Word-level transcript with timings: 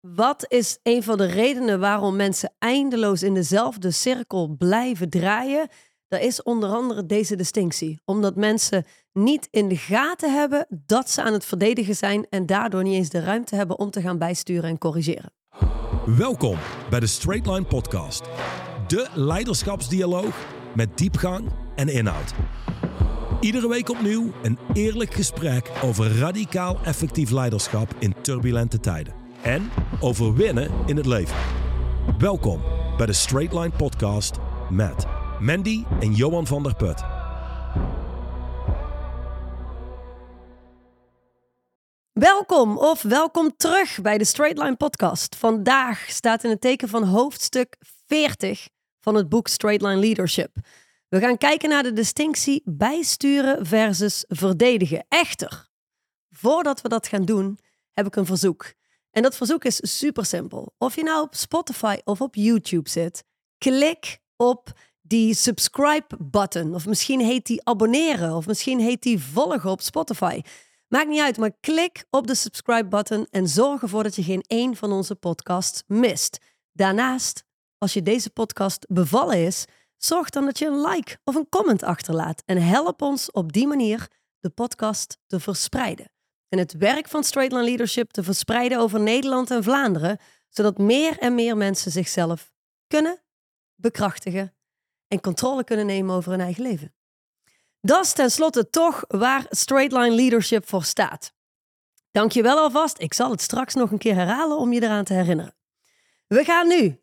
Wat 0.00 0.44
is 0.48 0.78
een 0.82 1.02
van 1.02 1.18
de 1.18 1.26
redenen 1.26 1.80
waarom 1.80 2.16
mensen 2.16 2.52
eindeloos 2.58 3.22
in 3.22 3.34
dezelfde 3.34 3.90
cirkel 3.90 4.54
blijven 4.58 5.10
draaien? 5.10 5.68
Dat 6.08 6.20
is 6.20 6.42
onder 6.42 6.70
andere 6.70 7.06
deze 7.06 7.36
distinctie. 7.36 8.00
Omdat 8.04 8.36
mensen 8.36 8.84
niet 9.12 9.48
in 9.50 9.68
de 9.68 9.76
gaten 9.76 10.34
hebben 10.34 10.66
dat 10.86 11.10
ze 11.10 11.22
aan 11.22 11.32
het 11.32 11.44
verdedigen 11.44 11.96
zijn 11.96 12.26
en 12.30 12.46
daardoor 12.46 12.82
niet 12.82 12.94
eens 12.94 13.08
de 13.08 13.20
ruimte 13.20 13.56
hebben 13.56 13.78
om 13.78 13.90
te 13.90 14.00
gaan 14.00 14.18
bijsturen 14.18 14.70
en 14.70 14.78
corrigeren. 14.78 15.32
Welkom 16.06 16.58
bij 16.90 17.00
de 17.00 17.06
Straight 17.06 17.46
Line 17.46 17.64
Podcast. 17.64 18.22
De 18.86 19.08
leiderschapsdialoog 19.14 20.46
met 20.74 20.98
diepgang 20.98 21.52
en 21.76 21.88
inhoud. 21.88 22.34
Iedere 23.40 23.68
week 23.68 23.88
opnieuw 23.88 24.32
een 24.42 24.58
eerlijk 24.72 25.14
gesprek 25.14 25.70
over 25.84 26.18
radicaal 26.18 26.78
effectief 26.84 27.30
leiderschap 27.30 27.94
in 27.98 28.14
turbulente 28.20 28.80
tijden. 28.80 29.19
En 29.42 29.70
over 30.00 30.34
winnen 30.34 30.70
in 30.86 30.96
het 30.96 31.06
leven. 31.06 31.36
Welkom 32.18 32.62
bij 32.96 33.06
de 33.06 33.12
Straight 33.12 33.54
Line 33.54 33.70
Podcast 33.70 34.36
met 34.70 35.06
Mandy 35.38 35.84
en 36.00 36.14
Johan 36.14 36.46
van 36.46 36.62
der 36.62 36.74
Put. 36.74 37.02
Welkom 42.12 42.78
of 42.78 43.02
welkom 43.02 43.56
terug 43.56 44.00
bij 44.02 44.18
de 44.18 44.24
Straight 44.24 44.58
Line 44.58 44.76
Podcast. 44.76 45.36
Vandaag 45.36 46.06
staat 46.08 46.44
in 46.44 46.50
het 46.50 46.60
teken 46.60 46.88
van 46.88 47.04
hoofdstuk 47.04 47.76
40 48.06 48.68
van 49.00 49.14
het 49.14 49.28
boek 49.28 49.48
Straight 49.48 49.82
Line 49.82 50.00
Leadership. 50.00 50.56
We 51.08 51.20
gaan 51.20 51.38
kijken 51.38 51.68
naar 51.68 51.82
de 51.82 51.92
distinctie 51.92 52.62
bijsturen 52.64 53.66
versus 53.66 54.24
verdedigen. 54.28 55.04
Echter, 55.08 55.68
voordat 56.30 56.80
we 56.80 56.88
dat 56.88 57.06
gaan 57.06 57.24
doen, 57.24 57.58
heb 57.92 58.06
ik 58.06 58.16
een 58.16 58.26
verzoek. 58.26 58.78
En 59.10 59.22
dat 59.22 59.36
verzoek 59.36 59.64
is 59.64 59.98
super 59.98 60.24
simpel. 60.24 60.74
Of 60.78 60.94
je 60.94 61.02
nou 61.02 61.22
op 61.22 61.34
Spotify 61.34 61.98
of 62.04 62.20
op 62.20 62.34
YouTube 62.34 62.88
zit, 62.88 63.24
klik 63.58 64.18
op 64.36 64.72
die 65.00 65.34
subscribe 65.34 66.16
button. 66.18 66.74
Of 66.74 66.86
misschien 66.86 67.20
heet 67.20 67.46
die 67.46 67.64
abonneren. 67.64 68.36
Of 68.36 68.46
misschien 68.46 68.80
heet 68.80 69.02
die 69.02 69.22
volgen 69.22 69.70
op 69.70 69.80
Spotify. 69.80 70.42
Maakt 70.88 71.08
niet 71.08 71.20
uit, 71.20 71.36
maar 71.36 71.52
klik 71.60 72.04
op 72.10 72.26
de 72.26 72.34
subscribe 72.34 72.88
button 72.88 73.26
en 73.30 73.48
zorg 73.48 73.82
ervoor 73.82 74.02
dat 74.02 74.14
je 74.14 74.22
geen 74.22 74.44
één 74.46 74.76
van 74.76 74.92
onze 74.92 75.14
podcasts 75.14 75.82
mist. 75.86 76.38
Daarnaast, 76.72 77.44
als 77.78 77.92
je 77.92 78.02
deze 78.02 78.30
podcast 78.30 78.86
bevallen 78.88 79.46
is, 79.46 79.64
zorg 79.96 80.30
dan 80.30 80.44
dat 80.44 80.58
je 80.58 80.66
een 80.66 80.80
like 80.80 81.18
of 81.24 81.34
een 81.34 81.48
comment 81.48 81.82
achterlaat. 81.82 82.42
En 82.46 82.62
help 82.62 83.02
ons 83.02 83.30
op 83.30 83.52
die 83.52 83.66
manier 83.66 84.08
de 84.40 84.50
podcast 84.50 85.18
te 85.26 85.40
verspreiden 85.40 86.10
en 86.50 86.58
het 86.58 86.72
werk 86.72 87.08
van 87.08 87.24
Straight 87.24 87.52
Line 87.52 87.64
Leadership 87.64 88.10
te 88.10 88.22
verspreiden 88.22 88.78
over 88.78 89.00
Nederland 89.00 89.50
en 89.50 89.62
Vlaanderen, 89.62 90.18
zodat 90.48 90.78
meer 90.78 91.18
en 91.18 91.34
meer 91.34 91.56
mensen 91.56 91.90
zichzelf 91.90 92.52
kunnen 92.86 93.22
bekrachtigen 93.74 94.54
en 95.08 95.20
controle 95.20 95.64
kunnen 95.64 95.86
nemen 95.86 96.14
over 96.14 96.30
hun 96.30 96.40
eigen 96.40 96.62
leven. 96.62 96.94
Dat 97.80 98.04
is 98.04 98.12
tenslotte 98.12 98.70
toch 98.70 99.04
waar 99.08 99.46
Straight 99.48 99.92
Line 99.92 100.14
Leadership 100.14 100.68
voor 100.68 100.84
staat. 100.84 101.34
Dankjewel 102.10 102.58
alvast. 102.58 103.00
Ik 103.00 103.14
zal 103.14 103.30
het 103.30 103.40
straks 103.40 103.74
nog 103.74 103.90
een 103.90 103.98
keer 103.98 104.14
herhalen 104.14 104.58
om 104.58 104.72
je 104.72 104.82
eraan 104.82 105.04
te 105.04 105.14
herinneren. 105.14 105.54
We 106.26 106.44
gaan 106.44 106.68
nu, 106.68 107.00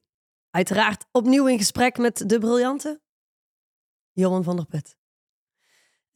uiteraard, 0.52 1.06
opnieuw 1.12 1.48
in 1.48 1.58
gesprek 1.58 1.98
met 1.98 2.30
de 2.30 2.40
briljante 2.40 3.02
Johan 4.12 4.44
van 4.44 4.56
der 4.56 4.66
Put. 4.66 4.97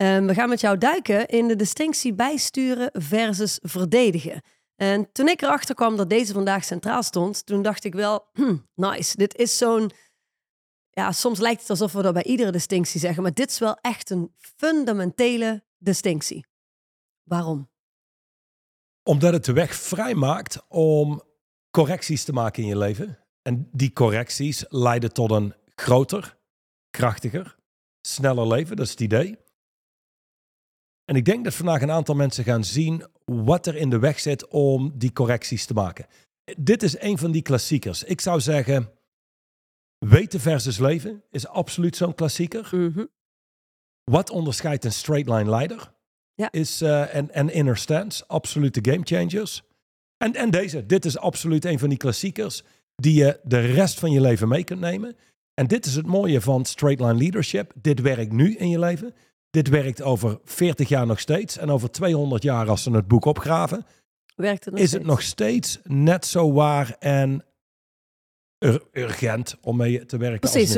Um, 0.02 0.28
we 0.28 0.34
gaan 0.34 0.50
met 0.50 0.60
jou 0.60 0.78
duiken 0.78 1.28
in 1.28 1.48
de 1.48 1.56
distinctie 1.56 2.14
bijsturen 2.14 2.90
versus 2.94 3.60
verdedigen. 3.62 4.42
En 4.76 5.12
toen 5.12 5.28
ik 5.28 5.42
erachter 5.42 5.76
kwam 5.76 5.96
dat 5.96 6.10
deze 6.10 6.34
vandaag 6.34 6.64
centraal 6.64 7.04
stond, 7.04 7.46
toen 7.46 7.62
dacht 7.62 7.84
ik 7.84 7.94
wel, 7.94 8.28
hm, 8.34 8.58
nice, 8.90 9.18
dit 9.18 9.36
is 9.36 9.58
zo'n... 9.58 9.92
Ja, 10.90 11.12
soms 11.12 11.40
lijkt 11.40 11.62
het 11.62 11.70
alsof 11.70 11.92
we 11.92 12.02
dat 12.02 12.14
bij 12.14 12.24
iedere 12.24 12.52
distinctie 12.52 13.00
zeggen, 13.00 13.24
maar 13.24 13.34
dit 13.34 13.50
is 13.50 13.60
wel 13.60 13.78
echt 13.82 14.10
een 14.10 14.34
fundamentele 14.38 15.64
distinctie. 15.78 16.46
Waarom? 17.24 17.70
Omdat 19.04 19.34
het 19.34 19.46
de 19.46 19.54
weg 19.54 19.76
vrij 19.76 20.16
maakt 20.16 20.66
om 20.68 21.22
correcties 21.72 22.24
te 22.24 22.34
maken 22.34 22.64
in 22.64 22.70
je 22.70 22.78
leven. 22.78 23.20
En 23.42 23.70
die 23.72 23.94
correcties 23.94 24.66
leiden 24.68 25.14
tot 25.14 25.32
een 25.32 25.56
groter, 25.76 26.38
krachtiger, 26.90 27.58
sneller 28.02 28.48
leven, 28.48 28.76
dat 28.76 28.86
is 28.86 28.92
het 28.92 29.02
idee. 29.02 29.50
En 31.12 31.18
ik 31.18 31.26
denk 31.26 31.44
dat 31.44 31.54
vandaag 31.54 31.82
een 31.82 31.92
aantal 31.92 32.16
mensen 32.16 32.44
gaan 32.44 32.64
zien 32.64 33.04
wat 33.26 33.68
er 33.68 33.76
in 33.76 33.90
de 33.90 34.00
weg 34.00 34.20
zit 34.20 34.48
om 34.48 34.92
die 34.96 35.14
correcties 35.14 35.66
te 35.66 35.74
maken. 35.74 36.06
Dit 36.58 36.84
is 36.84 37.00
een 37.00 37.18
van 37.18 37.32
die 37.32 37.42
klassiekers. 37.42 38.04
Ik 38.04 38.22
zou 38.22 38.40
zeggen, 38.40 38.92
weten 39.98 40.40
versus 40.40 40.78
leven 40.78 41.24
is 41.32 41.48
absoluut 41.48 41.96
zo'n 41.96 42.16
klassieker. 42.16 42.70
Mhm. 42.72 43.06
Wat 44.04 44.30
onderscheidt 44.30 44.86
een 44.86 44.92
straight 44.92 45.30
line 45.30 45.50
leider? 45.50 45.94
Ja. 46.34 46.52
Is, 46.52 46.82
uh, 46.82 47.16
en, 47.16 47.32
en 47.32 47.50
inner 47.50 47.78
stance, 47.78 48.28
absolute 48.28 48.80
game 48.92 49.04
changers. 49.04 49.64
En, 50.18 50.34
en 50.34 50.50
deze, 50.50 50.86
dit 50.86 51.06
is 51.06 51.18
absoluut 51.18 51.66
een 51.66 51.80
van 51.80 51.90
die 51.90 51.98
klassiekers 51.98 52.64
die 52.96 53.14
je 53.14 53.40
de 53.44 53.60
rest 53.60 54.00
van 54.00 54.12
je 54.12 54.22
leven 54.22 54.48
mee 54.48 54.64
kunt 54.64 54.80
nemen. 54.80 55.16
En 55.54 55.68
dit 55.68 55.86
is 55.86 55.96
het 55.96 56.06
mooie 56.06 56.42
van 56.42 56.66
straight 56.66 57.02
line 57.02 57.18
leadership. 57.18 57.74
Dit 57.76 58.02
werkt 58.02 58.32
nu 58.32 58.56
in 58.56 58.70
je 58.70 58.80
leven. 58.80 59.14
Dit 59.52 59.70
werkt 59.70 60.02
over 60.02 60.40
40 60.44 60.90
jaar 60.90 61.06
nog 61.06 61.20
steeds. 61.20 61.58
En 61.58 61.70
over 61.70 61.92
200 61.92 62.44
jaar, 62.44 62.70
als 62.70 62.84
ze 62.84 62.92
het 62.92 63.08
boek 63.08 63.26
opgraven, 63.26 63.86
werkt 64.36 64.66
het 64.66 64.74
nog 64.74 64.84
is 64.84 64.90
steeds. 64.90 65.04
het 65.04 65.12
nog 65.12 65.22
steeds 65.22 65.80
net 65.84 66.26
zo 66.26 66.54
waar 66.54 66.96
en 67.00 67.46
ur 68.60 68.84
urgent 68.92 69.56
om 69.62 69.78
mee 69.78 70.06
te 70.06 70.18
werken. 70.18 70.40
Precies. 70.40 70.78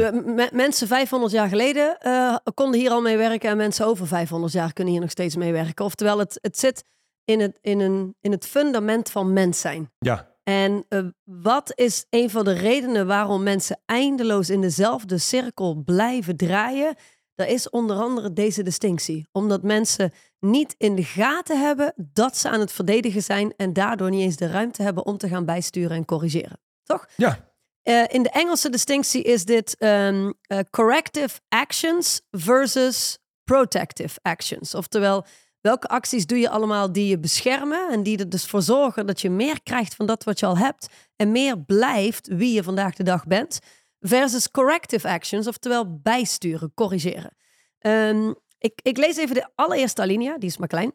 Mensen 0.52 0.88
500 0.88 1.32
jaar 1.32 1.48
geleden 1.48 1.98
eh, 2.00 2.36
konden 2.54 2.80
hier 2.80 2.90
al 2.90 3.02
mee 3.02 3.18
werken 3.18 3.50
en 3.50 3.58
mensen 3.58 3.86
over 3.86 4.08
500 4.08 4.54
jaar 4.54 4.74
kunnen 4.74 4.94
hier 4.94 5.02
nog 5.02 5.12
steeds 5.12 5.36
mee 5.36 5.52
werken. 5.52 5.86
Oftewel, 5.86 6.20
het, 6.20 6.38
het 6.42 6.60
zit 6.60 6.84
in 7.26 7.40
het, 7.40 7.58
in, 7.62 7.80
een, 7.80 8.16
in 8.22 8.32
het 8.32 8.46
fundament 8.46 9.12
van 9.12 9.34
mens 9.34 9.60
zijn. 9.60 9.92
Ja, 10.00 10.32
En 10.44 10.86
eh, 10.90 11.00
wat 11.24 11.72
is 11.76 12.06
een 12.10 12.30
van 12.30 12.46
de 12.46 12.54
redenen 12.54 13.08
waarom 13.08 13.44
mensen 13.44 13.80
eindeloos 13.86 14.50
in 14.50 14.62
dezelfde 14.62 15.18
cirkel 15.18 15.76
blijven 15.86 16.38
draaien? 16.38 16.96
Dat 17.36 17.48
is 17.48 17.70
onder 17.70 17.98
andere 17.98 18.34
deze 18.34 18.64
distinctie. 18.64 19.28
Omdat 19.32 19.64
mensen 19.64 20.12
niet 20.40 20.76
in 20.78 20.96
de 20.96 21.04
gaten 21.04 21.60
hebben 21.62 21.94
dat 21.96 22.38
ze 22.38 22.50
aan 22.50 22.60
het 22.60 22.72
verdedigen 22.72 23.24
zijn 23.24 23.54
en 23.58 23.74
daardoor 23.74 24.10
niet 24.10 24.22
eens 24.22 24.36
de 24.36 24.48
ruimte 24.48 24.84
hebben 24.84 25.06
om 25.06 25.18
te 25.18 25.28
gaan 25.28 25.46
bijsturen 25.46 25.98
en 25.98 26.06
corrigeren. 26.06 26.60
Toch? 26.84 27.08
ja. 27.16 27.52
Eh, 27.82 28.04
in 28.08 28.24
de 28.24 28.30
Engelse 28.30 28.70
distinctie 28.70 29.24
is 29.24 29.46
dit 29.46 29.78
ehm, 29.78 30.32
eh, 30.42 30.60
corrective 30.70 31.40
actions 31.50 32.22
versus 32.32 33.18
protective 33.44 34.20
actions. 34.22 34.76
Oftewel, 34.76 35.26
welke 35.62 35.88
acties 35.88 36.26
doe 36.26 36.40
je 36.40 36.50
allemaal 36.50 36.92
die 36.92 37.08
je 37.08 37.20
beschermen 37.20 37.90
en 37.92 38.04
die 38.04 38.18
er 38.18 38.30
dus 38.30 38.46
voor 38.46 38.62
zorgen 38.62 39.06
dat 39.06 39.22
je 39.22 39.30
meer 39.30 39.64
krijgt 39.64 39.96
van 39.96 40.06
dat 40.06 40.24
wat 40.24 40.40
je 40.40 40.46
al 40.46 40.58
hebt 40.58 40.88
en 41.16 41.32
meer 41.32 41.60
blijft 41.60 42.28
wie 42.28 42.54
je 42.54 42.64
vandaag 42.64 42.96
de 42.96 43.04
dag 43.04 43.26
bent, 43.26 43.60
versus 44.04 44.52
corrective 44.52 45.08
actions, 45.08 45.48
oftewel 45.48 46.00
bijsturen, 46.02 46.74
corrigeren. 46.74 47.36
Ehm, 47.80 48.34
ik, 48.58 48.80
ik 48.82 48.98
lees 48.98 49.18
even 49.18 49.36
de 49.36 49.50
allereerste 49.56 50.02
alinea, 50.02 50.38
die 50.38 50.50
is 50.50 50.58
maar 50.58 50.68
klein, 50.68 50.94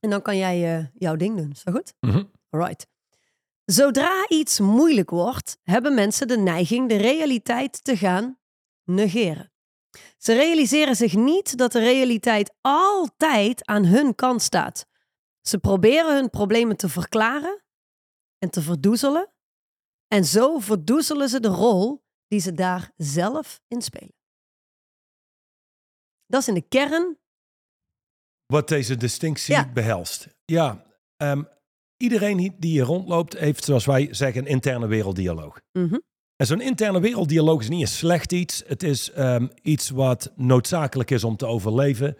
en 0.00 0.10
dan 0.10 0.22
kan 0.22 0.36
jij 0.36 0.76
eh, 0.76 0.86
jouw 0.94 1.16
ding 1.16 1.36
doen. 1.36 1.50
Is 1.50 1.62
dat 1.62 1.74
goed? 1.74 1.94
Mhm. 2.00 2.24
Alright. 2.50 2.86
Zodra 3.64 4.26
iets 4.28 4.60
moeilijk 4.60 5.10
wordt, 5.10 5.58
hebben 5.62 5.94
mensen 5.94 6.28
de 6.28 6.38
neiging 6.38 6.88
de 6.88 6.96
realiteit 6.96 7.84
te 7.84 7.96
gaan 7.96 8.38
negeren. 8.84 9.52
Ze 10.18 10.34
realiseren 10.34 10.96
zich 10.96 11.14
niet 11.14 11.56
dat 11.56 11.72
de 11.72 11.78
realiteit 11.78 12.54
altijd 12.60 13.66
aan 13.66 13.84
hun 13.84 14.14
kant 14.14 14.42
staat. 14.42 14.86
Ze 15.40 15.58
proberen 15.58 16.14
hun 16.14 16.30
problemen 16.30 16.76
te 16.76 16.88
verklaren 16.88 17.64
en 18.38 18.50
te 18.50 18.62
verdoezelen. 18.62 19.32
En 20.08 20.24
zo 20.24 20.58
verdoezelen 20.58 21.28
ze 21.28 21.40
de 21.40 21.48
rol 21.48 22.03
die 22.34 22.42
ze 22.42 22.52
daar 22.52 22.90
zelf 22.96 23.60
in 23.68 23.82
spelen. 23.82 24.14
Dat 26.26 26.40
is 26.40 26.48
in 26.48 26.54
de 26.54 26.68
kern. 26.68 27.18
Wat 28.46 28.68
deze 28.68 28.96
distinctie 28.96 29.54
Ja. 29.54 29.72
behelst. 29.72 30.28
Ja, 30.44 30.84
ehm, 31.16 31.42
iedereen 31.96 32.36
die 32.58 32.70
hier 32.70 32.84
rondloopt 32.84 33.38
heeft, 33.38 33.64
zoals 33.64 33.84
wij 33.84 34.08
zeggen, 34.14 34.40
een 34.42 34.48
interne 34.48 34.86
werelddialoog. 34.86 35.60
Mhm. 35.72 35.98
En 36.36 36.46
zo'n 36.46 36.60
interne 36.60 37.00
werelddialoog 37.00 37.60
is 37.60 37.68
niet 37.68 37.80
een 37.80 37.88
slecht 37.88 38.32
iets. 38.32 38.62
Het 38.66 38.82
is 38.82 39.10
ehm, 39.10 39.48
iets 39.62 39.90
wat 39.90 40.32
noodzakelijk 40.36 41.10
is 41.10 41.24
om 41.24 41.36
te 41.36 41.46
overleven. 41.46 42.16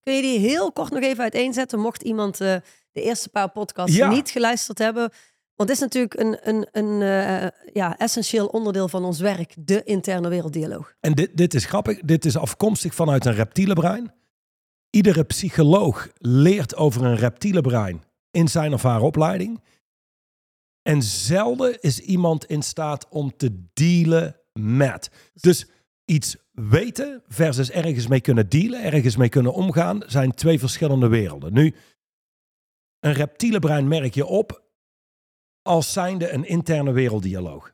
Kun 0.00 0.14
je 0.14 0.22
die 0.22 0.38
heel 0.38 0.72
kort 0.72 0.90
nog 0.92 1.02
even 1.02 1.22
uiteenzetten, 1.22 1.80
mocht 1.80 2.02
iemand 2.02 2.40
eh, 2.40 2.56
de 2.92 3.02
eerste 3.02 3.28
paar 3.28 3.50
podcasts 3.50 3.96
Ja. 3.96 4.08
niet 4.10 4.30
geluisterd 4.30 4.78
hebben? 4.78 5.12
Want 5.58 5.70
het 5.70 5.78
is 5.78 5.84
natuurlijk 5.84 6.20
een, 6.20 6.48
een, 6.48 6.68
een 6.72 7.02
eh, 7.02 7.48
ja, 7.72 7.98
essentieel 7.98 8.46
onderdeel 8.46 8.88
van 8.88 9.04
ons 9.04 9.20
werk, 9.20 9.54
de 9.58 9.82
interne 9.84 10.28
werelddialoog. 10.28 10.94
En 11.00 11.12
dit, 11.12 11.36
dit 11.36 11.54
is 11.54 11.64
grappig. 11.64 12.00
Dit 12.00 12.24
is 12.24 12.36
afkomstig 12.36 12.94
vanuit 12.94 13.24
een 13.24 13.34
reptiele 13.34 13.74
brein. 13.74 14.12
Iedere 14.90 15.24
psycholoog 15.24 16.08
leert 16.18 16.76
over 16.76 17.04
een 17.04 17.16
reptiele 17.16 17.60
brein 17.60 18.02
in 18.30 18.48
zijn 18.48 18.72
of 18.72 18.82
haar 18.82 19.00
opleiding. 19.00 19.62
En 20.82 21.02
zelden 21.02 21.80
is 21.80 22.00
iemand 22.00 22.44
in 22.44 22.62
staat 22.62 23.08
om 23.08 23.36
te 23.36 23.64
dealen 23.72 24.36
met. 24.52 25.10
Dus 25.34 25.66
iets 26.04 26.36
weten 26.52 27.22
versus 27.28 27.70
ergens 27.70 28.06
mee 28.06 28.20
kunnen 28.20 28.48
dealen, 28.48 28.82
ergens 28.82 29.16
mee 29.16 29.28
kunnen 29.28 29.52
omgaan, 29.52 30.02
zijn 30.06 30.34
twee 30.34 30.58
verschillende 30.58 31.08
werelden. 31.08 31.52
Nu, 31.52 31.74
een 33.00 33.12
reptiele 33.12 33.58
brein 33.58 33.88
merk 33.88 34.14
je 34.14 34.26
op 34.26 34.66
als 35.68 35.92
zijnde 35.92 36.30
een 36.30 36.44
interne 36.44 36.92
werelddialoog. 36.92 37.72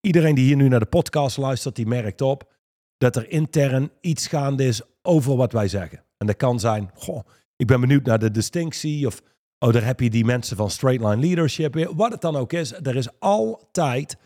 Iedereen 0.00 0.34
die 0.34 0.44
hier 0.44 0.56
nu 0.56 0.68
naar 0.68 0.80
de 0.80 0.86
podcast 0.86 1.36
luistert, 1.36 1.76
die 1.76 1.86
merkt 1.86 2.20
op 2.20 2.52
dat 2.98 3.16
er 3.16 3.30
intern 3.30 3.90
iets 4.00 4.26
gaande 4.26 4.64
is 4.64 4.80
over 5.02 5.36
wat 5.36 5.52
wij 5.52 5.68
zeggen. 5.68 6.04
En 6.16 6.26
dat 6.26 6.36
kan 6.36 6.60
zijn, 6.60 6.90
goh, 6.94 7.20
ik 7.56 7.66
ben 7.66 7.80
benieuwd 7.80 8.06
naar 8.06 8.18
de 8.18 8.30
distinctie 8.30 9.06
of 9.06 9.22
oh, 9.58 9.72
daar 9.72 9.84
heb 9.84 10.00
je 10.00 10.10
die 10.10 10.24
mensen 10.24 10.56
van 10.56 10.70
straight 10.70 11.04
line 11.04 11.26
leadership 11.26 11.74
weer. 11.74 11.94
Wat 11.94 12.12
het 12.12 12.20
dan 12.20 12.36
ook 12.36 12.52
is, 12.52 12.72
er 12.72 12.96
is 12.96 13.08
altijd 13.18 14.16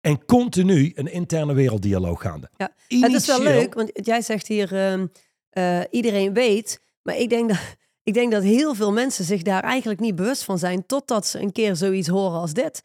en 0.00 0.24
continu 0.24 0.92
een 0.94 1.12
interne 1.12 1.54
werelddialoog 1.54 2.20
gaande. 2.20 2.50
Ja, 2.56 2.72
het 2.88 3.12
is 3.12 3.26
wel 3.26 3.42
leuk, 3.42 3.74
want 3.74 3.90
jij 3.92 4.20
zegt 4.20 4.46
hier 4.46 4.74
ehm, 4.74 5.06
eh, 5.50 5.80
iedereen 5.90 6.32
weet, 6.32 6.82
maar 7.02 7.16
ik 7.16 7.28
denk 7.28 7.48
dat 7.48 7.76
ik 8.10 8.16
denk 8.16 8.32
dat 8.32 8.42
heel 8.42 8.74
veel 8.74 8.92
mensen 8.92 9.24
zich 9.24 9.42
daar 9.42 9.62
eigenlijk 9.62 10.00
niet 10.00 10.14
bewust 10.14 10.44
van 10.44 10.58
zijn 10.58 10.86
totdat 10.86 11.26
ze 11.26 11.40
een 11.40 11.52
keer 11.52 11.76
zoiets 11.76 12.08
horen 12.08 12.40
als 12.40 12.52
dit. 12.52 12.82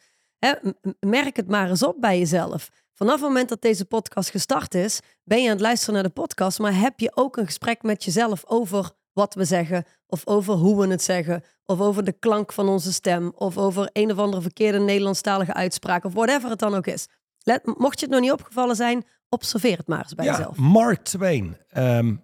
merk 1.00 1.36
het 1.36 1.48
maar 1.48 1.69
eens 1.69 1.83
op 1.83 1.95
bij 2.00 2.19
jezelf. 2.19 2.69
Vanaf 2.94 3.13
het 3.13 3.24
moment 3.24 3.50
dat 3.50 3.62
deze 3.62 3.86
podcast 3.86 4.30
gestart 4.30 4.75
is, 4.75 5.00
ben 5.24 5.38
je 5.38 5.45
aan 5.45 5.51
het 5.51 5.62
luisteren 5.62 5.94
naar 5.94 6.04
de 6.04 6.10
podcast, 6.10 6.60
maar 6.60 6.80
heb 6.80 7.00
je 7.00 7.12
ook 7.16 7.38
een 7.38 7.45
gesprek 7.45 7.81
met 7.81 8.04
jezelf 8.04 8.44
over 8.45 8.92
wat 9.13 9.33
we 9.33 9.45
zeggen, 9.45 9.86
of 10.07 10.22
over 10.27 10.54
hoe 10.54 10.81
we 10.81 10.88
het 10.88 11.04
zeggen, 11.04 11.44
of 11.66 11.81
over 11.81 12.04
de 12.04 12.12
klank 12.12 12.54
van 12.54 12.68
onze 12.68 12.94
stem, 12.94 13.31
of 13.36 13.57
over 13.57 13.89
een 13.94 14.12
of 14.12 14.18
andere 14.18 14.42
verkeerde 14.42 14.80
Nederlandstalige 14.80 15.54
uitspraak, 15.54 16.04
of 16.04 16.13
whatever 16.13 16.50
het 16.50 16.60
dan 16.60 16.75
ook 16.75 16.88
is. 16.88 17.07
Let, 17.44 17.66
mocht 17.78 18.00
je 18.00 18.06
het 18.06 18.13
nog 18.13 18.24
niet 18.24 18.31
opgevallen 18.31 18.75
zijn, 18.75 19.06
observeer 19.30 19.78
het 19.78 19.88
maar 19.88 20.04
eens 20.04 20.13
bij 20.13 20.25
ja, 20.25 20.31
jezelf. 20.31 20.57
Mark 20.57 21.04
Twain, 21.04 21.57
um, 21.78 22.24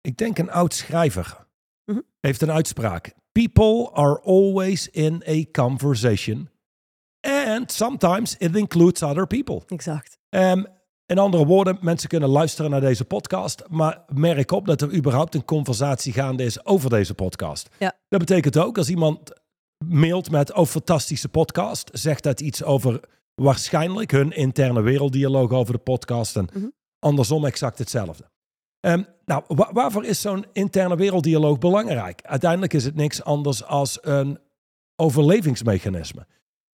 ik 0.00 0.16
denk 0.16 0.38
een 0.38 0.50
oud 0.50 0.74
schrijver, 0.74 1.45
Mhm. 1.86 2.00
heeft 2.20 2.42
een 2.42 2.50
uitspraak. 2.52 3.14
People 3.32 3.90
are 3.92 4.20
always 4.20 4.88
in 4.88 5.22
a 5.28 5.44
conversation. 5.62 6.48
And 7.20 7.72
sometimes 7.72 8.36
it 8.36 8.56
includes 8.56 9.02
other 9.02 9.26
people. 9.26 9.62
Exact. 9.66 10.18
Um, 10.30 10.66
in 11.06 11.18
andere 11.18 11.46
woorden, 11.46 11.78
mensen 11.80 12.08
kunnen 12.08 12.28
luisteren 12.28 12.70
naar 12.70 12.80
deze 12.80 13.04
podcast, 13.04 13.62
maar 13.68 14.04
merk 14.08 14.50
op 14.50 14.66
dat 14.66 14.80
er 14.82 14.94
überhaupt 14.94 15.34
een 15.34 15.44
conversatie 15.44 16.12
gaande 16.12 16.44
is 16.44 16.64
over 16.64 16.90
deze 16.90 17.14
podcast. 17.14 17.68
Ja. 17.78 17.92
Dat 18.08 18.20
betekent 18.20 18.56
ook 18.58 18.78
als 18.78 18.88
iemand 18.88 19.32
mailt 19.84 20.30
met 20.30 20.52
oh 20.52 20.66
fantastische 20.66 21.28
podcast, 21.28 21.90
zegt 21.92 22.22
dat 22.22 22.40
iets 22.40 22.62
over 22.62 23.00
waarschijnlijk 23.34 24.10
hun 24.10 24.32
interne 24.32 24.80
werelddialoog 24.82 25.50
over 25.50 25.72
de 25.72 25.78
podcast 25.80 26.36
en 26.36 26.48
Mhm. 26.52 26.66
andersom 26.98 27.44
exact 27.44 27.78
hetzelfde. 27.78 28.30
Ehm, 28.86 29.02
nou, 29.24 29.42
wa- 29.46 29.70
waarvoor 29.72 30.04
is 30.04 30.20
zo'n 30.20 30.44
interne 30.52 30.96
werelddialoog 30.96 31.58
belangrijk? 31.58 32.20
Uiteindelijk 32.22 32.72
is 32.72 32.84
het 32.84 32.94
niks 32.94 33.22
anders 33.24 33.64
als 33.64 33.98
een 34.02 34.38
overlevingsmechanisme. 34.96 36.26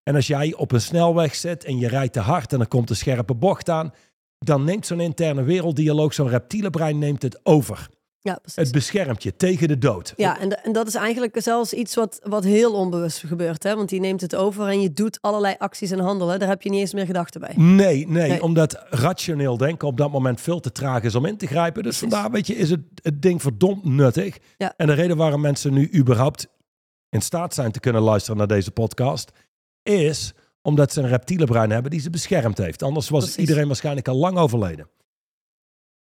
En 0.03 0.15
als 0.15 0.27
jij 0.27 0.55
op 0.55 0.73
een 0.73 0.81
snelweg 0.81 1.35
zit 1.35 1.65
en 1.65 1.79
je 1.79 1.89
rijdt 1.89 2.13
te 2.13 2.21
hard 2.21 2.53
en 2.53 2.61
er 2.61 2.67
komt 2.69 2.91
een 2.91 2.97
scherpe 2.97 3.35
bocht 3.35 3.69
aan, 3.69 3.93
dan 4.39 4.65
neemt 4.65 4.87
zo'n 4.87 5.01
interne 5.01 5.43
werelddialoog, 5.43 6.15
zo'n 6.15 6.29
reptiele 6.29 6.71
brein 6.71 6.99
neemt 6.99 7.23
het 7.23 7.41
over. 7.43 7.89
Ja, 8.25 8.35
precies. 8.43 8.63
Het 8.63 8.73
beschermt 8.73 9.23
je 9.23 9.37
tegen 9.37 9.69
de 9.69 9.79
dood. 9.79 10.13
Ja, 10.17 10.41
en, 10.41 10.49
de- 10.49 10.57
en 10.57 10.73
dat 10.73 10.87
is 10.87 10.95
eigenlijk 10.95 11.37
zelfs 11.43 11.73
iets 11.73 11.95
wat, 11.95 12.21
wat 12.23 12.45
heel 12.45 12.73
onbewust 12.75 13.19
gebeurt. 13.27 13.63
Hè? 13.63 13.77
Want 13.77 13.89
die 13.89 14.01
neemt 14.01 14.21
het 14.21 14.35
over 14.35 14.67
en 14.69 14.81
je 14.81 14.93
doet 14.93 15.19
allerlei 15.21 15.55
acties 15.59 15.91
en 15.91 15.99
handelen. 15.99 16.39
Daar 16.39 16.49
heb 16.49 16.63
je 16.63 16.71
niet 16.71 16.81
eens 16.81 16.95
meer 16.95 17.07
gedachten 17.07 17.41
bij. 17.41 17.53
Nee, 17.57 18.09
nee, 18.09 18.29
Nee. 18.29 18.43
omdat 18.43 18.85
rationeel 18.91 19.57
denken 19.57 19.89
op 19.89 19.97
dat 19.97 20.11
moment 20.11 20.41
veel 20.41 20.61
te 20.61 20.73
traag 20.73 21.03
is 21.03 21.15
om 21.15 21.25
in 21.27 21.37
te 21.37 21.47
grijpen. 21.47 21.83
Dus 21.83 21.99
vandaar, 21.99 22.31
weet 22.31 22.47
je, 22.47 22.55
is 22.57 22.71
het, 22.71 22.81
het 23.03 23.23
ding 23.23 23.43
verdomd 23.43 23.85
nuttig. 23.85 24.37
Ja. 24.57 24.75
En 24.77 24.87
de 24.87 24.93
reden 24.93 25.17
waarom 25.17 25.41
mensen 25.41 25.73
nu 25.73 25.91
überhaupt 25.95 26.49
in 27.09 27.21
staat 27.23 27.55
zijn 27.55 27.73
te 27.73 27.81
kunnen 27.81 28.03
luisteren 28.03 28.39
naar 28.39 28.47
deze 28.47 28.71
podcast, 28.71 29.31
is 29.83 30.33
omdat 30.63 30.93
ze 30.93 31.01
een 31.01 31.09
reptiele 31.09 31.45
brein 31.47 31.71
hebben 31.71 31.91
die 31.91 32.01
ze 32.01 32.11
beschermd 32.11 32.59
heeft. 32.59 32.83
Anders 32.83 33.09
was 33.09 33.21
Precies. 33.23 33.41
iedereen 33.41 33.67
waarschijnlijk 33.67 34.09
al 34.09 34.17
lang 34.17 34.37
overleden. 34.39 34.87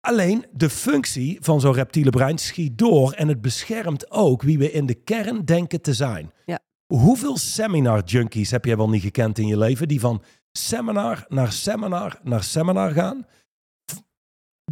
Alleen 0.01 0.45
de 0.51 0.69
functie 0.69 1.37
van 1.41 1.59
zo'n 1.59 1.73
reptiele 1.73 2.09
brein 2.09 2.37
schiet 2.37 2.77
door 2.77 3.11
en 3.11 3.27
het 3.27 3.41
beschermt 3.41 4.11
ook 4.11 4.41
wie 4.41 4.57
we 4.57 4.71
in 4.71 4.85
de 4.85 4.93
kern 4.93 5.45
denken 5.45 5.81
te 5.81 5.93
zijn. 5.93 6.31
Ja. 6.45 6.59
Hoeveel 6.93 7.37
seminar 7.37 8.03
junkies 8.03 8.51
heb 8.51 8.65
jij 8.65 8.77
wel 8.77 8.89
niet 8.89 9.01
gekend 9.01 9.37
in 9.37 9.47
je 9.47 9.57
leven 9.57 9.87
die 9.87 9.99
van 9.99 10.23
seminar 10.51 11.25
naar 11.27 11.51
seminar 11.51 12.19
naar 12.23 12.43
seminar 12.43 12.91
gaan, 12.91 13.25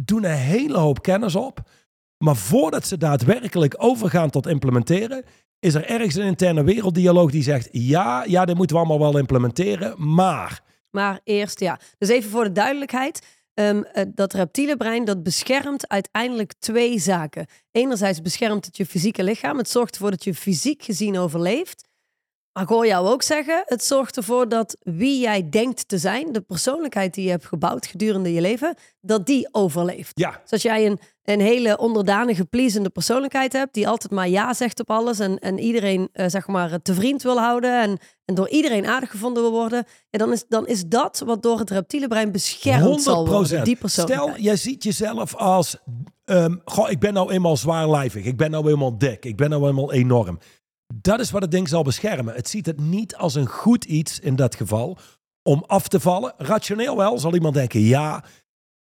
doen 0.00 0.24
een 0.24 0.30
hele 0.30 0.78
hoop 0.78 1.02
kennis 1.02 1.34
op, 1.34 1.70
maar 2.24 2.36
voordat 2.36 2.86
ze 2.86 2.96
daadwerkelijk 2.96 3.74
overgaan 3.78 4.30
tot 4.30 4.46
implementeren, 4.46 5.24
is 5.58 5.74
er 5.74 5.86
ergens 5.86 6.14
een 6.14 6.26
interne 6.26 6.64
werelddialoog 6.64 7.30
die 7.30 7.42
zegt: 7.42 7.68
ja, 7.72 8.24
ja, 8.24 8.44
dit 8.44 8.56
moeten 8.56 8.76
we 8.76 8.82
allemaal 8.82 9.10
wel 9.10 9.20
implementeren, 9.20 10.14
maar 10.14 10.62
Maar 10.90 11.20
eerst, 11.24 11.60
ja. 11.60 11.80
Dus 11.98 12.08
even 12.08 12.30
voor 12.30 12.44
de 12.44 12.52
duidelijkheid. 12.52 13.37
Ehm, 13.58 13.82
eh, 13.82 14.04
dat 14.14 14.32
reptiele 14.32 14.76
brein, 14.76 15.04
dat 15.04 15.22
beschermt 15.22 15.88
uiteindelijk 15.88 16.52
twee 16.58 16.98
zaken. 16.98 17.46
Enerzijds 17.70 18.22
beschermt 18.22 18.66
het 18.66 18.76
je 18.76 18.86
fysieke 18.86 19.22
lichaam. 19.22 19.58
Het 19.58 19.68
zorgt 19.68 19.94
ervoor 19.94 20.10
dat 20.10 20.24
je 20.24 20.34
fysiek 20.34 20.82
gezien 20.82 21.18
overleeft. 21.18 21.87
Maar 22.58 22.66
ik 22.66 22.72
hoor 22.72 22.86
jou 22.86 23.08
ook 23.08 23.22
zeggen, 23.22 23.62
het 23.66 23.84
zorgt 23.84 24.16
ervoor 24.16 24.48
dat 24.48 24.76
wie 24.82 25.20
jij 25.20 25.48
denkt 25.48 25.88
te 25.88 25.98
zijn, 25.98 26.32
de 26.32 26.40
persoonlijkheid 26.40 27.14
die 27.14 27.24
je 27.24 27.30
hebt 27.30 27.46
gebouwd 27.46 27.86
gedurende 27.86 28.32
je 28.32 28.40
leven, 28.40 28.74
dat 29.00 29.26
die 29.26 29.48
overleeft. 29.52 30.10
ja, 30.14 30.40
Dus 30.42 30.52
als 30.52 30.62
jij 30.62 30.86
een, 30.86 30.98
een 31.24 31.40
hele 31.40 31.78
onderdanige, 31.78 32.44
pleasende 32.44 32.88
persoonlijkheid 32.88 33.52
hebt, 33.52 33.74
die 33.74 33.88
altijd 33.88 34.12
maar 34.12 34.28
ja 34.28 34.54
zegt 34.54 34.80
op 34.80 34.90
alles 34.90 35.18
en, 35.18 35.38
en 35.38 35.58
iedereen 35.58 36.08
eh, 36.12 36.28
zeg 36.28 36.46
maar 36.46 36.82
te 36.82 36.94
vriend 36.94 37.22
wil 37.22 37.38
houden 37.38 37.80
en, 37.82 37.98
en 38.24 38.34
door 38.34 38.48
iedereen 38.48 38.86
aardig 38.86 39.10
gevonden 39.10 39.42
wil 39.42 39.52
worden, 39.52 39.84
ja, 40.10 40.18
dan, 40.18 40.32
is, 40.32 40.44
dan 40.48 40.66
is 40.66 40.84
dat 40.86 41.22
wat 41.26 41.42
door 41.42 41.58
het 41.58 41.70
reptiele 41.70 42.08
brein 42.08 42.32
beschermd 42.32 43.02
zal 43.02 43.28
worden, 43.28 43.64
die. 43.64 43.78
Stel, 43.82 44.36
jij 44.36 44.56
ziet 44.56 44.82
jezelf 44.82 45.36
als, 45.36 45.76
ehm, 46.24 46.54
goh, 46.64 46.90
ik 46.90 46.98
ben 46.98 47.12
nou 47.12 47.32
eenmaal 47.32 47.56
zwaarlijvig, 47.56 48.24
ik 48.24 48.36
ben 48.36 48.50
nou 48.50 48.70
eenmaal 48.70 48.98
dik, 48.98 49.24
ik 49.24 49.36
ben 49.36 49.50
nou 49.50 49.68
eenmaal 49.68 49.92
enorm. 49.92 50.38
Dat 50.94 51.20
is 51.20 51.30
wat 51.30 51.42
het 51.42 51.50
ding 51.50 51.68
zal 51.68 51.82
beschermen. 51.82 52.34
Het 52.34 52.48
ziet 52.48 52.66
het 52.66 52.80
niet 52.80 53.16
als 53.16 53.34
een 53.34 53.46
goed 53.46 53.84
iets 53.84 54.20
in 54.20 54.36
dat 54.36 54.54
geval 54.54 54.98
om 55.42 55.64
af 55.66 55.88
te 55.88 56.00
vallen. 56.00 56.34
Rationeel 56.36 56.96
wel, 56.96 57.18
zal 57.18 57.34
iemand 57.34 57.54
denken, 57.54 57.80
ja, 57.80 58.24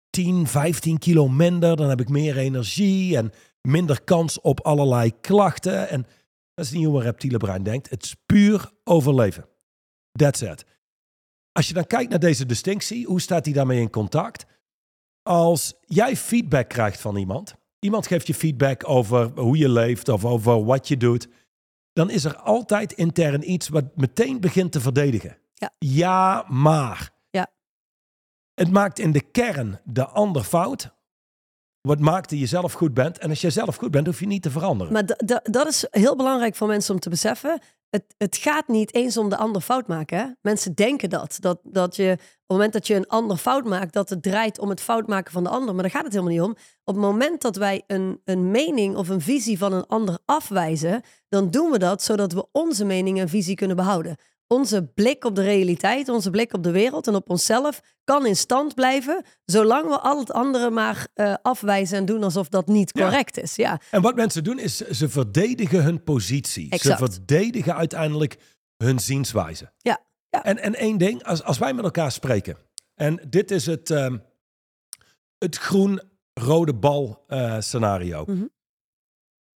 10, 0.09 0.47
15 0.47 0.97
kilo 0.97 1.27
minder, 1.27 1.75
dan 1.75 1.89
heb 1.89 2.01
ik 2.01 2.09
meer 2.09 2.37
energie 2.37 3.17
en 3.17 3.31
minder 3.61 4.03
kans 4.03 4.41
op 4.41 4.59
allerlei 4.59 5.19
klachten. 5.21 5.89
En 5.89 6.05
dat 6.53 6.65
is 6.65 6.71
niet 6.71 6.85
hoe 6.85 6.95
een 6.95 7.03
reptiele 7.03 7.37
brein 7.37 7.63
denkt. 7.63 7.89
Het 7.89 8.03
is 8.03 8.15
puur 8.25 8.71
overleven. 8.83 9.45
That's 10.11 10.41
it. 10.41 10.65
Als 11.51 11.67
je 11.67 11.73
dan 11.73 11.87
kijkt 11.87 12.09
naar 12.09 12.19
deze 12.19 12.45
distinctie, 12.45 13.05
hoe 13.05 13.21
staat 13.21 13.43
die 13.43 13.53
daarmee 13.53 13.79
in 13.79 13.89
contact? 13.89 14.45
Als 15.23 15.73
jij 15.85 16.17
feedback 16.17 16.69
krijgt 16.69 17.01
van 17.01 17.15
iemand, 17.15 17.55
iemand 17.79 18.07
geeft 18.07 18.27
je 18.27 18.33
feedback 18.33 18.89
over 18.89 19.39
hoe 19.39 19.57
je 19.57 19.69
leeft 19.69 20.09
of 20.09 20.25
over 20.25 20.65
wat 20.65 20.87
je 20.87 20.97
doet, 20.97 21.27
dan 21.93 22.09
is 22.09 22.23
er 22.25 22.35
altijd 22.35 22.91
intern 22.91 23.51
iets 23.51 23.69
wat 23.69 23.85
meteen 23.95 24.39
begint 24.39 24.71
te 24.71 24.81
verdedigen. 24.81 25.37
Ja. 25.53 25.69
ja 25.79 26.45
maar. 26.47 27.09
Ja. 27.29 27.47
Het 28.53 28.71
maakt 28.71 28.99
in 28.99 29.11
de 29.11 29.21
kern 29.21 29.79
de 29.83 30.05
ander 30.05 30.43
fout. 30.43 30.93
Wat 31.81 31.99
maakt 31.99 32.29
dat 32.29 32.39
je 32.39 32.45
zelf 32.45 32.73
goed 32.73 32.93
bent. 32.93 33.17
En 33.17 33.29
als 33.29 33.41
jij 33.41 33.49
zelf 33.49 33.75
goed 33.75 33.91
bent, 33.91 34.05
hoef 34.05 34.19
je 34.19 34.25
niet 34.27 34.41
te 34.41 34.51
veranderen. 34.51 34.93
Maar 34.93 35.05
da- 35.05 35.17
da- 35.25 35.41
dat 35.43 35.67
is 35.67 35.85
heel 35.89 36.15
belangrijk 36.15 36.55
voor 36.55 36.67
mensen 36.67 36.93
om 36.93 36.99
te 36.99 37.09
beseffen. 37.09 37.61
Het, 37.91 38.15
het 38.17 38.37
gaat 38.37 38.67
niet 38.67 38.93
eens 38.93 39.17
om 39.17 39.29
de 39.29 39.37
ander 39.37 39.61
fout 39.61 39.87
maken. 39.87 40.17
Hè? 40.17 40.25
Mensen 40.41 40.73
denken 40.75 41.09
dat. 41.09 41.37
Dat, 41.39 41.59
dat 41.63 41.95
je 41.95 42.11
op 42.11 42.17
het 42.17 42.47
moment 42.47 42.73
dat 42.73 42.87
je 42.87 42.95
een 42.95 43.07
ander 43.07 43.37
fout 43.37 43.65
maakt, 43.65 43.93
dat 43.93 44.09
het 44.09 44.23
draait 44.23 44.59
om 44.59 44.69
het 44.69 44.81
fout 44.81 45.07
maken 45.07 45.31
van 45.31 45.43
de 45.43 45.49
ander. 45.49 45.73
Maar 45.73 45.83
daar 45.83 45.91
gaat 45.91 46.03
het 46.03 46.13
helemaal 46.13 46.33
niet 46.33 46.41
om. 46.41 46.51
Op 46.83 46.95
het 46.95 47.03
moment 47.03 47.41
dat 47.41 47.55
wij 47.55 47.83
een, 47.87 48.21
een 48.25 48.51
mening 48.51 48.95
of 48.95 49.09
een 49.09 49.21
visie 49.21 49.57
van 49.57 49.73
een 49.73 49.87
ander 49.87 50.17
afwijzen, 50.25 51.01
dan 51.29 51.49
doen 51.49 51.71
we 51.71 51.79
dat 51.79 52.03
zodat 52.03 52.33
we 52.33 52.47
onze 52.51 52.85
mening 52.85 53.19
en 53.19 53.29
visie 53.29 53.55
kunnen 53.55 53.75
behouden. 53.75 54.17
Onze 54.51 54.83
blik 54.83 55.23
op 55.25 55.35
de 55.35 55.41
realiteit, 55.41 56.09
onze 56.09 56.29
blik 56.29 56.53
op 56.53 56.63
de 56.63 56.71
wereld 56.71 57.07
en 57.07 57.15
op 57.15 57.29
onszelf 57.29 57.81
kan 58.03 58.25
in 58.25 58.35
stand 58.35 58.75
blijven, 58.75 59.25
zolang 59.45 59.87
we 59.87 59.99
al 59.99 60.19
het 60.19 60.31
andere 60.31 60.69
maar 60.69 61.07
eh, 61.13 61.33
afwijzen 61.41 61.97
en 61.97 62.05
doen 62.05 62.23
alsof 62.23 62.49
dat 62.49 62.67
niet 62.67 62.91
Ja. 62.93 63.03
correct 63.03 63.37
is. 63.37 63.55
Ja, 63.55 63.81
En 63.91 64.01
wat 64.01 64.15
mensen 64.15 64.43
doen 64.43 64.59
is 64.59 64.77
ze 64.77 65.09
verdedigen 65.09 65.83
hun 65.83 66.03
positie. 66.03 66.69
Exact. 66.69 66.99
Ze 66.99 67.05
verdedigen 67.11 67.75
uiteindelijk 67.75 68.37
hun 68.77 68.99
zienswijze. 68.99 69.71
Ja, 69.77 69.99
ja. 70.29 70.43
En, 70.43 70.57
en 70.57 70.75
één 70.75 70.97
ding, 70.97 71.23
als, 71.23 71.43
als 71.43 71.57
wij 71.57 71.73
met 71.73 71.83
elkaar 71.83 72.11
spreken. 72.11 72.57
En 72.95 73.19
dit 73.29 73.51
is 73.51 73.65
het, 73.65 73.89
ehm, 73.89 74.17
het 75.37 75.57
groen-rode 75.57 76.73
bal 76.73 77.23
eh, 77.27 77.59
scenario. 77.59 78.23
Mhm. 78.27 78.45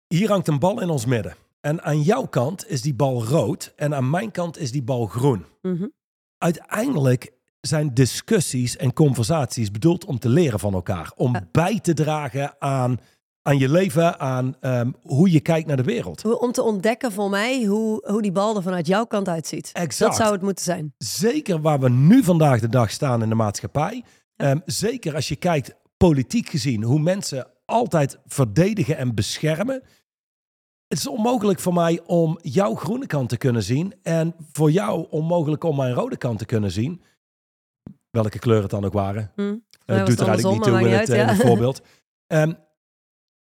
Hier 0.08 0.30
hangt 0.30 0.48
een 0.48 0.60
bal 0.60 0.82
in 0.82 0.90
ons 0.90 1.06
midden. 1.06 1.36
En 1.65 1.84
aan 1.84 2.01
jouw 2.01 2.25
kant 2.25 2.69
is 2.69 2.81
die 2.81 2.93
bal 2.93 3.24
rood 3.24 3.74
en 3.75 3.95
aan 3.95 4.10
mijn 4.10 4.31
kant 4.31 4.57
is 4.57 4.72
die 4.72 4.84
bal 4.84 5.05
groen. 5.05 5.45
Mhm. 5.62 5.88
Uiteindelijk 6.38 7.31
zijn 7.62 7.93
discussies 7.93 8.77
en 8.77 8.93
conversaties 8.93 9.72
bedoeld 9.72 10.05
om 10.05 10.19
te 10.19 10.29
leren 10.29 10.60
van 10.60 10.74
elkaar. 10.74 11.12
Om 11.15 11.34
Ja. 11.34 11.48
bij 11.51 11.79
te 11.79 11.93
dragen 11.93 12.55
aan, 12.60 12.98
aan 13.41 13.57
je 13.57 13.69
leven, 13.69 14.19
aan 14.19 14.55
ehm, 14.60 14.91
hoe 15.01 15.31
je 15.31 15.39
kijkt 15.39 15.67
naar 15.67 15.77
de 15.77 15.84
wereld. 15.84 16.39
Om 16.39 16.51
te 16.51 16.62
ontdekken 16.63 17.12
voor 17.12 17.29
mij 17.29 17.63
hoe, 17.63 18.10
hoe 18.12 18.22
die 18.22 18.31
bal 18.31 18.55
er 18.55 18.63
vanuit 18.63 18.88
jouw 18.88 19.05
kant 19.05 19.27
uitziet. 19.27 19.69
Exact. 19.74 20.12
Dat 20.12 20.15
zou 20.15 20.34
het 20.34 20.41
moeten 20.41 20.63
zijn. 20.63 20.93
Zeker 20.98 21.62
waar 21.62 21.79
we 21.79 21.89
nu 21.89 22.24
vandaag 22.24 22.60
de 22.60 22.69
dag 22.69 22.91
staan 22.91 23.22
in 23.24 23.29
de 23.29 23.36
maatschappij. 23.36 24.03
Ehm, 24.36 24.60
zeker 24.65 25.15
als 25.15 25.27
je 25.27 25.36
kijkt 25.36 25.75
politiek 25.98 26.50
gezien, 26.50 26.84
hoe 26.84 27.00
mensen 27.00 27.48
altijd 27.65 28.19
verdedigen 28.25 28.98
en 28.98 29.15
beschermen. 29.15 29.84
Het 30.96 31.04
is 31.04 31.10
onmogelijk 31.10 31.60
voor 31.60 31.74
mij 31.74 32.02
om 32.06 32.40
jouw 32.42 32.75
groene 32.75 33.08
kant 33.08 33.30
te 33.30 33.38
kunnen 33.38 33.64
zien. 33.64 33.94
En 34.04 34.36
voor 34.52 34.72
jou 34.72 35.08
onmogelijk 35.10 35.64
om 35.64 35.75
mijn 35.75 35.94
rode 35.94 36.18
kant 36.18 36.38
te 36.38 36.46
kunnen 36.46 36.72
zien. 36.72 37.02
Welke 38.10 38.40
kleur 38.40 38.62
het 38.62 38.70
dan 38.72 38.86
ook 38.86 38.94
waren. 38.94 39.32
Hm. 39.36 39.42
Uh, 39.42 39.56
mij 39.86 40.00
was 40.00 40.10
doet 40.10 40.20
er 40.20 40.28
eigenlijk 40.28 40.58
niet 40.58 40.64
toe 40.64 40.80
in 40.80 40.90
maar 40.90 41.00
het, 41.00 41.10
eh, 41.10 41.18
ja. 41.18 41.36
voorbeeld. 41.36 41.82
Ehm, 42.28 42.54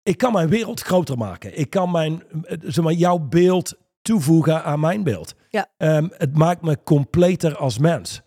ik 0.03 0.17
kan 0.17 0.33
mijn 0.33 0.49
wereld 0.49 0.81
groter 0.81 1.17
maken. 1.17 1.59
Ik 1.59 1.69
kan 1.69 1.91
mijn, 1.91 2.23
eh, 2.43 2.57
zeg 2.61 2.83
maar, 2.83 2.93
jouw 2.93 3.17
beeld 3.17 3.73
toevoegen 4.01 4.63
aan 4.63 4.79
mijn 4.79 5.03
beeld. 5.03 5.35
Ja. 5.49 5.67
Ehm, 5.77 6.07
het 6.11 6.37
maakt 6.37 6.61
me 6.61 6.83
completer 6.83 7.57
als 7.57 7.77
mens. 7.77 8.21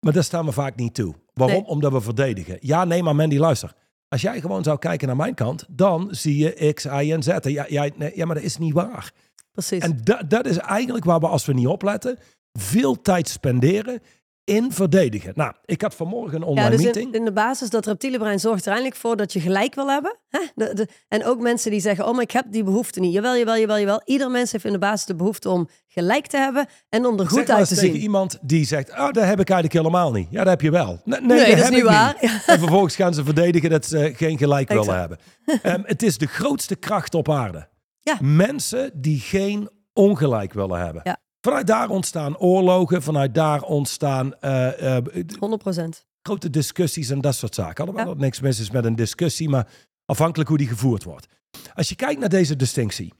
Maar 0.00 0.12
daar 0.12 0.24
staan 0.24 0.44
we 0.44 0.52
vaak 0.52 0.76
niet 0.76 0.94
toe. 0.94 1.14
Waarom? 1.34 1.62
Nee. 1.62 1.66
Omdat 1.66 1.92
we 1.92 2.00
verdedigen. 2.00 2.58
Ja, 2.60 2.84
nee, 2.84 3.02
maar 3.02 3.16
Mandy, 3.16 3.38
luister. 3.38 3.74
Als 4.08 4.20
jij 4.20 4.40
gewoon 4.40 4.62
zou 4.62 4.78
kijken 4.78 5.06
naar 5.06 5.16
mijn 5.16 5.34
kant, 5.34 5.64
dan 5.68 6.08
zie 6.10 6.36
je 6.36 6.72
X, 6.72 6.84
Y 6.84 6.88
en 7.12 7.22
Z. 7.22 7.28
En 7.28 7.50
Ja, 7.52 7.66
jij, 7.68 7.92
nee, 7.96 8.12
ja 8.14 8.26
maar 8.26 8.34
dat 8.34 8.44
is 8.44 8.56
niet 8.58 8.72
waar. 8.72 9.12
Precies. 9.52 9.82
En 9.82 9.98
da- 10.04 10.22
dat 10.28 10.46
is 10.46 10.56
eigenlijk 10.56 11.04
waar 11.04 11.20
we, 11.20 11.26
als 11.28 11.46
we 11.46 11.52
niet 11.52 11.66
opletten, 11.66 12.18
veel 12.52 13.02
tijd 13.02 13.28
spenderen 13.28 14.00
in 14.48 14.72
verdedigen. 14.72 15.32
Nou, 15.34 15.52
ik 15.64 15.82
had 15.82 15.94
vanmorgen 15.94 16.36
een 16.36 16.42
online 16.42 16.70
ja, 16.70 16.76
dus 16.76 16.84
meeting. 16.84 17.06
in, 17.06 17.18
in 17.18 17.24
de 17.24 17.32
basis, 17.32 17.70
dat 17.70 17.86
reptiele 17.86 18.18
brein 18.18 18.40
zorgt 18.40 18.62
er 18.62 18.66
eigenlijk 18.72 19.00
voor 19.00 19.16
dat 19.16 19.32
je 19.32 19.40
gelijk 19.40 19.74
wil 19.74 19.90
hebben. 19.90 20.16
Hè? 20.28 20.40
De, 20.54 20.74
de, 20.74 20.88
en 21.08 21.24
ook 21.24 21.40
mensen 21.40 21.70
die 21.70 21.80
zeggen, 21.80 22.06
oh, 22.06 22.12
maar 22.12 22.22
ik 22.22 22.30
heb 22.30 22.44
die 22.50 22.64
behoefte 22.64 23.00
niet. 23.00 23.12
Jawel, 23.12 23.36
jawel, 23.36 23.58
jawel, 23.58 23.78
jawel. 23.78 24.02
Ieder 24.04 24.30
mens 24.30 24.52
heeft 24.52 24.64
in 24.64 24.72
de 24.72 24.78
basis 24.78 25.06
de 25.06 25.14
behoefte 25.14 25.48
om 25.48 25.68
gelijk 25.86 26.26
te 26.26 26.36
hebben 26.36 26.66
en 26.88 27.06
om 27.06 27.18
er 27.18 27.28
goed 27.28 27.50
uit 27.50 27.68
te 27.68 27.74
tegen 27.74 27.92
zien. 27.92 28.02
iemand 28.02 28.38
die 28.42 28.64
zegt, 28.64 28.90
oh, 28.90 28.96
dat 28.96 29.24
heb 29.24 29.40
ik 29.40 29.50
eigenlijk 29.50 29.72
helemaal 29.72 30.12
niet. 30.12 30.26
Ja, 30.30 30.38
dat 30.38 30.48
heb 30.48 30.60
je 30.60 30.70
wel. 30.70 31.00
Nee, 31.04 31.20
nee, 31.20 31.28
Nee, 31.28 31.38
dat 31.38 31.56
is 31.56 31.62
heb 31.62 31.70
niet 31.70 31.78
ik 31.78 31.84
waar. 31.84 32.16
En 32.46 32.58
vervolgens 32.58 32.96
gaan 32.96 33.14
ze 33.14 33.24
verdedigen 33.24 33.70
dat 33.70 33.86
ze 33.86 34.12
geen 34.16 34.38
gelijk 34.38 34.68
willen 34.68 34.98
hebben. 34.98 35.18
Ehm, 35.62 35.82
het 35.84 36.02
is 36.02 36.18
de 36.18 36.26
grootste 36.26 36.76
kracht 36.76 37.14
op 37.14 37.30
aarde. 37.30 37.68
Ja. 38.02 38.16
Mensen 38.20 38.90
die 38.94 39.20
geen 39.20 39.68
ongelijk 39.92 40.52
willen 40.52 40.78
hebben. 40.78 41.00
Ja. 41.04 41.18
Vanuit 41.40 41.66
daar 41.66 41.88
ontstaan 41.88 42.38
oorlogen, 42.38 43.02
vanuit 43.02 43.34
daar 43.34 43.62
ontstaan 43.62 44.34
eh, 44.34 44.96
eh, 44.96 45.04
100 45.38 46.04
grote 46.22 46.50
discussies 46.50 47.10
en 47.10 47.20
dat 47.20 47.34
soort 47.34 47.54
zaken. 47.54 47.84
Alhoewel 47.84 48.06
Ja. 48.06 48.14
er 48.14 48.20
niks 48.20 48.40
mis 48.40 48.60
is 48.60 48.70
met 48.70 48.84
een 48.84 48.96
discussie, 48.96 49.48
maar 49.48 49.68
afhankelijk 50.04 50.48
hoe 50.48 50.58
die 50.58 50.68
gevoerd 50.68 51.04
wordt. 51.04 51.26
Als 51.74 51.88
je 51.88 51.94
kijkt 51.94 52.20
naar 52.20 52.28
deze 52.28 52.56
distinctie, 52.56 53.12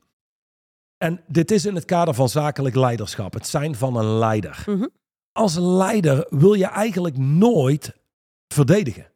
en 0.96 1.20
dit 1.26 1.50
is 1.50 1.66
in 1.66 1.74
het 1.74 1.84
kader 1.84 2.14
van 2.14 2.28
zakelijk 2.28 2.74
leiderschap, 2.74 3.32
het 3.34 3.46
zijn 3.46 3.74
van 3.74 3.96
een 3.96 4.18
leider. 4.18 4.62
Mhm. 4.66 4.86
Als 5.32 5.54
leider 5.58 6.26
wil 6.30 6.54
je 6.54 6.66
eigenlijk 6.66 7.16
nooit 7.18 7.94
verdedigen. 8.54 9.06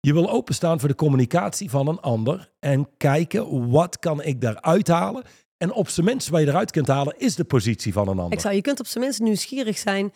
Je 0.00 0.12
wil 0.12 0.30
openstaan 0.30 0.80
voor 0.80 0.88
de 0.88 0.94
communicatie 0.94 1.70
van 1.70 1.88
een 1.88 2.00
ander 2.00 2.52
en 2.58 2.88
kijken 2.96 3.70
wat 3.70 3.98
kan 3.98 4.22
ik 4.22 4.40
daaruit 4.40 4.88
halen. 4.88 5.24
En 5.58 5.72
op 5.72 5.88
zijn 5.88 6.06
minst 6.06 6.28
wat 6.28 6.40
je 6.40 6.46
eruit 6.46 6.70
kunt 6.70 6.86
halen 6.86 7.14
is 7.18 7.34
de 7.34 7.44
positie 7.44 7.92
van 7.92 8.08
een 8.08 8.18
ander. 8.18 8.32
Ik 8.32 8.40
zou, 8.40 8.54
je 8.54 8.60
kunt 8.60 8.80
op 8.80 8.86
zijn 8.86 9.04
minst 9.04 9.20
nieuwsgierig 9.20 9.78
zijn 9.78 10.12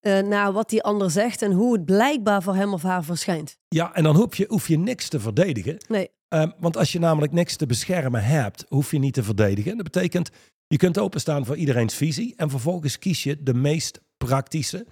eh, 0.00 0.18
naar 0.18 0.52
wat 0.52 0.70
die 0.70 0.82
ander 0.82 1.10
zegt 1.10 1.42
en 1.42 1.52
hoe 1.52 1.72
het 1.72 1.84
blijkbaar 1.84 2.42
voor 2.42 2.54
hem 2.54 2.72
of 2.72 2.82
haar 2.82 3.04
verschijnt. 3.04 3.58
Ja, 3.68 3.94
en 3.94 4.02
dan 4.02 4.16
hoef 4.16 4.36
je, 4.36 4.44
hoef 4.48 4.68
je 4.68 4.78
niks 4.78 5.08
te 5.08 5.20
verdedigen. 5.20 5.76
Nee, 5.88 6.10
Ehm, 6.28 6.50
want 6.58 6.76
als 6.76 6.92
je 6.92 6.98
namelijk 6.98 7.32
niks 7.32 7.56
te 7.56 7.66
beschermen 7.66 8.24
hebt, 8.24 8.64
hoef 8.68 8.90
je 8.90 8.98
niet 8.98 9.14
te 9.14 9.22
verdedigen. 9.22 9.76
Dat 9.76 9.92
betekent, 9.92 10.30
je 10.66 10.76
kunt 10.76 10.98
openstaan 10.98 11.46
voor 11.46 11.56
iedereen's 11.56 11.94
visie 11.94 12.34
en 12.36 12.50
vervolgens 12.50 12.98
kies 12.98 13.22
je 13.22 13.42
de 13.42 13.54
meest 13.54 14.00
praktische, 14.16 14.86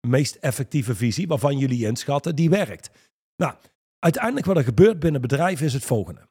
meest 0.00 0.34
effectieve 0.34 0.94
visie 0.94 1.26
waarvan 1.26 1.58
jullie 1.58 1.86
inschatten 1.86 2.36
die 2.36 2.50
werkt. 2.50 2.90
Nou, 3.36 3.54
uiteindelijk 3.98 4.46
wat 4.46 4.56
er 4.56 4.64
gebeurt 4.64 4.98
binnen 4.98 5.20
bedrijven 5.20 5.66
is 5.66 5.72
het 5.72 5.84
volgende. 5.84 6.28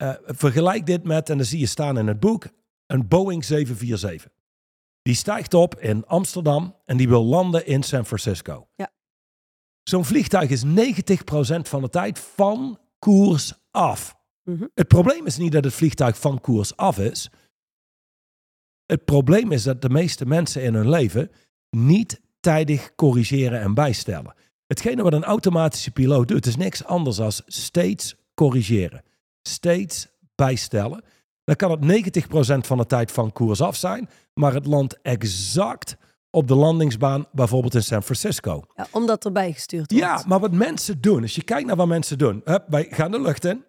Eh, 0.00 0.12
vergelijk 0.24 0.86
dit 0.86 1.04
met, 1.04 1.30
en 1.30 1.36
dan 1.36 1.46
zie 1.46 1.58
je 1.58 1.66
staan 1.66 1.98
in 1.98 2.06
het 2.06 2.20
boek, 2.20 2.46
een 2.86 3.08
Boeing 3.08 3.44
747. 3.44 4.30
Die 5.02 5.14
stijgt 5.14 5.54
op 5.54 5.80
in 5.80 6.06
Amsterdam 6.06 6.76
en 6.84 6.96
die 6.96 7.08
wil 7.08 7.24
landen 7.24 7.66
in 7.66 7.82
San 7.82 8.06
Francisco. 8.06 8.68
Ja. 8.74 8.90
Zo'n 9.82 10.04
vliegtuig 10.04 10.50
is 10.50 10.64
90% 10.64 11.68
van 11.68 11.82
de 11.82 11.88
tijd 11.88 12.18
van 12.18 12.78
koers 12.98 13.54
af. 13.70 14.16
Mhm. 14.44 14.66
Het 14.74 14.88
probleem 14.88 15.26
is 15.26 15.36
niet 15.36 15.52
dat 15.52 15.64
het 15.64 15.74
vliegtuig 15.74 16.18
van 16.18 16.40
koers 16.40 16.76
af 16.76 16.98
is. 16.98 17.30
Het 18.86 19.04
probleem 19.04 19.52
is 19.52 19.62
dat 19.62 19.82
de 19.82 19.90
meeste 19.90 20.26
mensen 20.26 20.62
in 20.62 20.74
hun 20.74 20.88
leven 20.88 21.30
niet 21.70 22.20
tijdig 22.40 22.94
corrigeren 22.94 23.60
en 23.60 23.74
bijstellen. 23.74 24.34
Hetgene 24.66 25.02
wat 25.02 25.12
een 25.12 25.24
automatische 25.24 25.90
piloot 25.90 26.28
doet, 26.28 26.46
is 26.46 26.56
niks 26.56 26.84
anders 26.84 27.16
dan 27.16 27.32
steeds 27.46 28.14
corrigeren. 28.34 29.02
Steeds 29.42 30.08
bijstellen. 30.34 31.04
Dan 31.44 31.56
kan 31.56 31.70
het 31.70 31.80
90% 32.62 32.66
van 32.66 32.78
de 32.78 32.86
tijd 32.86 33.12
van 33.12 33.32
koers 33.32 33.60
af 33.60 33.76
zijn, 33.76 34.08
maar 34.34 34.54
het 34.54 34.66
landt 34.66 34.98
exact 35.02 35.96
op 36.30 36.48
de 36.48 36.54
landingsbaan, 36.54 37.26
bijvoorbeeld 37.32 37.74
in 37.74 37.82
San 37.82 38.02
Francisco. 38.02 38.64
ja, 38.76 38.86
omdat 38.90 39.24
erbij 39.24 39.52
gestuurd 39.52 39.92
wordt. 39.92 40.06
Ja, 40.06 40.24
maar 40.26 40.40
wat 40.40 40.52
mensen 40.52 41.00
doen, 41.00 41.22
als 41.22 41.34
je 41.34 41.42
kijkt 41.42 41.66
naar 41.66 41.76
wat 41.76 41.86
mensen 41.86 42.18
doen. 42.18 42.40
Hup, 42.44 42.64
wij 42.68 42.86
gaan 42.90 43.10
de 43.10 43.20
lucht 43.20 43.44
in. 43.44 43.64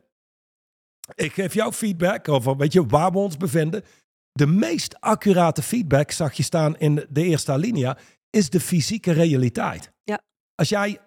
Ik 1.15 1.33
geef 1.33 1.53
jou 1.53 1.71
feedback 1.71 2.29
over 2.29 2.57
weet 2.57 2.73
je, 2.73 2.85
waar 2.85 3.11
we 3.11 3.17
ons 3.17 3.37
bevinden. 3.37 3.83
De 4.31 4.47
meest 4.47 4.99
accurate 4.99 5.61
feedback, 5.61 6.11
zag 6.11 6.33
je 6.33 6.43
staan 6.43 6.77
in 6.77 7.05
de 7.09 7.23
eerste 7.23 7.51
alinea, 7.51 7.97
is 8.29 8.49
de 8.49 8.59
fysieke 8.59 9.11
realiteit. 9.11 9.91
Ja. 10.03 10.21
Als 10.55 10.69
jij, 10.69 10.99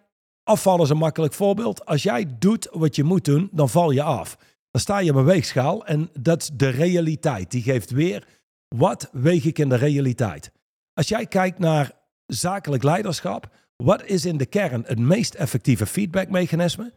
afvallen 0.43 0.85
is 0.85 0.91
een 0.91 0.97
makkelijk 0.97 1.33
voorbeeld. 1.33 1.87
Als 1.87 2.03
jij 2.03 2.27
doet 2.39 2.69
wat 2.73 2.97
je 2.97 3.05
moet 3.05 3.25
doen, 3.25 3.49
dan 3.53 3.69
val 3.69 3.91
je 3.91 4.03
af. 4.03 4.37
Dan 4.75 4.83
sta 4.83 4.99
je 4.99 5.11
op 5.11 5.17
een 5.17 5.25
weegschaal 5.25 5.87
en 5.87 6.11
dat 6.21 6.43
is 6.43 6.51
de 6.55 6.69
realiteit. 6.69 7.51
Die 7.51 7.63
geeft 7.63 7.91
weer, 7.91 8.27
wat 8.69 9.09
weeg 9.13 9.45
ik 9.45 9.59
in 9.59 9.69
de 9.69 9.75
realiteit? 9.75 10.53
Als 10.93 11.09
jij 11.09 11.27
kijkt 11.27 11.59
naar 11.59 11.93
zakelijk 12.27 12.83
leiderschap, 12.83 13.55
wat 13.77 14.05
is 14.05 14.25
in 14.25 14.37
de 14.37 14.47
kern 14.47 14.83
het 14.87 14.99
meest 14.99 15.35
effectieve 15.35 15.87
feedbackmechanisme? 15.87 16.93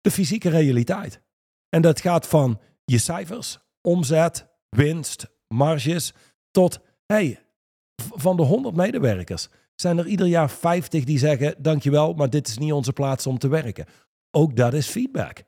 De 0.00 0.10
fysieke 0.10 0.48
realiteit. 0.48 1.20
En 1.68 1.82
dat 1.82 2.00
gaat 2.00 2.26
van 2.26 2.60
je 2.84 2.98
cijfers, 2.98 3.58
omzet, 3.80 4.46
winst, 4.68 5.26
marges, 5.48 6.12
tot, 6.50 6.80
hey, 7.06 7.40
van 7.96 8.36
de 8.36 8.42
100 8.42 8.76
medewerkers 8.76 9.48
zijn 9.74 9.98
er 9.98 10.06
ieder 10.06 10.26
jaar 10.26 10.50
50 10.50 11.04
die 11.04 11.18
zeggen, 11.18 11.54
dankjewel, 11.58 12.12
maar 12.12 12.30
dit 12.30 12.48
is 12.48 12.58
niet 12.58 12.72
onze 12.72 12.92
plaats 12.92 13.26
om 13.26 13.38
te 13.38 13.48
werken. 13.48 13.86
Ook 14.30 14.56
dat 14.56 14.74
is 14.74 14.88
feedback. 14.88 15.46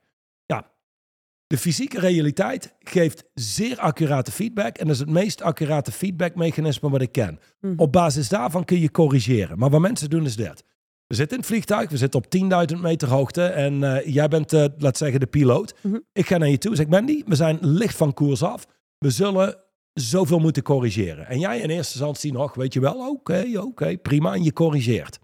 De 1.51 1.59
fysieke 1.59 2.01
realiteit 2.01 2.75
geeft 2.81 3.25
zeer 3.35 3.79
accurate 3.79 4.33
feedback 4.33 4.77
en 4.77 4.87
dat 4.87 4.95
is 4.95 5.01
het 5.01 5.11
meest 5.11 5.43
accurate 5.43 5.93
feedbackmechanisme 5.93 6.91
wat 6.91 7.01
ik 7.01 7.13
ken. 7.13 7.39
Mhm. 7.61 7.73
Op 7.77 7.93
basis 7.93 8.29
daarvan 8.29 8.65
kun 8.65 8.81
je 8.81 8.91
corrigeren. 8.91 9.59
Maar 9.59 9.71
wat 9.71 9.81
mensen 9.81 10.11
doen 10.11 10.25
is 10.25 10.37
dit. 10.37 10.65
We 11.07 11.15
zitten 11.15 11.37
in 11.37 11.43
het 11.43 11.53
vliegtuig, 11.53 11.91
we 11.91 11.97
zitten 11.97 12.21
op 12.21 12.31
10.000 12.75 12.81
meter 12.81 13.09
hoogte 13.09 13.43
en 13.45 13.83
eh, 13.83 14.15
jij 14.15 14.29
bent, 14.29 14.53
eh 14.53 14.65
laat 14.79 14.97
zeggen, 14.97 15.21
de 15.21 15.27
piloot. 15.27 15.75
Mhm. 15.83 15.99
Ik 16.13 16.27
ga 16.27 16.37
naar 16.37 16.49
je 16.49 16.59
toe, 16.59 16.77
zeg 16.77 16.87
Mandy, 16.87 17.23
we 17.27 17.35
zijn 17.35 17.59
licht 17.61 17.97
van 17.97 18.15
koers 18.15 18.43
af. 18.43 18.67
We 18.99 19.11
zullen 19.11 19.57
zoveel 19.93 20.39
moeten 20.39 20.63
corrigeren. 20.63 21.27
En 21.27 21.39
jij 21.39 21.59
in 21.59 21.71
eerste 21.71 21.99
instantie 21.99 22.33
nog, 22.33 22.55
weet 22.55 22.73
je 22.73 22.81
wel, 22.81 23.09
oké, 23.09 23.45
oké, 23.61 23.99
prima, 23.99 24.35
en 24.35 24.43
je 24.43 24.53
corrigeert. 24.53 25.19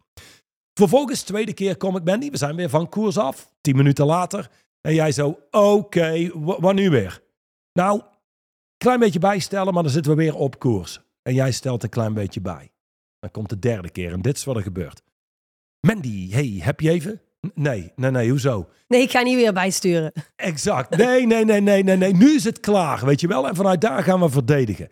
Vervolgens, 0.74 1.22
tweede 1.22 1.52
keer 1.54 1.76
kom 1.76 1.96
ik, 1.96 2.04
Mandy, 2.04 2.30
we 2.30 2.36
zijn 2.36 2.56
weer 2.56 2.68
van 2.68 2.88
koers 2.88 3.18
af. 3.18 3.50
Tien 3.60 3.76
minuten 3.76 4.06
later. 4.06 4.50
En 4.86 4.94
jij 4.94 5.12
zo, 5.12 5.38
oké, 5.50 6.30
wa- 6.34 6.60
wat 6.60 6.74
nu 6.74 6.90
weer? 6.90 7.22
Nou, 7.72 8.00
klein 8.76 8.98
beetje 8.98 9.18
bijstellen, 9.18 9.74
maar 9.74 9.82
dan 9.82 9.92
zitten 9.92 10.16
we 10.16 10.22
weer 10.22 10.34
op 10.34 10.58
koers. 10.58 11.00
En 11.22 11.34
jij 11.34 11.52
stelt 11.52 11.82
een 11.82 11.88
klein 11.88 12.14
beetje 12.14 12.40
bij. 12.40 12.70
Dan 13.18 13.30
komt 13.30 13.48
de 13.48 13.58
derde 13.58 13.90
keer 13.90 14.12
en 14.12 14.22
dit 14.22 14.36
is 14.36 14.44
wat 14.44 14.56
er 14.56 14.62
gebeurt. 14.62 15.02
Mandy, 15.80 16.30
hey, 16.30 16.58
heb 16.62 16.80
je 16.80 16.90
even? 16.90 17.20
Nee, 17.54 17.92
nee, 17.96 18.10
nee, 18.10 18.30
hoezo? 18.30 18.68
Nee, 18.88 19.00
ik 19.02 19.10
ga 19.10 19.20
niet 19.22 19.36
weer 19.36 19.52
bijsturen. 19.52 20.12
Exact. 20.36 20.96
Nee, 20.96 21.26
nee, 21.26 21.44
nee, 21.44 21.60
nee, 21.60 21.82
nee, 21.82 21.96
nee. 21.96 22.12
Nu 22.14 22.34
is 22.34 22.44
het 22.44 22.60
klaar, 22.60 23.04
weet 23.06 23.20
je 23.20 23.26
wel. 23.28 23.48
En 23.48 23.54
vanuit 23.54 23.80
daar 23.80 24.02
gaan 24.02 24.20
we 24.20 24.28
verdedigen. 24.28 24.88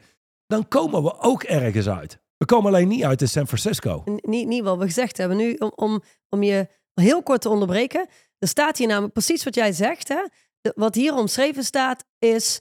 Dan 0.47 0.69
komen 0.69 1.03
we 1.03 1.21
ook 1.21 1.43
ergens 1.43 1.89
uit. 1.89 2.19
We 2.37 2.45
komen 2.47 2.67
alleen 2.73 2.89
niet 2.89 3.05
uit 3.05 3.21
in 3.21 3.29
San 3.29 3.47
Francisco. 3.47 4.03
N- 4.11 4.19
Niet, 4.31 4.47
niet 4.47 4.63
wat 4.65 4.79
we 4.79 4.85
gezegd 4.85 5.17
hebben. 5.17 5.37
Nu, 5.37 5.55
om, 5.55 5.73
om, 5.75 6.03
om 6.29 6.43
je 6.43 6.69
heel 6.95 7.23
kort 7.23 7.41
te 7.41 7.49
onderbreken. 7.49 8.07
Er 8.45 8.51
staat 8.51 8.79
hier 8.79 8.87
namelijk 8.87 9.13
precies 9.13 9.45
wat 9.45 9.55
jij 9.55 9.73
zegt. 9.73 10.09
Hè? 10.09 10.25
De- 10.61 10.73
wat 10.77 10.95
hier 10.95 11.15
omschreven 11.15 11.65
staat 11.65 12.05
is... 12.19 12.61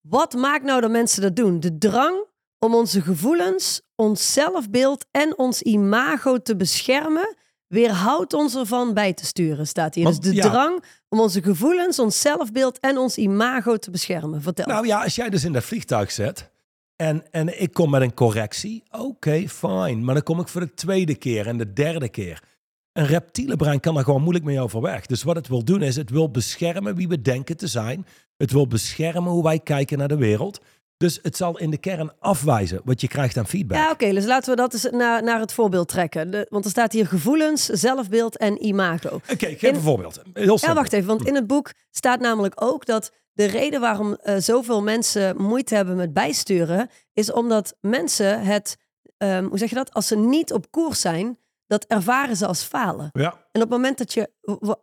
Wat 0.00 0.32
maakt 0.32 0.64
nou 0.64 0.80
dat 0.80 0.90
mensen 0.90 1.22
dat 1.22 1.36
doen? 1.36 1.60
De 1.60 1.78
drang 1.78 2.24
om 2.58 2.74
onze 2.74 3.02
gevoelens, 3.02 3.82
ons 3.94 4.32
zelfbeeld 4.32 5.06
en 5.10 5.38
ons 5.38 5.62
imago 5.62 6.38
te 6.38 6.56
beschermen, 6.56 7.36
weerhoudt 7.66 8.32
ons 8.32 8.56
ervan 8.56 8.94
bij 8.94 9.12
te 9.12 9.24
sturen, 9.24 9.66
staat 9.66 9.94
hier. 9.94 10.04
Want, 10.04 10.22
dus 10.22 10.30
de 10.30 10.36
ja. 10.36 10.50
drang 10.50 10.84
om 11.08 11.20
onze 11.20 11.42
gevoelens, 11.42 11.98
ons 11.98 12.20
zelfbeeld 12.20 12.80
en 12.80 12.98
ons 12.98 13.16
imago 13.16 13.76
te 13.76 13.90
beschermen. 13.90 14.42
Vertel. 14.42 14.66
Nou 14.66 14.86
ja, 14.86 15.02
als 15.02 15.14
jij 15.14 15.30
dus 15.30 15.44
in 15.44 15.52
dat 15.52 15.64
vliegtuig 15.64 16.12
zit 16.12 16.50
en, 16.96 17.30
en 17.30 17.60
ik 17.60 17.72
kom 17.72 17.90
met 17.90 18.02
een 18.02 18.14
correctie, 18.14 18.82
oké, 18.90 19.48
fijn. 19.48 20.04
Maar 20.04 20.14
dan 20.14 20.22
kom 20.22 20.40
ik 20.40 20.48
voor 20.48 20.60
de 20.60 20.74
tweede 20.74 21.14
keer 21.14 21.46
en 21.46 21.58
de 21.58 21.72
derde 21.72 22.08
keer. 22.08 22.42
Een 22.92 23.06
reptiele 23.06 23.56
brein 23.56 23.80
kan 23.80 23.94
daar 23.94 24.04
gewoon 24.04 24.22
moeilijk 24.22 24.44
mee 24.44 24.60
overweg. 24.60 25.06
Dus 25.06 25.22
wat 25.22 25.36
het 25.36 25.48
wil 25.48 25.64
doen 25.64 25.82
is, 25.82 25.96
het 25.96 26.10
wil 26.10 26.30
beschermen 26.30 26.94
wie 26.94 27.08
we 27.08 27.20
denken 27.20 27.56
te 27.56 27.66
zijn. 27.66 28.06
Het 28.36 28.52
wil 28.52 28.66
beschermen 28.66 29.32
hoe 29.32 29.42
wij 29.42 29.58
kijken 29.58 29.98
naar 29.98 30.08
de 30.08 30.16
wereld. 30.16 30.60
Dus 30.96 31.18
het 31.22 31.36
zal 31.36 31.58
in 31.58 31.70
de 31.70 31.78
kern 31.78 32.12
afwijzen 32.18 32.80
wat 32.84 33.00
je 33.00 33.08
krijgt 33.08 33.36
aan 33.36 33.46
feedback. 33.46 33.78
Ja, 33.78 33.90
oké, 33.90 34.12
dus 34.12 34.24
laten 34.24 34.50
we 34.50 34.56
dat 34.56 34.72
eens 34.72 34.88
naar, 34.90 35.22
naar 35.22 35.40
het 35.40 35.52
voorbeeld 35.52 35.88
trekken. 35.88 36.30
De- 36.30 36.46
want 36.50 36.64
er 36.64 36.70
staat 36.70 36.92
hier 36.92 37.06
gevoelens, 37.06 37.64
zelfbeeld 37.66 38.36
en 38.36 38.64
imago. 38.64 39.08
Oké, 39.14 39.46
ik 39.46 39.58
geef 39.58 39.62
In- 39.62 39.74
een 39.74 39.80
voorbeeld. 39.80 40.22
Heel 40.32 40.58
Ja, 40.60 40.74
wacht 40.74 40.92
even, 40.92 41.06
want 41.08 41.26
in 41.26 41.34
het 41.34 41.46
boek 41.46 41.72
staat 41.90 42.20
namelijk 42.20 42.62
ook 42.62 42.86
dat 42.86 43.12
de 43.32 43.44
reden 43.44 43.80
waarom 43.80 44.14
eh, 44.14 44.36
zoveel 44.38 44.82
mensen 44.82 45.36
moeite 45.42 45.74
hebben 45.74 45.96
met 45.96 46.12
bijsturen, 46.12 46.88
is 47.12 47.32
omdat 47.32 47.76
mensen 47.80 48.40
het, 48.42 48.76
ehm, 49.18 49.44
hoe 49.44 49.58
zeg 49.58 49.68
je 49.68 49.74
dat, 49.74 49.92
als 49.94 50.06
ze 50.06 50.16
niet 50.16 50.52
op 50.52 50.70
koers 50.70 51.00
zijn, 51.00 51.38
dat 51.72 51.84
ervaren 51.84 52.36
ze 52.36 52.46
als 52.46 52.62
falen. 52.62 53.10
Ja, 53.12 53.30
En 53.30 53.62
op 53.62 53.68
het 53.70 53.70
moment 53.70 53.98
dat 53.98 54.12
je, 54.12 54.30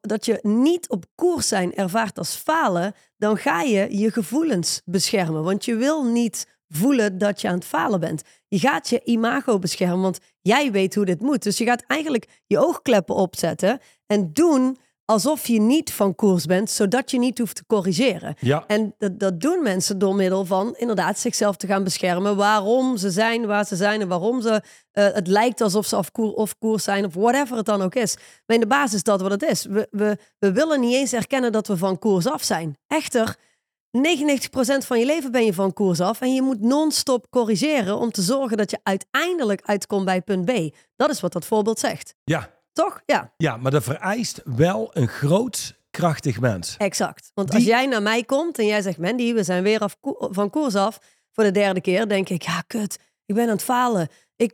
dat 0.01 0.25
je 0.25 0.39
niet 0.41 0.89
op 0.89 1.05
koers 1.15 1.47
zijn 1.47 1.75
ervaart 1.75 2.17
als 2.17 2.35
falen, 2.35 2.93
dan 3.17 3.37
ga 3.37 3.61
je 3.61 3.97
je 3.97 4.11
gevoelens 4.11 4.81
beschermen. 4.85 5.43
Want 5.43 5.65
je 5.65 5.75
wil 5.75 6.03
niet 6.03 6.47
voelen 6.67 7.17
dat 7.17 7.41
je 7.41 7.47
aan 7.47 7.53
het 7.53 7.65
falen 7.65 7.99
bent. 7.99 8.21
Je 8.47 8.59
gaat 8.59 8.89
je 8.89 9.01
imago 9.03 9.59
beschermen, 9.59 10.01
want 10.01 10.19
jij 10.41 10.71
weet 10.71 10.95
hoe 10.95 11.05
dit 11.05 11.21
moet. 11.21 11.43
Dus 11.43 11.57
je 11.57 11.65
gaat 11.65 11.83
eigenlijk 11.87 12.41
je 12.45 12.59
oogkleppen 12.59 13.15
opzetten 13.15 13.79
en 14.05 14.33
doen 14.33 14.77
alsof 15.09 15.47
je 15.47 15.59
niet 15.61 15.93
van 15.93 16.15
koers 16.15 16.45
bent, 16.45 16.69
zodat 16.69 17.11
je 17.11 17.19
niet 17.19 17.37
hoeft 17.37 17.55
te 17.55 17.65
corrigeren. 17.67 18.35
ja. 18.39 18.63
En 18.67 18.95
dat, 18.97 19.19
dat 19.19 19.39
doen 19.41 19.63
mensen 19.63 19.99
door 19.99 20.15
middel 20.15 20.45
van 20.45 20.75
inderdaad 20.77 21.19
zichzelf 21.19 21.55
te 21.55 21.67
gaan 21.67 21.83
beschermen. 21.83 22.35
Waarom 22.35 22.97
ze 22.97 23.09
zijn 23.11 23.45
waar 23.45 23.65
ze 23.65 23.75
zijn 23.75 24.01
en 24.01 24.07
waarom 24.07 24.41
ze. 24.41 24.61
eh, 24.91 25.07
het 25.13 25.27
lijkt 25.27 25.61
alsof 25.61 25.85
ze 25.85 25.95
af 25.95 26.11
koer, 26.11 26.33
of 26.33 26.57
koers 26.57 26.83
zijn 26.83 27.05
of 27.05 27.13
whatever 27.13 27.57
het 27.57 27.65
dan 27.65 27.81
ook 27.81 27.95
is. 27.95 28.15
Maar 28.45 28.55
in 28.55 28.61
de 28.61 28.67
basis 28.67 28.93
is 28.93 29.03
dat 29.03 29.21
wat 29.21 29.31
het 29.31 29.43
is. 29.43 29.65
We, 29.65 29.87
we, 29.91 30.17
we 30.39 30.51
willen 30.51 30.79
niet 30.79 30.93
eens 30.93 31.13
erkennen 31.13 31.51
dat 31.51 31.67
we 31.67 31.77
van 31.77 31.99
koers 31.99 32.25
af 32.27 32.43
zijn. 32.43 32.77
Echter, 32.87 33.35
99% 33.97 34.01
van 34.85 34.99
je 34.99 35.05
leven 35.05 35.31
ben 35.31 35.45
je 35.45 35.53
van 35.53 35.73
koers 35.73 35.99
af. 35.99 36.21
En 36.21 36.33
je 36.33 36.41
moet 36.41 36.61
non-stop 36.61 37.25
corrigeren 37.29 37.97
om 37.97 38.11
te 38.11 38.21
zorgen 38.21 38.57
dat 38.57 38.71
je 38.71 38.79
uiteindelijk 38.83 39.61
uitkomt 39.65 40.05
bij 40.05 40.21
punt 40.21 40.45
B. 40.45 40.75
Dat 40.95 41.09
is 41.09 41.19
wat 41.21 41.33
dat 41.33 41.45
voorbeeld 41.45 41.79
zegt. 41.79 42.13
ja. 42.23 42.57
Toch? 42.83 43.01
Ja. 43.05 43.33
Ja, 43.37 43.57
maar 43.57 43.71
dat 43.71 43.83
vereist 43.83 44.41
wel 44.45 44.89
een 44.93 45.07
groot, 45.07 45.77
krachtig 45.91 46.39
mens. 46.39 46.75
Exact. 46.77 47.31
Want 47.33 47.47
Die- 47.47 47.57
als 47.57 47.65
jij 47.67 47.85
naar 47.85 48.01
mij 48.01 48.23
komt 48.23 48.59
en 48.59 48.65
jij 48.65 48.81
zegt, 48.81 48.97
Mandy, 48.97 49.33
we 49.33 49.43
zijn 49.43 49.63
weer 49.63 49.79
af, 49.79 49.95
van 50.19 50.49
koers 50.49 50.75
af 50.75 50.99
voor 51.31 51.43
de 51.43 51.51
derde 51.51 51.81
keer, 51.81 52.07
denk 52.07 52.29
ik, 52.29 52.41
ja, 52.41 52.61
kut, 52.67 52.99
ik 53.25 53.35
ben 53.35 53.43
aan 53.43 53.49
het 53.49 53.63
falen. 53.63 54.07
Ik, 54.35 54.53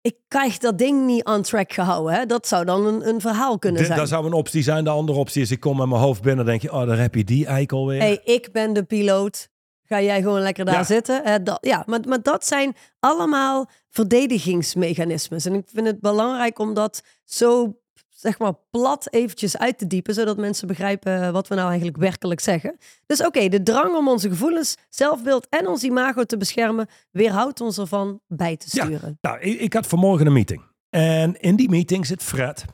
ik 0.00 0.16
krijg 0.28 0.58
dat 0.58 0.78
ding 0.78 1.06
niet 1.06 1.24
on 1.24 1.42
track 1.42 1.72
gehouden. 1.72 2.14
Hè? 2.14 2.26
Dat 2.26 2.46
zou 2.46 2.64
dan 2.64 2.86
een, 2.86 3.08
een 3.08 3.20
verhaal 3.20 3.58
kunnen 3.58 3.84
zijn. 3.84 3.98
dat 3.98 4.08
zou 4.08 4.26
een 4.26 4.32
optie 4.32 4.62
zijn. 4.62 4.84
De 4.84 4.90
andere 4.90 5.18
optie 5.18 5.42
is, 5.42 5.50
ik 5.50 5.60
kom 5.60 5.76
met 5.76 5.88
mijn 5.88 6.00
hoofd 6.00 6.22
binnen 6.22 6.44
denk 6.44 6.62
je, 6.62 6.72
oh, 6.72 6.86
daar 6.86 6.98
heb 6.98 7.14
je 7.14 7.24
die 7.24 7.46
eikel 7.46 7.86
weer. 7.86 8.00
hey, 8.00 8.20
ik 8.24 8.52
ben 8.52 8.72
de 8.72 8.82
piloot. 8.82 9.48
Ga 9.88 10.00
jij 10.02 10.22
gewoon 10.22 10.40
lekker 10.40 10.64
daar 10.64 10.74
Ja. 10.74 10.84
zitten? 10.84 11.44
Dat, 11.44 11.58
ja, 11.60 11.82
maar, 11.86 12.00
maar 12.08 12.22
dat 12.22 12.46
zijn 12.46 12.76
allemaal 13.00 13.68
verdedigingsmechanismes. 13.90 15.44
En 15.44 15.54
ik 15.54 15.68
vind 15.72 15.86
het 15.86 16.00
belangrijk 16.00 16.58
om 16.58 16.74
dat 16.74 17.02
zo, 17.24 17.78
zeg 18.08 18.38
maar, 18.38 18.52
plat 18.70 19.12
eventjes 19.12 19.58
uit 19.58 19.78
te 19.78 19.86
diepen, 19.86 20.14
zodat 20.14 20.36
mensen 20.36 20.66
begrijpen 20.66 21.32
wat 21.32 21.48
we 21.48 21.54
nou 21.54 21.66
eigenlijk 21.68 21.96
werkelijk 21.98 22.40
zeggen. 22.40 22.76
Dus 23.06 23.24
oké, 23.26 23.48
de 23.48 23.62
drang 23.62 23.96
om 23.96 24.08
onze 24.08 24.28
gevoelens, 24.28 24.76
zelfbeeld 24.88 25.46
en 25.48 25.66
ons 25.68 25.82
imago 25.82 26.24
te 26.24 26.36
beschermen, 26.36 26.86
weerhoudt 27.10 27.60
ons 27.60 27.78
ervan 27.78 28.20
bij 28.26 28.56
te 28.56 28.66
Ja. 28.70 28.84
sturen. 28.84 29.18
Nou, 29.20 29.38
ik, 29.40 29.72
had 29.72 29.86
vanmorgen 29.86 30.26
een 30.26 30.32
meeting. 30.32 30.62
En 30.90 31.40
in 31.40 31.56
die 31.56 31.68
meeting 31.68 32.06
zit 32.06 32.22
Fred. 32.22 32.64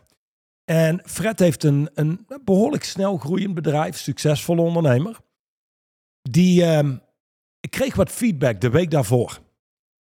En 0.65 1.03
Fred 1.05 1.39
heeft 1.39 1.65
een, 1.65 1.91
een 1.95 2.27
behoorlijk 2.45 2.85
snel 2.85 3.17
groeiend 3.17 3.55
bedrijf, 3.55 3.99
succesvolle 3.99 4.61
ondernemer. 4.63 5.17
Die 6.31 6.65
ehm, 7.71 7.71
kreeg 7.83 7.95
wat 7.95 8.11
feedback 8.11 8.61
de 8.61 8.71
week 8.71 8.91
daarvoor. 8.91 9.39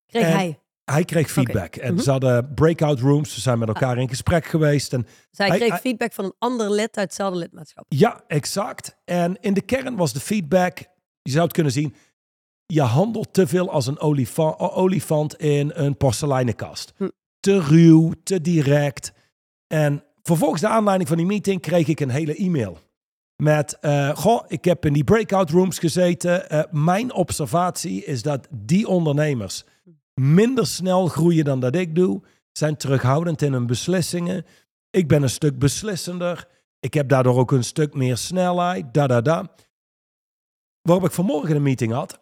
Kreeg 0.07 0.23
En- 0.23 0.31
hij. 0.31 0.55
Hij 0.83 1.03
kreeg 1.05 1.31
feedback. 1.31 1.75
En 1.75 1.93
Mhm. 1.93 2.03
ze 2.03 2.11
hadden 2.11 2.53
breakout 2.53 2.99
rooms. 2.99 3.33
Ze 3.33 3.41
zijn 3.41 3.59
met 3.59 3.67
elkaar 3.67 3.97
in 3.97 4.09
gesprek 4.09 4.45
geweest. 4.45 4.93
En 4.93 5.07
Zij 5.31 5.47
hij- 5.47 5.57
kreeg 5.57 5.69
hij- 5.69 5.79
feedback 5.79 6.13
van 6.13 6.25
een 6.25 6.33
ander 6.39 6.69
lid 6.71 6.97
uit 6.97 7.07
hetzelfde 7.07 7.39
lidmaatschap. 7.39 7.85
ja, 7.87 8.23
exact. 8.27 8.97
En 9.05 9.37
in 9.41 9.53
de 9.53 9.61
kern 9.61 9.95
was 9.95 10.13
de 10.13 10.19
feedback, 10.19 10.77
je 11.21 11.31
zou 11.31 11.43
het 11.43 11.53
kunnen 11.53 11.71
zien, 11.71 11.95
je 12.65 12.81
handelt 12.81 13.33
te 13.33 13.47
veel 13.47 13.69
als 13.71 13.87
een 13.87 13.99
olifa- 13.99 14.55
olifant 14.57 15.35
in 15.35 15.71
een 15.73 15.97
porseleinenkast. 15.97 16.93
Hm. 16.97 17.09
Te 17.39 17.59
ruw, 17.61 18.11
te 18.23 18.41
direct. 18.41 19.11
En 19.67 20.03
vervolgens 20.23 20.61
de 20.61 20.67
aanleiding 20.67 21.07
van 21.09 21.17
die 21.17 21.25
meeting 21.25 21.61
kreeg 21.61 21.87
ik 21.87 21.99
een 21.99 22.09
hele 22.09 22.35
e-mail. 22.35 22.77
Met, 23.41 23.77
eh, 23.79 24.15
goh, 24.15 24.43
ik 24.47 24.65
heb 24.65 24.85
in 24.85 24.93
die 24.93 25.03
breakout 25.03 25.49
rooms 25.49 25.79
gezeten. 25.79 26.49
Eh, 26.49 26.63
mijn 26.71 27.13
observatie 27.13 28.05
is 28.05 28.21
dat 28.21 28.47
die 28.49 28.87
ondernemers 28.87 29.63
minder 30.13 30.67
snel 30.67 31.07
groeien 31.07 31.45
dan 31.45 31.59
dat 31.59 31.75
ik 31.75 31.95
doe. 31.95 32.21
Zijn 32.51 32.77
terughoudend 32.77 33.41
in 33.41 33.53
hun 33.53 33.65
beslissingen. 33.65 34.45
Ik 34.89 35.07
ben 35.07 35.23
een 35.23 35.29
stuk 35.29 35.59
beslissender. 35.59 36.47
Ik 36.79 36.93
heb 36.93 37.09
daardoor 37.09 37.37
ook 37.37 37.51
een 37.51 37.63
stuk 37.63 37.93
meer 37.93 38.17
snelheid. 38.17 38.93
Da, 38.93 39.07
da, 39.07 39.21
da. 39.21 39.55
Waarop 40.81 41.05
ik 41.05 41.11
vanmorgen 41.11 41.55
een 41.55 41.63
meeting 41.63 41.91
had. 41.91 42.19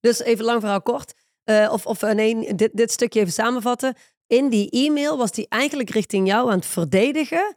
Dus 0.00 0.20
even 0.20 0.44
lang 0.44 0.60
verhaal 0.60 0.82
kort. 0.82 1.14
Eh, 1.44 1.70
of 1.72 1.86
of 1.86 2.00
nee, 2.00 2.54
dit, 2.54 2.70
dit 2.72 2.90
stukje 2.90 3.20
even 3.20 3.32
samenvatten. 3.32 3.94
In 4.26 4.48
die 4.48 4.70
e-mail 4.70 5.16
was 5.16 5.30
hij 5.32 5.46
eigenlijk 5.48 5.90
richting 5.90 6.26
jou 6.26 6.50
aan 6.50 6.56
het 6.56 6.66
verdedigen. 6.66 7.56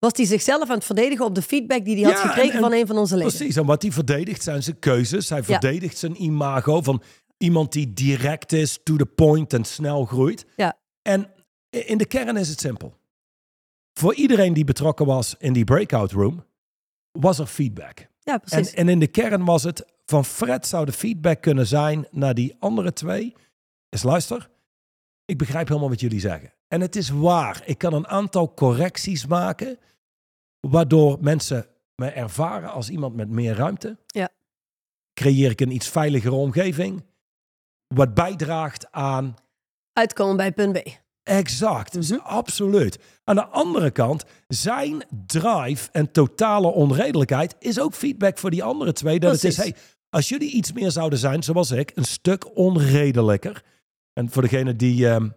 Was 0.00 0.12
hij 0.16 0.24
zichzelf 0.26 0.68
aan 0.68 0.76
het 0.76 0.84
verdedigen 0.84 1.24
op 1.24 1.34
de 1.34 1.42
feedback 1.42 1.84
die 1.84 1.94
hij 2.04 2.12
had 2.12 2.20
gekregen 2.20 2.50
en- 2.50 2.56
en 2.56 2.60
van 2.62 2.72
een 2.72 2.86
van 2.86 2.98
onze 2.98 3.16
leden. 3.16 3.32
Precies. 3.36 3.56
En 3.56 3.66
wat 3.66 3.82
hij 3.82 3.92
verdedigt 3.92 4.42
zijn 4.42 4.62
zijn 4.62 4.78
keuzes. 4.78 5.28
Hij 5.28 5.38
Ja. 5.38 5.44
verdedigt 5.44 5.98
zijn 5.98 6.22
imago 6.22 6.82
van 6.82 7.02
iemand 7.38 7.72
die 7.72 7.92
direct 7.92 8.52
is, 8.52 8.78
to 8.82 8.96
the 8.96 9.06
point 9.06 9.52
en 9.52 9.64
snel 9.64 10.04
groeit. 10.04 10.46
Ja. 10.56 10.78
En 11.02 11.32
in 11.70 11.98
de 11.98 12.06
kern 12.06 12.36
is 12.36 12.48
het 12.48 12.60
simpel. 12.60 12.94
Voor 13.92 14.14
iedereen 14.14 14.52
die 14.52 14.64
betrokken 14.64 15.06
was 15.06 15.34
in 15.38 15.52
die 15.52 15.64
breakout 15.64 16.12
room, 16.12 16.44
was 17.12 17.38
er 17.38 17.46
feedback. 17.46 17.98
Ja, 18.20 18.32
En, 18.32 18.40
precies. 18.40 18.74
en 18.74 18.88
in 18.88 18.98
de 18.98 19.06
kern 19.06 19.44
was 19.44 19.62
het, 19.62 19.84
van 20.06 20.24
Fred 20.24 20.66
zou 20.66 20.84
de 20.86 20.92
feedback 20.92 21.40
kunnen 21.42 21.66
zijn 21.66 22.06
naar 22.10 22.34
die 22.34 22.56
andere 22.58 22.92
twee. 22.92 23.34
Is 23.88 24.02
luister, 24.02 24.50
ik 25.24 25.38
begrijp 25.38 25.68
helemaal 25.68 25.88
wat 25.88 26.00
jullie 26.00 26.20
zeggen. 26.20 26.52
En 26.72 26.80
het 26.80 26.96
is 26.96 27.08
waar, 27.08 27.62
ik 27.64 27.78
kan 27.78 27.92
een 27.92 28.06
aantal 28.06 28.54
correcties 28.54 29.26
maken, 29.26 29.78
waardoor 30.60 31.18
mensen 31.20 31.66
me 31.94 32.06
ervaren 32.06 32.70
als 32.72 32.90
iemand 32.90 33.14
met 33.14 33.28
meer 33.28 33.54
ruimte. 33.54 33.96
Ja. 34.06 34.28
Creëer 35.14 35.50
ik 35.50 35.60
een 35.60 35.70
iets 35.70 35.88
veiligere 35.88 36.34
omgeving, 36.34 37.04
wat 37.94 38.14
bijdraagt 38.14 38.92
aan 38.92 39.34
Uitkomen 39.92 40.36
bij 40.36 40.52
punt 40.52 40.82
B. 40.82 40.88
Exact, 41.22 41.92
dus 41.92 42.10
Mhm. 42.10 42.20
absoluut. 42.20 42.98
Aan 43.24 43.34
de 43.34 43.46
andere 43.46 43.90
kant, 43.90 44.24
zijn 44.48 45.04
drive 45.26 45.88
en 45.92 46.12
totale 46.12 46.66
onredelijkheid 46.68 47.56
is 47.58 47.80
ook 47.80 47.94
feedback 47.94 48.38
voor 48.38 48.50
die 48.50 48.62
andere 48.62 48.92
twee. 48.92 49.20
Dat 49.20 49.32
het 49.32 49.44
is, 49.44 49.56
hey, 49.56 49.74
als 50.10 50.28
jullie 50.28 50.50
iets 50.52 50.72
meer 50.72 50.90
zouden 50.90 51.18
zijn, 51.18 51.42
zoals 51.42 51.70
ik, 51.70 51.92
een 51.94 52.04
stuk 52.04 52.56
onredelijker. 52.56 53.64
En 54.12 54.30
voor 54.30 54.42
degene 54.42 54.76
die, 54.76 55.08
ehm, 55.08 55.28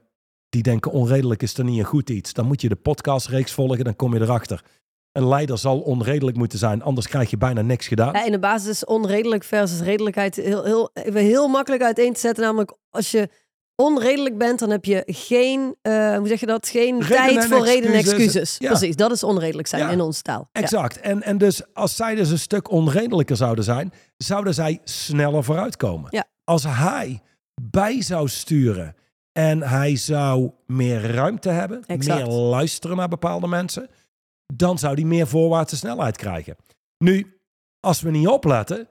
die 0.54 0.64
denken 0.64 0.92
onredelijk 0.92 1.42
is 1.44 1.58
er 1.58 1.64
niet 1.64 1.80
een 1.80 1.86
goed 1.86 2.10
iets, 2.10 2.34
dan 2.34 2.46
moet 2.46 2.62
je 2.62 2.70
de 2.70 2.76
podcastreeks 2.76 3.52
volgen, 3.52 3.84
dan 3.84 3.96
kom 3.96 4.14
je 4.14 4.22
erachter. 4.22 4.64
Een 5.12 5.28
leider 5.28 5.58
zal 5.58 5.80
onredelijk 5.80 6.38
moeten 6.38 6.60
zijn, 6.60 6.82
anders 6.82 7.08
krijg 7.08 7.30
je 7.30 7.38
bijna 7.38 7.62
niks 7.62 7.88
gedaan. 7.88 8.14
Ja, 8.14 8.26
in 8.26 8.32
de 8.32 8.40
basis 8.40 8.70
is 8.70 8.86
onredelijk 8.86 9.44
versus 9.44 9.80
redelijkheid 9.80 10.36
heel, 10.36 10.64
heel, 10.64 10.90
even 10.94 11.22
heel 11.22 11.48
makkelijk 11.48 11.84
uiteen 11.84 12.14
te 12.14 12.20
zetten. 12.20 12.44
Namelijk, 12.44 12.74
als 12.90 13.12
je 13.12 13.30
onredelijk 13.76 14.38
bent, 14.38 14.60
dan 14.60 14.70
heb 14.70 14.86
je 14.86 15.04
geen, 15.06 15.76
eh, 15.82 16.18
hoe 16.18 16.28
zeg 16.28 16.40
je 16.40 16.46
dat? 16.46 16.68
Geen 16.68 17.02
Reden 17.02 17.34
tijd 17.34 17.46
voor 17.46 17.66
reden 17.66 17.92
en 17.92 17.98
excuses. 17.98 18.56
Ja. 18.60 18.70
Precies, 18.70 18.96
dat 18.96 19.12
is 19.12 19.24
onredelijk 19.24 19.68
zijn 19.68 19.82
Ja. 19.82 19.90
in 19.90 20.02
onze 20.02 20.22
taal. 20.22 20.50
Ja. 20.52 20.62
Exact. 20.62 21.00
En, 21.00 21.24
en 21.24 21.38
dus 21.38 21.62
als 21.74 21.96
zij 21.96 22.16
dus 22.16 22.30
een 22.30 22.40
stuk 22.40 22.72
onredelijker 22.72 23.36
zouden 23.36 23.64
zijn, 23.64 23.94
zouden 24.18 24.54
zij 24.54 24.80
sneller 24.84 25.44
vooruitkomen. 25.44 26.08
Ja. 26.10 26.26
Als 26.44 26.64
hij 26.64 27.22
bij 27.62 28.02
zou 28.02 28.28
sturen 28.28 28.96
en 29.34 29.62
hij 29.62 29.96
zou 29.96 30.52
meer 30.66 31.02
ruimte 31.12 31.50
hebben, 31.50 31.84
Exact. 31.86 32.20
meer 32.26 32.34
luisteren 32.34 32.98
naar 32.98 33.08
bepaalde 33.08 33.48
mensen, 33.48 33.90
dan 34.54 34.78
zou 34.78 34.94
hij 34.94 35.04
meer 35.04 35.28
voorwaartse 35.28 35.76
snelheid 35.78 36.18
krijgen. 36.18 36.56
Nu, 36.98 37.38
als 37.80 38.02
we 38.02 38.12
niet 38.12 38.28
opletten, 38.28 38.88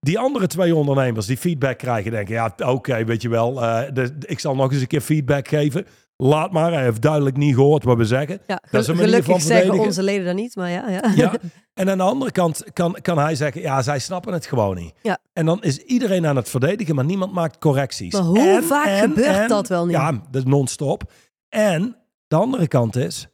Die 0.00 0.18
andere 0.18 0.46
twee 0.46 0.74
ondernemers 0.74 1.26
die 1.26 1.36
feedback 1.36 1.78
krijgen, 1.78 2.10
denken, 2.10 2.34
ja, 2.34 2.54
oké, 2.58 3.04
weet 3.04 3.22
je 3.22 3.28
wel, 3.28 3.62
eh, 3.62 3.92
de, 3.92 4.14
ik 4.20 4.38
zal 4.40 4.54
nog 4.54 4.72
eens 4.72 4.80
een 4.80 4.86
keer 4.86 5.00
feedback 5.00 5.48
geven. 5.48 5.86
Laat 6.16 6.52
maar, 6.52 6.72
hij 6.72 6.82
heeft 6.82 7.02
duidelijk 7.02 7.36
niet 7.36 7.54
gehoord 7.54 7.84
wat 7.84 7.96
we 7.96 8.04
zeggen. 8.04 8.40
Ja, 8.46 8.60
Dat 8.70 8.80
is 8.82 8.88
een 8.88 8.96
gelukkig 8.96 9.24
van 9.24 9.40
zeggen 9.40 9.56
verdedigen. 9.56 9.86
onze 9.86 10.02
leden 10.02 10.24
dat 10.24 10.34
niet, 10.34 10.56
maar 10.56 10.70
ja. 10.70 10.88
ja. 10.88 11.12
Ja. 11.14 11.32
En 11.74 11.90
aan 11.90 11.98
de 11.98 12.04
andere 12.04 12.30
kant 12.30 12.72
kan, 12.72 12.98
kan 13.02 13.18
hij 13.18 13.34
zeggen, 13.34 13.60
ja, 13.60 13.82
zij 13.82 13.98
snappen 13.98 14.32
het 14.32 14.46
gewoon 14.46 14.76
niet. 14.76 14.94
Ja. 15.02 15.18
En 15.32 15.46
dan 15.46 15.62
is 15.62 15.78
iedereen 15.78 16.26
aan 16.26 16.36
het 16.36 16.48
verdedigen, 16.48 16.94
maar 16.94 17.04
niemand 17.04 17.32
maakt 17.32 17.58
correcties. 17.58 18.12
Maar 18.12 18.22
hoe 18.22 18.62
vaak 18.62 18.98
gebeurt 18.98 19.48
dat 19.48 19.68
wel 19.68 19.86
niet? 19.86 19.96
Ja, 19.96 20.12
dat 20.12 20.22
is 20.34 20.44
non-stop. 20.44 21.12
En 21.48 21.96
de 22.26 22.36
andere 22.36 22.68
kant 22.68 22.96
is, 22.96 23.26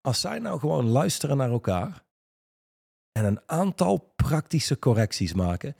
als 0.00 0.20
zij 0.20 0.38
nou 0.38 0.58
gewoon 0.58 0.88
luisteren 0.88 1.36
naar 1.36 1.50
elkaar 1.50 2.02
en 3.12 3.24
een 3.24 3.40
aantal 3.46 4.12
praktische 4.16 4.78
correcties 4.78 5.34
maken, 5.34 5.76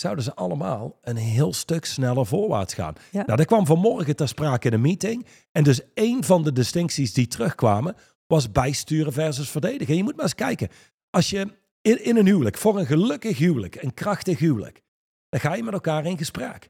zouden 0.00 0.24
ze 0.24 0.34
allemaal 0.34 0.98
een 1.02 1.16
heel 1.16 1.52
stuk 1.52 1.84
sneller 1.84 2.26
voorwaarts 2.26 2.74
gaan. 2.74 2.94
Ja. 3.10 3.24
Nou, 3.24 3.36
dat 3.36 3.46
kwam 3.46 3.66
vanmorgen 3.66 4.16
ter 4.16 4.28
sprake 4.28 4.64
in 4.64 4.70
de 4.70 4.78
meeting. 4.78 5.26
En 5.52 5.64
dus 5.64 5.80
een 5.94 6.24
van 6.24 6.42
de 6.42 6.52
distincties 6.52 7.12
die 7.12 7.26
terugkwamen, 7.26 7.96
was 8.26 8.52
bijsturen 8.52 9.12
versus 9.12 9.50
verdedigen. 9.50 9.96
Je 9.96 10.02
moet 10.02 10.16
maar 10.16 10.24
eens 10.24 10.34
kijken. 10.34 10.68
Als 11.10 11.30
je 11.30 11.48
in, 11.82 12.04
in 12.04 12.16
een 12.16 12.26
huwelijk, 12.26 12.58
voor 12.58 12.78
een 12.78 12.86
gelukkig 12.86 13.38
huwelijk, 13.38 13.82
een 13.82 13.94
krachtig 13.94 14.38
huwelijk, 14.38 14.82
dan 15.28 15.40
ga 15.40 15.54
je 15.54 15.62
met 15.62 15.72
elkaar 15.72 16.06
in 16.06 16.18
gesprek. 16.18 16.68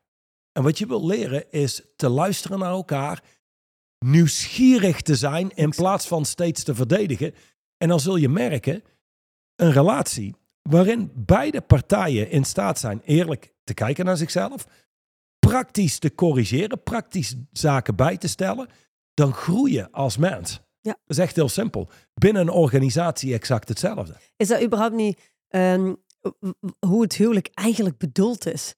En 0.53 0.63
wat 0.63 0.79
je 0.79 0.87
wil 0.87 1.07
leren 1.07 1.51
is 1.51 1.83
te 1.97 2.09
luisteren 2.09 2.59
naar 2.59 2.71
elkaar, 2.71 3.23
nieuwsgierig 3.99 5.01
te 5.01 5.17
zijn 5.17 5.51
in 5.55 5.71
plaats 5.71 6.07
van 6.07 6.25
steeds 6.25 6.63
te 6.63 6.75
verdedigen. 6.75 7.35
En 7.77 7.89
dan 7.89 8.01
zul 8.01 8.17
je 8.17 8.29
merken, 8.29 8.83
een 9.57 9.73
relatie 9.73 10.35
waarin 10.63 11.11
beide 11.15 11.61
partijen 11.61 12.31
in 12.31 12.45
staat 12.45 12.79
zijn 12.79 13.01
eerlijk 13.05 13.55
te 13.65 13.75
kijken 13.75 14.05
naar 14.05 14.17
zichzelf, 14.17 14.67
praktisch 15.39 15.99
te 15.99 16.15
corrigeren, 16.15 16.83
praktisch 16.83 17.35
zaken 17.53 17.97
bij 17.97 18.17
te 18.17 18.29
stellen, 18.29 18.69
dan 19.15 19.33
groei 19.33 19.73
je 19.73 19.93
als 19.93 20.17
mens. 20.17 20.61
Ja. 20.81 20.91
Dat 20.91 21.17
is 21.17 21.19
echt 21.19 21.37
heel 21.37 21.49
simpel. 21.49 21.89
Binnen 22.15 22.43
een 22.43 22.51
organisatie 22.51 23.35
exact 23.35 23.69
hetzelfde. 23.69 24.17
Is 24.37 24.49
dat 24.49 24.63
überhaupt 24.63 24.95
niet 24.95 25.33
ehm, 25.49 25.95
hoe 26.87 27.03
het 27.03 27.15
huwelijk 27.15 27.49
eigenlijk 27.55 27.99
bedoeld 27.99 28.47
is? 28.47 28.75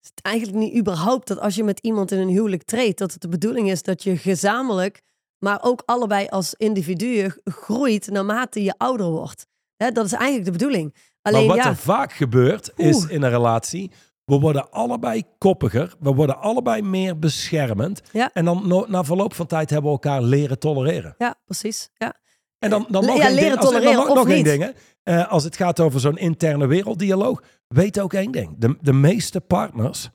Is 0.00 0.12
het 0.14 0.22
eigenlijk 0.22 0.56
niet 0.56 0.76
überhaupt 0.76 1.28
dat 1.28 1.38
als 1.38 1.54
je 1.54 1.64
met 1.64 1.78
iemand 1.80 2.10
in 2.10 2.18
een 2.18 2.28
huwelijk 2.28 2.62
treedt, 2.62 2.98
dat 2.98 3.12
het 3.12 3.20
de 3.20 3.28
bedoeling 3.28 3.70
is 3.70 3.82
dat 3.82 4.02
je 4.02 4.16
gezamenlijk, 4.16 5.02
maar 5.38 5.62
ook 5.62 5.82
allebei 5.84 6.26
als 6.26 6.54
individuen 6.54 7.40
groeit 7.44 8.10
naarmate 8.10 8.62
je 8.62 8.74
ouder 8.76 9.10
wordt? 9.10 9.46
Dat 9.76 10.04
is 10.04 10.12
eigenlijk 10.12 10.44
de 10.44 10.50
bedoeling. 10.50 10.94
Alleen 11.26 11.46
maar 11.46 11.56
wat 11.56 11.64
ja, 11.64 11.70
er 11.70 11.76
vaak 11.76 12.12
gebeurt 12.12 12.72
is 12.76 12.96
Oeh. 12.96 13.10
in 13.10 13.22
een 13.22 13.30
relatie, 13.30 13.90
we 14.24 14.38
worden 14.38 14.70
allebei 14.70 15.22
koppiger, 15.38 15.94
we 16.00 16.14
worden 16.14 16.40
allebei 16.40 16.82
meer 16.82 17.18
beschermend. 17.18 18.00
Ja. 18.12 18.30
En 18.32 18.44
dan 18.44 18.62
no- 18.68 18.86
na 18.88 19.04
verloop 19.04 19.34
van 19.34 19.46
tijd 19.46 19.70
hebben 19.70 19.90
we 19.90 19.96
elkaar 19.96 20.22
leren 20.22 20.58
tolereren. 20.58 21.14
ja, 21.18 21.34
precies. 21.44 21.90
Ja. 21.94 22.14
En 22.58 22.70
dan, 22.70 22.86
dan 22.90 23.04
nog 23.04 23.16
ja, 23.16 23.24
één 23.26 23.34
leren 23.34 23.48
ding. 23.50 23.60
Als, 23.60 23.64
dan 23.64 23.72
tolereren 23.72 23.96
nog, 24.00 24.08
of 24.08 24.14
nog 24.16 24.28
één 24.28 24.44
ding. 24.44 24.62
hè. 24.62 24.70
Eh, 25.02 25.30
als 25.32 25.44
het 25.44 25.56
gaat 25.56 25.80
over 25.80 26.00
zo'n 26.00 26.18
interne 26.18 26.66
werelddialoog, 26.66 27.42
weet 27.68 28.00
ook 28.00 28.12
één 28.12 28.32
ding. 28.32 28.54
De, 28.58 28.76
de 28.80 28.92
meeste 28.92 29.40
partners 29.40 30.10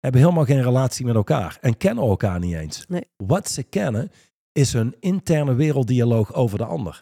hebben 0.00 0.20
helemaal 0.20 0.44
geen 0.44 0.62
relatie 0.62 1.06
met 1.06 1.14
elkaar 1.14 1.58
en 1.60 1.76
kennen 1.76 2.04
elkaar 2.04 2.38
niet 2.38 2.54
eens. 2.54 2.84
Nee. 2.88 3.10
Wat 3.16 3.48
ze 3.48 3.62
kennen 3.62 4.10
is 4.52 4.72
een 4.72 4.96
interne 5.00 5.54
werelddialoog 5.54 6.34
over 6.34 6.58
de 6.58 6.64
ander. 6.64 6.98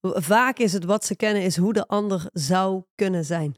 Vaak 0.00 0.58
is 0.58 0.72
het 0.72 0.84
wat 0.84 1.04
ze 1.04 1.16
kennen, 1.16 1.42
is 1.42 1.56
hoe 1.56 1.72
de 1.72 1.86
ander 1.86 2.28
zou 2.32 2.82
kunnen 2.94 3.24
zijn. 3.24 3.56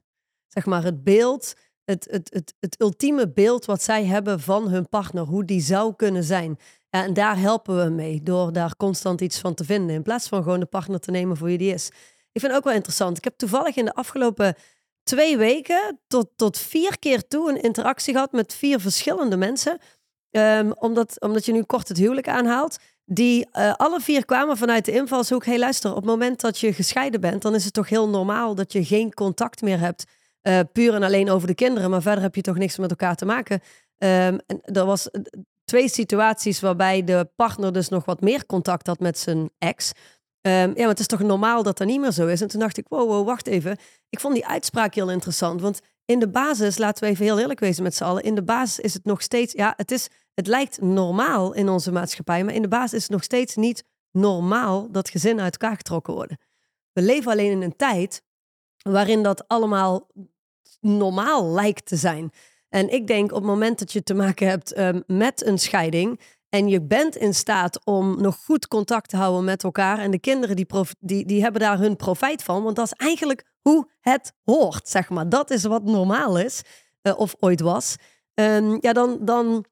Zeg 0.48 0.66
maar 0.66 0.84
het 0.84 1.04
beeld, 1.04 1.54
het, 1.84 2.06
het, 2.10 2.30
het, 2.32 2.54
het 2.60 2.80
ultieme 2.80 3.32
beeld 3.32 3.64
wat 3.64 3.82
zij 3.82 4.04
hebben 4.04 4.40
van 4.40 4.68
hun 4.68 4.88
partner, 4.88 5.24
hoe 5.24 5.44
die 5.44 5.60
zou 5.60 5.94
kunnen 5.96 6.24
zijn. 6.24 6.58
En 6.90 7.14
daar 7.14 7.38
helpen 7.38 7.84
we 7.84 7.90
mee 7.90 8.22
door 8.22 8.52
daar 8.52 8.76
constant 8.76 9.20
iets 9.20 9.38
van 9.38 9.54
te 9.54 9.64
vinden, 9.64 9.94
in 9.94 10.02
plaats 10.02 10.28
van 10.28 10.42
gewoon 10.42 10.60
de 10.60 10.66
partner 10.66 11.00
te 11.00 11.10
nemen 11.10 11.36
voor 11.36 11.46
wie 11.46 11.58
die 11.58 11.74
is. 11.74 11.88
Ik 12.32 12.40
vind 12.40 12.52
het 12.52 12.56
ook 12.56 12.64
wel 12.64 12.74
interessant. 12.74 13.16
Ik 13.16 13.24
heb 13.24 13.36
toevallig 13.36 13.76
in 13.76 13.84
de 13.84 13.94
afgelopen 13.94 14.54
twee 15.02 15.36
weken 15.36 16.00
tot, 16.06 16.28
tot 16.36 16.58
vier 16.58 16.98
keer 16.98 17.28
toe 17.28 17.50
een 17.50 17.62
interactie 17.62 18.12
gehad 18.12 18.32
met 18.32 18.54
vier 18.54 18.80
verschillende 18.80 19.36
mensen. 19.36 19.78
Ehm, 20.30 20.70
omdat, 20.70 21.20
omdat 21.20 21.44
je 21.44 21.52
nu 21.52 21.62
kort 21.62 21.88
het 21.88 21.96
huwelijk 21.96 22.28
aanhaalt. 22.28 22.78
Die 23.12 23.48
eh, 23.52 23.72
alle 23.76 24.00
vier 24.00 24.24
kwamen 24.24 24.56
vanuit 24.56 24.84
de 24.84 24.92
invalshoek. 24.92 25.44
Hey, 25.44 25.58
luister, 25.58 25.90
op 25.90 25.96
het 25.96 26.04
moment 26.04 26.40
dat 26.40 26.58
je 26.58 26.72
gescheiden 26.72 27.20
bent, 27.20 27.42
dan 27.42 27.54
is 27.54 27.64
het 27.64 27.72
toch 27.72 27.88
heel 27.88 28.08
normaal 28.08 28.54
dat 28.54 28.72
je 28.72 28.84
geen 28.84 29.14
contact 29.14 29.62
meer 29.62 29.78
hebt. 29.78 30.04
eh, 30.40 30.60
puur 30.72 30.94
en 30.94 31.02
alleen 31.02 31.30
over 31.30 31.46
de 31.46 31.54
kinderen. 31.54 31.90
Maar 31.90 32.02
verder 32.02 32.22
heb 32.22 32.34
je 32.34 32.40
toch 32.40 32.56
niks 32.56 32.78
met 32.78 32.90
elkaar 32.90 33.16
te 33.16 33.24
maken. 33.24 33.60
Ehm, 33.98 34.38
en 34.46 34.60
er 34.62 34.84
was 34.84 35.10
eh, 35.10 35.20
twee 35.64 35.88
situaties 35.88 36.60
waarbij 36.60 37.04
de 37.04 37.30
partner 37.36 37.72
dus 37.72 37.88
nog 37.88 38.04
wat 38.04 38.20
meer 38.20 38.46
contact 38.46 38.86
had 38.86 38.98
met 39.00 39.18
zijn 39.18 39.50
ex. 39.58 39.92
Ehm, 40.40 40.54
ja, 40.68 40.74
maar 40.76 40.88
het 40.88 40.98
is 41.00 41.06
toch 41.06 41.20
normaal 41.22 41.62
dat 41.62 41.78
dat 41.78 41.86
niet 41.86 42.00
meer 42.00 42.10
zo 42.12 42.26
is. 42.26 42.40
En 42.40 42.48
toen 42.48 42.60
dacht 42.60 42.78
ik, 42.78 42.86
wow, 42.88 43.08
wow, 43.08 43.26
wacht 43.26 43.46
even. 43.46 43.76
Ik 44.08 44.20
vond 44.20 44.34
die 44.34 44.46
uitspraak 44.46 44.94
heel 44.94 45.10
interessant. 45.10 45.60
Want 45.60 45.80
in 46.10 46.18
de 46.18 46.28
basis, 46.28 46.78
laten 46.78 47.04
we 47.04 47.10
even 47.10 47.24
heel 47.24 47.38
eerlijk 47.38 47.60
wezen 47.60 47.82
met 47.82 47.94
z'n 47.94 48.04
allen. 48.04 48.22
In 48.22 48.34
de 48.34 48.42
basis 48.42 48.78
is 48.78 48.94
het 48.94 49.04
nog 49.04 49.22
steeds, 49.22 49.52
ja, 49.52 49.72
het, 49.76 49.90
is, 49.90 50.08
het 50.34 50.46
lijkt 50.46 50.80
normaal 50.80 51.52
in 51.52 51.68
onze 51.68 51.92
maatschappij. 51.92 52.44
Maar 52.44 52.54
in 52.54 52.62
de 52.62 52.68
basis 52.68 52.92
is 52.92 53.02
het 53.02 53.12
nog 53.12 53.22
steeds 53.22 53.56
niet 53.56 53.84
normaal 54.10 54.90
dat 54.90 55.10
gezinnen 55.10 55.44
uit 55.44 55.56
elkaar 55.56 55.76
getrokken 55.76 56.14
worden. 56.14 56.38
We 56.92 57.02
leven 57.02 57.32
alleen 57.32 57.50
in 57.50 57.62
een 57.62 57.76
tijd 57.76 58.22
waarin 58.82 59.22
dat 59.22 59.48
allemaal 59.48 60.06
normaal 60.80 61.46
lijkt 61.46 61.86
te 61.86 61.96
zijn. 61.96 62.32
En 62.68 62.92
ik 62.92 63.06
denk 63.06 63.30
op 63.30 63.36
het 63.36 63.46
moment 63.46 63.78
dat 63.78 63.92
je 63.92 64.02
te 64.02 64.14
maken 64.14 64.48
hebt 64.48 64.72
ehm, 64.72 65.00
met 65.06 65.46
een 65.46 65.58
scheiding 65.58 66.20
en 66.48 66.68
je 66.68 66.82
bent 66.82 67.16
in 67.16 67.34
staat 67.34 67.84
om 67.84 68.20
nog 68.20 68.36
goed 68.44 68.68
contact 68.68 69.08
te 69.08 69.16
houden 69.16 69.44
met 69.44 69.64
elkaar 69.64 69.98
en 69.98 70.10
de 70.10 70.20
kinderen 70.20 70.56
die, 70.56 70.66
die, 70.98 71.26
die 71.26 71.42
hebben 71.42 71.60
daar 71.60 71.78
hun 71.78 71.96
profijt 71.96 72.42
van, 72.42 72.62
want 72.62 72.76
dat 72.76 72.86
is 72.86 72.92
eigenlijk 72.92 73.44
hoe 73.62 73.88
het 74.00 74.32
hoort, 74.44 74.88
zeg 74.88 75.08
maar. 75.10 75.28
Dat 75.28 75.50
is 75.50 75.64
wat 75.64 75.82
normaal 75.84 76.38
is, 76.38 76.62
eh, 77.02 77.18
of 77.18 77.34
ooit 77.38 77.60
was. 77.60 77.96
Ehm, 78.34 78.76
ja, 78.80 78.92
dan, 78.92 79.18
dan, 79.20 79.64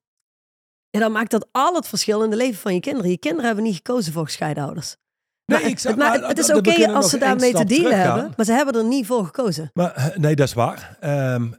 ja, 0.90 1.00
dan 1.00 1.12
maakt 1.12 1.30
dat 1.30 1.48
al 1.52 1.74
het 1.74 1.88
verschil 1.88 2.22
in 2.22 2.30
de 2.30 2.36
leven 2.36 2.60
van 2.60 2.74
je 2.74 2.80
kinderen. 2.80 3.10
Je 3.10 3.18
kinderen 3.18 3.46
hebben 3.46 3.64
niet 3.64 3.76
gekozen 3.76 4.12
voor 4.12 4.24
gescheiden 4.24 4.64
ouders. 4.64 4.96
Nee, 5.44 5.60
Maar 5.60 5.70
ik 5.70 5.78
zou- 5.78 5.94
het, 5.94 6.02
ma- 6.02 6.18
maar 6.18 6.28
het 6.28 6.38
is 6.38 6.52
oké 6.52 6.92
als 6.92 7.10
ze 7.10 7.18
daarmee 7.18 7.52
te 7.54 7.64
dealen 7.64 7.98
hebben, 8.00 8.32
maar 8.36 8.46
ze 8.46 8.52
hebben 8.52 8.74
er 8.74 8.84
niet 8.84 9.06
voor 9.06 9.24
gekozen. 9.24 9.70
Maar 9.74 9.94
eh, 9.94 10.16
nee, 10.16 10.34
dat 10.36 10.46
is 10.46 10.52
waar. 10.54 10.96
Ehm, 11.00 11.50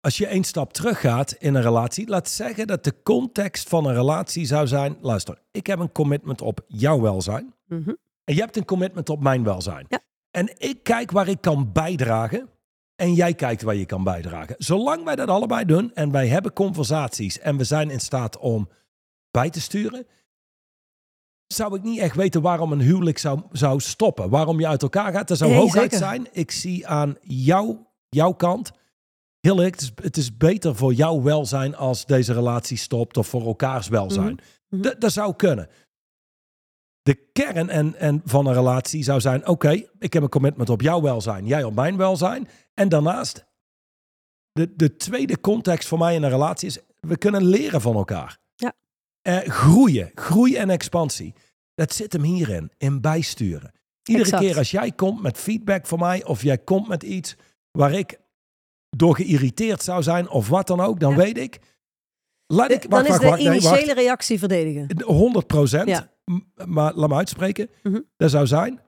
als 0.00 0.16
je 0.16 0.26
één 0.26 0.44
stap 0.44 0.72
teruggaat 0.72 1.32
in 1.32 1.54
een 1.54 1.62
relatie, 1.62 2.08
laat 2.08 2.28
zeggen 2.28 2.66
dat 2.66 2.84
de 2.84 3.02
context 3.02 3.68
van 3.68 3.86
een 3.86 3.94
relatie 3.94 4.46
zou 4.46 4.66
zijn: 4.66 4.96
luister, 5.00 5.38
ik 5.50 5.66
heb 5.66 5.78
een 5.78 5.92
commitment 5.92 6.40
op 6.40 6.60
jouw 6.66 7.00
welzijn. 7.00 7.54
Mhm. 7.66 7.90
En 8.24 8.34
je 8.34 8.40
hebt 8.40 8.56
een 8.56 8.64
commitment 8.64 9.08
op 9.08 9.22
mijn 9.22 9.44
welzijn. 9.44 9.86
Ja. 9.88 10.00
En 10.34 10.60
ik 10.60 10.82
kijk 10.82 11.10
waar 11.10 11.28
ik 11.28 11.40
kan 11.40 11.72
bijdragen. 11.72 12.48
En 12.96 13.14
jij 13.14 13.34
kijkt 13.34 13.62
waar 13.62 13.74
je 13.74 13.86
kan 13.86 14.04
bijdragen. 14.04 14.54
Zolang 14.58 15.04
wij 15.04 15.16
dat 15.16 15.28
allebei 15.28 15.64
doen 15.64 15.94
en 15.94 16.10
wij 16.10 16.28
hebben 16.28 16.52
conversaties 16.52 17.38
en 17.38 17.56
we 17.56 17.64
zijn 17.64 17.90
in 17.90 18.00
staat 18.00 18.38
om 18.38 18.68
bij 19.30 19.50
te 19.50 19.60
sturen, 19.60 20.06
zou 21.46 21.74
ik 21.76 21.82
niet 21.82 21.98
echt 21.98 22.16
weten 22.16 22.42
waarom 22.42 22.72
een 22.72 22.80
huwelijk 22.80 23.18
zou, 23.18 23.42
zou 23.52 23.80
stoppen. 23.80 24.30
Waarom 24.30 24.60
je 24.60 24.66
uit 24.68 24.82
elkaar 24.82 25.12
gaat. 25.12 25.28
Dat 25.28 25.38
zou 25.38 25.50
Nee, 25.50 25.70
zeker. 25.70 25.98
zijn. 25.98 26.26
Ik 26.32 26.50
zie 26.50 26.86
aan 26.86 27.16
jou, 27.20 27.76
jouw 28.08 28.32
kant. 28.32 28.70
Heel 29.40 29.56
het 29.58 29.80
is, 29.80 29.92
het 30.02 30.16
is 30.16 30.36
beter 30.36 30.74
voor 30.76 30.92
jouw 30.94 31.22
welzijn 31.22 31.76
als 31.76 32.06
deze 32.06 32.32
relatie 32.32 32.76
stopt 32.76 33.16
of 33.16 33.26
voor 33.26 33.42
elkaars 33.46 33.88
welzijn. 33.88 34.38
Mhm. 34.68 34.82
Dat- 34.82 35.00
Dat 35.00 35.12
zou 35.12 35.34
kunnen. 35.36 35.68
De 37.04 37.14
kern 37.32 37.68
en, 37.68 37.94
en 37.94 38.22
van 38.24 38.46
een 38.46 38.54
relatie 38.54 39.02
zou 39.02 39.20
zijn: 39.20 39.46
oké, 39.46 39.70
ik 39.98 40.12
heb 40.12 40.22
een 40.22 40.28
commitment 40.28 40.70
op 40.70 40.80
jouw 40.80 41.00
welzijn, 41.00 41.46
jij 41.46 41.64
op 41.64 41.74
mijn 41.74 41.96
welzijn. 41.96 42.48
En 42.74 42.88
daarnaast, 42.88 43.44
de, 44.52 44.74
de 44.76 44.96
tweede 44.96 45.40
context 45.40 45.88
voor 45.88 45.98
mij 45.98 46.14
in 46.14 46.22
een 46.22 46.30
relatie 46.30 46.68
is: 46.68 46.78
we 47.00 47.16
kunnen 47.16 47.44
leren 47.44 47.80
van 47.80 47.94
elkaar. 47.94 48.38
Ja. 48.54 48.72
Eh, 49.22 49.38
groeien, 49.38 50.10
groei 50.14 50.56
en 50.56 50.70
expansie. 50.70 51.34
Dat 51.74 51.92
zit 51.92 52.12
hem 52.12 52.22
hierin, 52.22 52.72
in 52.76 53.00
bijsturen. 53.00 53.72
Iedere 54.02 54.24
Exact. 54.24 54.42
keer 54.42 54.56
als 54.58 54.70
jij 54.70 54.92
komt 54.92 55.22
met 55.22 55.38
feedback 55.38 55.86
van 55.86 55.98
mij 55.98 56.24
of 56.24 56.42
jij 56.42 56.58
komt 56.58 56.88
met 56.88 57.02
iets 57.02 57.36
waar 57.70 57.92
ik 57.92 58.20
door 58.96 59.14
geïrriteerd 59.16 59.82
zou 59.82 60.02
zijn 60.02 60.28
of 60.28 60.48
wat 60.48 60.66
dan 60.66 60.80
ook, 60.80 61.00
dan 61.00 61.10
Ja. 61.10 61.16
weet 61.16 61.38
ik. 61.38 61.58
Laat 62.46 62.70
ik 62.70 62.90
dan 62.90 63.02
is 63.02 63.08
wacht, 63.08 63.20
de 63.20 63.26
wacht, 63.26 63.42
nee, 63.42 63.48
wacht. 63.60 63.64
initiële 63.64 63.94
reactie 63.94 64.38
verdedigen. 64.38 65.02
100 65.02 65.46
procent. 65.46 65.88
Ja. 65.88 66.12
Maar 66.66 66.94
laat 66.94 67.08
me 67.08 67.14
uitspreken. 67.14 67.70
Mhm. 67.82 68.00
Dat 68.16 68.30
zou 68.30 68.46
zijn. 68.46 68.80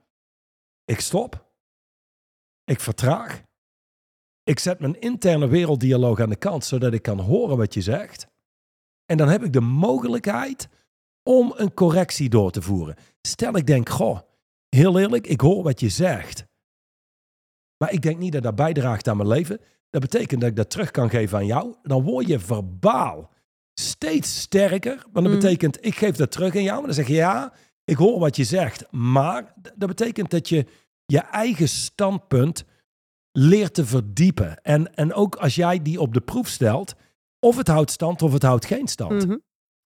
Ik 0.85 1.01
stop. 1.01 1.46
Ik 2.64 2.81
vertraag. 2.81 3.42
Ik 4.42 4.59
zet 4.59 4.81
mijn 4.81 5.01
interne 5.01 5.46
werelddialoog 5.46 6.20
aan 6.20 6.29
de 6.29 6.37
kant, 6.37 6.64
zodat 6.64 6.92
ik 6.92 7.03
kan 7.03 7.20
horen 7.20 7.57
wat 7.57 7.75
je 7.75 7.81
zegt. 7.81 8.27
En 9.05 9.16
dan 9.16 9.29
heb 9.29 9.44
ik 9.44 9.53
de 9.53 9.61
mogelijkheid 9.61 10.68
om 11.22 11.53
een 11.57 11.75
correctie 11.75 12.29
door 12.29 12.51
te 12.51 12.62
voeren. 12.62 12.96
Stel 13.20 13.57
ik 13.57 13.66
denk, 13.66 13.88
goh, 13.88 14.20
heel 14.68 14.99
eerlijk, 14.99 15.27
ik 15.27 15.40
hoor 15.40 15.62
wat 15.62 15.81
je 15.81 15.88
zegt. 15.88 16.46
Maar 17.77 17.92
ik 17.92 18.03
denk 18.03 18.18
niet 18.18 18.33
dat 18.33 18.42
dat 18.42 18.55
bijdraagt 18.55 19.09
aan 19.09 19.16
mijn 19.16 19.29
leven. 19.29 19.61
Dat 19.90 20.01
betekent 20.01 20.40
dat 20.40 20.51
ik 20.51 20.57
dat 20.57 20.70
terug 20.70 20.90
kan 20.90 21.11
geven 21.11 21.38
aan 21.38 21.46
jou. 21.46 21.75
Dan 21.83 22.03
word 22.03 22.27
je 22.27 22.38
verbaal 22.38 23.31
steeds 23.81 24.41
sterker. 24.41 24.95
Want 25.12 25.27
dat 25.27 25.35
Mm. 25.35 25.41
betekent, 25.41 25.85
ik 25.87 25.95
geef 25.95 26.17
dat 26.17 26.31
terug 26.31 26.57
aan 26.57 26.62
jou. 26.62 26.77
Maar 26.77 26.87
dan 26.87 26.95
zeg 26.95 27.07
je, 27.07 27.15
ja, 27.15 27.53
ik 27.85 27.97
hoor 27.97 28.19
wat 28.19 28.37
je 28.37 28.45
zegt. 28.45 28.93
Maar 28.93 29.55
dat 29.75 29.89
betekent 29.89 30.31
dat 30.31 30.49
je 30.49 30.67
je 31.07 31.19
eigen 31.21 31.69
standpunt 31.69 32.65
leert 33.33 33.75
te 33.75 33.87
verdiepen. 33.87 34.62
En, 34.62 34.95
en 34.95 35.12
ook 35.15 35.37
als 35.37 35.55
jij 35.55 35.83
die 35.83 36.01
op 36.01 36.15
de 36.15 36.21
proef 36.21 36.49
stelt, 36.49 36.95
of 37.39 37.57
het 37.57 37.69
houdt 37.69 37.91
stand 37.91 38.23
of 38.23 38.33
het 38.33 38.43
houdt 38.43 38.65
geen 38.65 38.89
stand. 38.89 39.27
Mhm. 39.27 39.37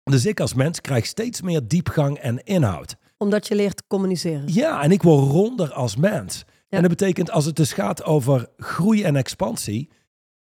Dus 0.02 0.26
ik 0.26 0.40
als 0.40 0.54
mens 0.54 0.80
krijg 0.80 1.06
steeds 1.06 1.40
meer 1.42 1.68
diepgang 1.68 2.18
en 2.18 2.44
inhoud. 2.44 2.96
Omdat 3.16 3.48
je 3.48 3.54
leert 3.54 3.86
communiceren. 3.86 4.52
Ja, 4.52 4.82
en 4.82 4.90
ik 4.90 5.02
word 5.02 5.30
ronder 5.30 5.72
als 5.72 5.96
mens. 5.96 6.44
Ja. 6.46 6.76
En 6.76 6.80
dat 6.80 6.90
betekent 6.90 7.30
als 7.30 7.44
het 7.44 7.56
dus 7.56 7.72
gaat 7.72 8.04
over 8.04 8.48
groei 8.56 9.02
en 9.02 9.16
expansie, 9.16 9.90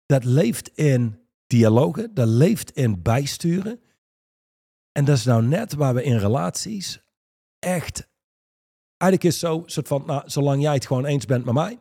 dat 0.05 0.23
leeft 0.23 0.67
in 0.73 1.19
dialogen, 1.51 2.13
dat 2.13 2.27
leeft 2.27 2.71
in 2.71 3.01
bijsturen. 3.01 3.79
En 4.91 5.05
dat 5.05 5.17
is 5.17 5.25
nou 5.25 5.43
net 5.43 5.73
waar 5.73 5.93
we 5.93 6.03
in 6.03 6.17
relaties 6.17 7.03
echt, 7.59 8.09
eigenlijk 8.97 9.33
is 9.33 9.41
het 9.41 9.51
zo, 9.51 9.63
soort 9.65 9.87
van, 9.87 10.03
nou, 10.05 10.21
zolang 10.25 10.61
jij 10.61 10.73
het 10.73 10.85
gewoon 10.85 11.05
eens 11.05 11.25
bent 11.25 11.45
met 11.45 11.53
mij, 11.53 11.79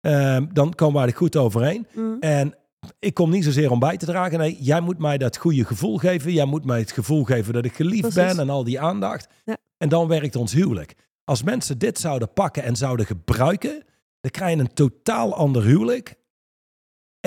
ehm, 0.00 0.46
dan 0.52 0.74
komen 0.74 1.02
we 1.02 1.08
er 1.08 1.16
goed 1.16 1.36
overeen. 1.36 1.86
Mhm. 1.94 2.16
En 2.20 2.54
ik 2.98 3.14
kom 3.14 3.30
niet 3.30 3.44
zozeer 3.44 3.70
om 3.70 3.78
bij 3.78 3.96
te 3.96 4.06
dragen. 4.06 4.38
Nee, 4.38 4.56
jij 4.60 4.80
moet 4.80 4.98
mij 4.98 5.18
dat 5.18 5.36
goede 5.36 5.64
gevoel 5.64 5.96
geven. 5.96 6.32
Jij 6.32 6.44
moet 6.44 6.64
mij 6.64 6.78
het 6.78 6.92
gevoel 6.92 7.24
geven 7.24 7.52
dat 7.52 7.64
ik 7.64 7.74
geliefd 7.74 8.00
Precies. 8.00 8.34
ben 8.34 8.38
en 8.38 8.50
al 8.50 8.64
die 8.64 8.80
aandacht. 8.80 9.28
Ja. 9.44 9.56
En 9.76 9.88
dan 9.88 10.08
werkt 10.08 10.36
ons 10.36 10.52
huwelijk. 10.52 10.94
Als 11.24 11.42
mensen 11.42 11.78
dit 11.78 11.98
zouden 11.98 12.32
pakken 12.32 12.62
en 12.62 12.76
zouden 12.76 13.06
gebruiken, 13.06 13.84
dan 14.20 14.30
krijg 14.30 14.54
je 14.54 14.60
een 14.60 14.74
totaal 14.74 15.34
ander 15.34 15.64
huwelijk. 15.64 16.14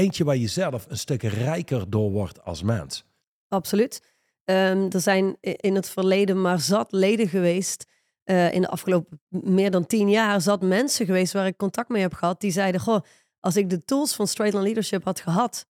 Eentje 0.01 0.23
waar 0.23 0.37
je 0.37 0.47
zelf 0.47 0.85
een 0.89 0.97
stuk 0.97 1.23
rijker 1.23 1.89
door 1.89 2.11
wordt 2.11 2.43
als 2.43 2.63
mens. 2.63 3.05
Absoluut. 3.47 4.01
Ehm, 4.45 4.87
er 4.89 4.99
zijn 4.99 5.37
in 5.41 5.75
het 5.75 5.89
verleden 5.89 6.41
maar 6.41 6.59
zat 6.59 6.91
leden 6.91 7.27
geweest. 7.27 7.89
eh, 8.23 8.53
in 8.53 8.61
de 8.61 8.67
afgelopen 8.67 9.21
meer 9.29 9.71
dan 9.71 9.85
tien 9.85 10.09
jaar 10.09 10.41
zat 10.41 10.61
mensen 10.61 11.05
geweest 11.05 11.33
waar 11.33 11.45
ik 11.45 11.57
contact 11.57 11.89
mee 11.89 12.01
heb 12.01 12.13
gehad. 12.13 12.41
Die 12.41 12.51
zeiden: 12.51 12.81
Goh, 12.81 13.01
als 13.39 13.55
ik 13.55 13.69
de 13.69 13.83
tools 13.85 14.15
van 14.15 14.27
Straight 14.27 14.53
Line 14.53 14.65
Leadership 14.65 15.03
had 15.03 15.19
gehad. 15.19 15.65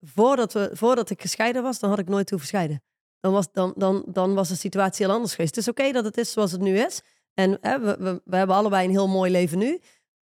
Voordat, 0.00 0.52
we, 0.52 0.70
voordat 0.72 1.10
ik 1.10 1.20
gescheiden 1.20 1.62
was, 1.62 1.78
dan 1.78 1.90
had 1.90 1.98
ik 1.98 2.08
nooit 2.08 2.30
hoeven 2.30 2.48
scheiden. 2.48 2.82
Dan 3.20 3.32
was, 3.32 3.52
dan, 3.52 3.72
dan, 3.76 4.04
dan 4.06 4.34
was 4.34 4.48
de 4.48 4.54
situatie 4.54 5.06
heel 5.06 5.14
anders 5.14 5.34
geweest. 5.34 5.54
Het 5.54 5.64
is 5.64 5.70
oké 5.70 5.92
dat 5.92 6.04
het 6.04 6.16
is 6.16 6.32
zoals 6.32 6.52
het 6.52 6.60
nu 6.60 6.78
is. 6.78 7.02
En 7.34 7.58
hè, 7.60 7.80
we, 7.80 7.96
we, 7.98 8.22
we 8.24 8.36
hebben 8.36 8.56
allebei 8.56 8.84
een 8.84 8.90
heel 8.90 9.08
mooi 9.08 9.30
leven 9.30 9.58
nu. 9.58 9.80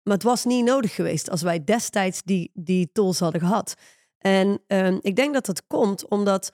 Maar 0.06 0.14
het 0.14 0.22
was 0.22 0.44
niet 0.44 0.64
nodig 0.64 0.94
geweest 0.94 1.30
als 1.30 1.42
wij 1.42 1.64
destijds 1.64 2.22
die, 2.22 2.50
die 2.54 2.90
tools 2.92 3.18
hadden 3.18 3.40
gehad. 3.40 3.74
En 4.18 4.62
ehm, 4.66 4.98
ik 5.00 5.16
denk 5.16 5.34
dat 5.34 5.46
dat 5.46 5.66
komt 5.66 6.08
omdat, 6.08 6.50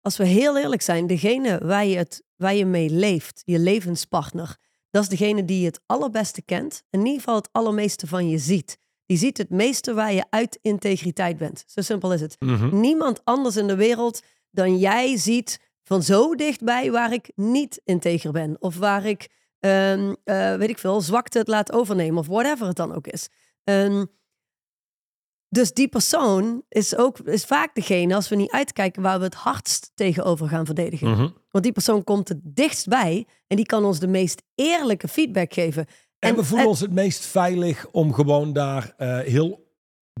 als 0.00 0.16
we 0.16 0.24
heel 0.24 0.58
eerlijk 0.58 0.82
zijn, 0.82 1.06
degene 1.06 1.58
waar 1.58 1.84
je, 1.84 1.96
het, 1.96 2.22
waar 2.36 2.54
je 2.54 2.66
mee 2.66 2.90
leeft, 2.90 3.42
je 3.44 3.58
levenspartner, 3.58 4.56
dat 4.90 5.02
is 5.02 5.08
degene 5.08 5.44
die 5.44 5.60
je 5.60 5.66
het 5.66 5.80
allerbeste 5.86 6.42
kent. 6.42 6.82
En 6.90 6.98
in 7.00 7.06
ieder 7.06 7.20
geval 7.20 7.36
het 7.36 7.48
allermeeste 7.52 8.06
van 8.06 8.28
je 8.28 8.38
ziet. 8.38 8.78
Die 9.06 9.18
ziet 9.18 9.38
het 9.38 9.50
meeste 9.50 9.94
waar 9.94 10.12
je 10.12 10.24
uit 10.30 10.58
integriteit 10.62 11.36
bent. 11.36 11.64
Zo 11.66 11.80
simpel 11.80 12.12
is 12.12 12.20
het. 12.20 12.36
Niemand 12.70 13.20
anders 13.24 13.56
in 13.56 13.66
de 13.66 13.76
wereld 13.76 14.22
dan 14.50 14.78
jij 14.78 15.16
ziet 15.16 15.60
van 15.82 16.02
zo 16.02 16.34
dichtbij 16.34 16.90
waar 16.90 17.12
ik 17.12 17.32
niet 17.34 17.80
integer 17.84 18.32
ben. 18.32 18.56
Of 18.58 18.76
waar 18.76 19.04
ik, 19.04 19.28
ehm, 19.66 20.14
eh, 20.24 20.56
weet 20.56 20.68
ik 20.68 20.78
veel, 20.78 21.00
zwakte 21.00 21.38
het 21.38 21.48
laat 21.48 21.72
overnemen. 21.72 22.18
Of 22.18 22.26
whatever 22.26 22.66
het 22.66 22.76
dan 22.76 22.94
ook 22.94 23.06
is. 23.06 23.28
Ehm, 23.64 24.04
dus 25.48 25.72
die 25.72 25.88
persoon 25.88 26.62
is 26.68 26.96
ook 26.96 27.18
is 27.18 27.44
vaak 27.44 27.74
degene, 27.74 28.14
als 28.14 28.28
we 28.28 28.36
niet 28.36 28.50
uitkijken, 28.50 29.02
waar 29.02 29.18
we 29.18 29.24
het 29.24 29.34
hardst 29.34 29.90
tegenover 29.94 30.48
gaan 30.48 30.66
verdedigen. 30.66 31.10
Mhm. 31.10 31.28
Want 31.50 31.64
die 31.64 31.72
persoon 31.72 32.04
komt 32.04 32.28
het 32.28 32.40
dichtst 32.42 32.88
bij 32.88 33.26
en 33.46 33.56
die 33.56 33.66
kan 33.66 33.84
ons 33.84 33.98
de 33.98 34.06
meest 34.06 34.42
eerlijke 34.54 35.08
feedback 35.08 35.52
geven. 35.52 35.86
En, 36.18 36.36
we 36.36 36.44
voelen 36.44 36.68
ons 36.68 36.80
het 36.80 36.92
meest 36.92 37.26
veilig 37.26 37.86
om 37.90 38.12
gewoon 38.12 38.52
daar 38.52 38.94
eh, 38.96 39.18
heel 39.18 39.65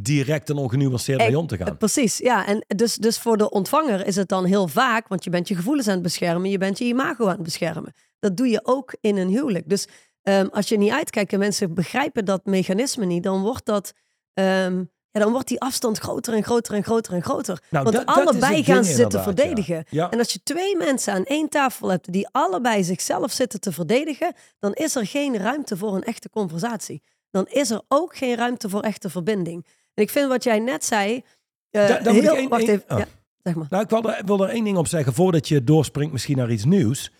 direct 0.00 0.50
en 0.50 0.56
ongenuanceerd 0.56 1.18
mee 1.18 1.38
om 1.38 1.46
te 1.46 1.56
gaan. 1.56 1.76
Precies, 1.76 2.18
ja. 2.18 2.46
En 2.46 2.64
dus, 2.76 2.94
dus 2.94 3.18
voor 3.18 3.36
de 3.36 3.50
ontvanger 3.50 4.06
is 4.06 4.16
het 4.16 4.28
dan 4.28 4.44
heel 4.44 4.68
vaak, 4.68 5.08
want 5.08 5.24
je 5.24 5.30
bent 5.30 5.48
je 5.48 5.54
gevoelens 5.54 5.86
aan 5.88 5.94
het 5.94 6.02
beschermen, 6.02 6.50
je 6.50 6.58
bent 6.58 6.78
je 6.78 6.84
imago 6.84 7.24
aan 7.24 7.30
het 7.34 7.42
beschermen. 7.42 7.92
Dat 8.18 8.36
doe 8.36 8.48
je 8.48 8.60
ook 8.62 8.96
in 9.00 9.16
een 9.16 9.28
huwelijk. 9.28 9.68
Dus 9.68 9.86
ehm, 10.22 10.46
als 10.46 10.68
je 10.68 10.78
niet 10.78 10.92
uitkijkt 10.92 11.32
en 11.32 11.38
mensen 11.38 11.74
begrijpen 11.74 12.24
dat 12.24 12.44
mechanisme 12.44 13.04
niet, 13.04 13.22
dan 13.22 13.40
wordt 13.42 13.64
dat. 13.66 13.92
ehm, 14.34 14.84
ja, 15.10 15.22
dan 15.22 15.32
wordt 15.32 15.48
die 15.48 15.60
afstand 15.60 15.98
groter 15.98 16.34
en 16.34 16.42
groter 16.44 16.74
en 16.74 16.82
groter 16.84 17.12
en 17.12 17.22
groter. 17.22 17.62
Nou, 17.70 17.84
Want 17.84 17.96
dat- 17.96 18.06
allebei 18.06 18.64
gaan 18.64 18.84
ze 18.84 18.92
zitten 18.94 19.18
ja. 19.18 19.24
verdedigen. 19.24 19.84
Ja. 19.90 20.10
En 20.10 20.18
als 20.18 20.32
je 20.32 20.40
twee 20.42 20.76
mensen 20.76 21.12
aan 21.12 21.24
één 21.24 21.48
tafel 21.48 21.88
hebt 21.88 22.12
die 22.12 22.28
allebei 22.32 22.84
zichzelf 22.84 23.32
zitten 23.32 23.60
te 23.60 23.72
verdedigen, 23.72 24.34
dan 24.58 24.72
is 24.72 24.94
er 24.96 25.06
geen 25.06 25.36
ruimte 25.36 25.76
voor 25.76 25.94
een 25.94 26.02
echte 26.04 26.30
conversatie. 26.30 27.02
Dan 27.30 27.46
is 27.46 27.70
er 27.70 27.82
ook 27.88 28.16
geen 28.16 28.36
ruimte 28.36 28.68
voor 28.68 28.80
echte 28.82 29.10
verbinding. 29.10 29.66
En 29.96 30.02
ik 30.02 30.10
vind 30.10 30.28
wat 30.28 30.44
jij 30.44 30.58
net 30.58 30.84
zei. 30.84 31.24
eh, 31.70 31.88
Da- 31.88 32.12
heel, 32.12 32.36
één- 32.36 32.48
wacht 32.48 32.62
één- 32.68 32.70
even. 32.74 32.90
oh. 32.90 32.98
Ja, 32.98 33.06
zeg 33.42 33.54
maar. 33.54 33.66
Nou, 33.70 33.82
ik 33.82 33.90
wil 33.90 34.02
er, 34.12 34.24
wil 34.24 34.42
er 34.42 34.48
één 34.48 34.64
ding 34.64 34.76
op 34.76 34.86
zeggen 34.86 35.12
voordat 35.12 35.48
je 35.48 35.64
doorspringt 35.64 36.12
misschien 36.12 36.36
naar 36.36 36.50
iets 36.50 36.64
nieuws. 36.64 37.12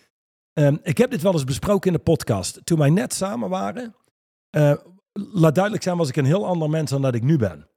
Ehm, 0.53 0.77
ik 0.83 0.99
heb 0.99 1.11
dit 1.11 1.23
wel 1.23 1.33
eens 1.33 1.45
besproken 1.45 1.91
in 1.91 1.97
de 1.97 2.03
podcast. 2.03 2.61
Toen 2.67 2.79
wij 2.79 2.91
net 2.91 3.13
samen 3.15 3.49
waren, 3.49 3.95
eh, 4.51 4.75
laat 5.13 5.55
duidelijk 5.55 5.85
zijn, 5.85 5.97
was 5.97 6.09
ik 6.09 6.17
een 6.17 6.25
heel 6.25 6.47
ander 6.47 6.71
mens 6.71 6.91
dan 6.91 7.03
dat 7.03 7.15
ik 7.15 7.23
nu 7.23 7.37
ben. 7.37 7.71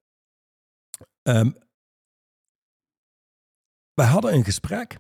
Ehm, 1.22 1.52
wij 3.94 4.06
hadden 4.08 4.34
een 4.34 4.44
gesprek 4.44 4.98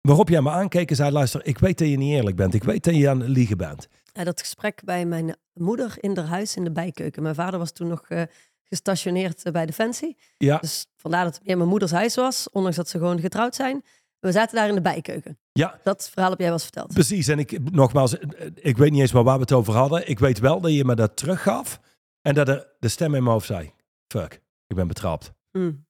waarop 0.00 0.28
jij 0.28 0.42
me 0.42 0.50
aankeek 0.50 0.90
en 0.90 0.96
zei, 0.96 1.10
luister, 1.10 1.46
ik 1.46 1.58
weet 1.58 1.78
dat 1.78 1.88
je 1.88 1.96
niet 1.96 2.12
eerlijk 2.14 2.36
bent. 2.36 2.54
Ik 2.54 2.64
weet 2.64 2.84
dat 2.84 2.94
je 2.94 3.08
aan 3.08 3.20
het 3.20 3.28
liegen 3.28 3.56
bent. 3.56 3.88
Ja, 4.12 4.24
dat 4.24 4.40
gesprek 4.40 4.84
bij 4.84 5.06
mijn 5.06 5.36
moeder 5.52 5.94
in 6.00 6.16
haar 6.16 6.26
huis 6.26 6.56
in 6.56 6.64
de 6.64 6.72
bijkeuken. 6.72 7.22
Mijn 7.22 7.34
vader 7.34 7.58
was 7.58 7.72
toen 7.72 7.88
nog 7.88 8.08
eh, 8.08 8.22
gestationeerd 8.68 9.42
eh, 9.42 9.52
bij 9.52 9.66
Defensie. 9.66 10.16
Ja, 10.36 10.58
Dus 10.58 10.86
vandaar 10.96 11.24
dat 11.24 11.34
het 11.34 11.46
meer 11.46 11.56
mijn 11.56 11.68
moeders 11.68 11.90
huis 11.92 12.14
was, 12.14 12.50
ondanks 12.50 12.76
dat 12.76 12.88
ze 12.88 12.98
gewoon 12.98 13.20
getrouwd 13.20 13.54
zijn. 13.54 13.84
We 14.18 14.32
zaten 14.32 14.56
daar 14.56 14.68
in 14.68 14.74
de 14.74 14.80
bijkeuken. 14.80 15.38
ja, 15.52 15.80
Dat 15.84 16.08
verhaal 16.10 16.30
heb 16.30 16.38
jij 16.38 16.48
wel 16.48 16.56
eens 16.56 16.64
verteld. 16.66 16.92
Precies, 16.94 17.28
en 17.28 17.38
ik, 17.38 17.70
nogmaals, 17.72 18.18
eh, 18.18 18.46
ik 18.54 18.76
weet 18.76 18.90
niet 18.90 19.00
eens 19.00 19.12
waar 19.12 19.24
we 19.24 19.30
het 19.30 19.52
over 19.52 19.74
hadden. 19.74 20.08
Ik 20.08 20.18
weet 20.18 20.38
wel 20.38 20.60
dat 20.60 20.72
je 20.72 20.84
me 20.84 20.94
dat 20.94 21.16
teruggaf 21.16 21.80
en 22.22 22.34
dat 22.34 22.48
er 22.48 22.66
de 22.78 22.88
stem 22.88 23.14
in 23.14 23.22
mijn 23.22 23.32
hoofd 23.32 23.46
zei, 23.46 23.72
fuck, 24.08 24.42
ik 24.66 24.76
ben 24.76 24.86
betrapt. 24.88 25.32
Hmm. 25.50 25.84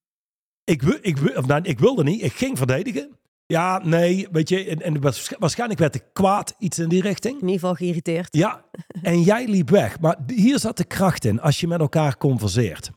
Ik, 0.64 0.82
ik, 0.82 1.18
of 1.36 1.46
nou, 1.46 1.62
ik 1.62 1.78
wilde 1.78 2.02
niet, 2.04 2.22
ik 2.22 2.32
ging 2.32 2.58
verdedigen. 2.58 3.18
Ja, 3.46 3.80
nee, 3.84 4.28
weet 4.32 4.48
je, 4.48 4.64
en, 4.64 4.82
en 4.82 5.00
waarsch- 5.00 5.32
waarschijnlijk 5.38 5.80
werd 5.80 5.94
ik 5.94 6.04
kwaad, 6.12 6.54
iets 6.58 6.78
in 6.78 6.88
die 6.88 7.02
richting. 7.02 7.34
In 7.34 7.40
ieder 7.40 7.60
geval 7.60 7.74
geïrriteerd. 7.74 8.28
Ja, 8.36 8.64
en 9.06 9.22
jij 9.22 9.46
liep 9.46 9.70
weg. 9.70 10.00
Maar 10.00 10.18
hier 10.26 10.58
zat 10.58 10.76
de 10.76 10.84
kracht 10.84 11.24
in 11.24 11.40
als 11.40 11.60
je 11.60 11.66
met 11.66 11.80
elkaar 11.80 12.16
converseert. 12.16 12.90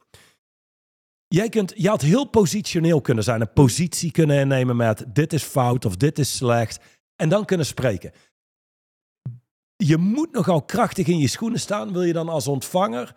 Jij, 1.28 1.50
kunt, 1.50 1.74
je 1.76 1.88
had 1.89 2.02
heel 2.02 2.26
positioneel 2.26 3.02
kunnen 3.02 3.24
zijn. 3.24 3.41
Een 3.41 3.54
positie 3.54 4.12
kunnen 4.12 4.39
innemen 4.39 4.76
met 4.76 5.06
dit 5.08 5.34
is 5.34 5.43
fout 5.43 5.86
of 5.86 5.95
dit 5.95 6.19
is 6.19 6.36
slecht. 6.36 6.80
En 7.15 7.30
dan 7.30 7.45
kunnen 7.45 7.65
spreken. 7.65 8.12
Je 9.76 9.98
moet 9.98 10.32
nogal 10.32 10.62
krachtig 10.62 11.08
in 11.08 11.17
je 11.17 11.28
schoenen 11.28 11.60
staan. 11.60 11.93
Wil 11.93 12.04
je 12.04 12.13
dan 12.13 12.30
als 12.30 12.48
ontvanger 12.48 13.15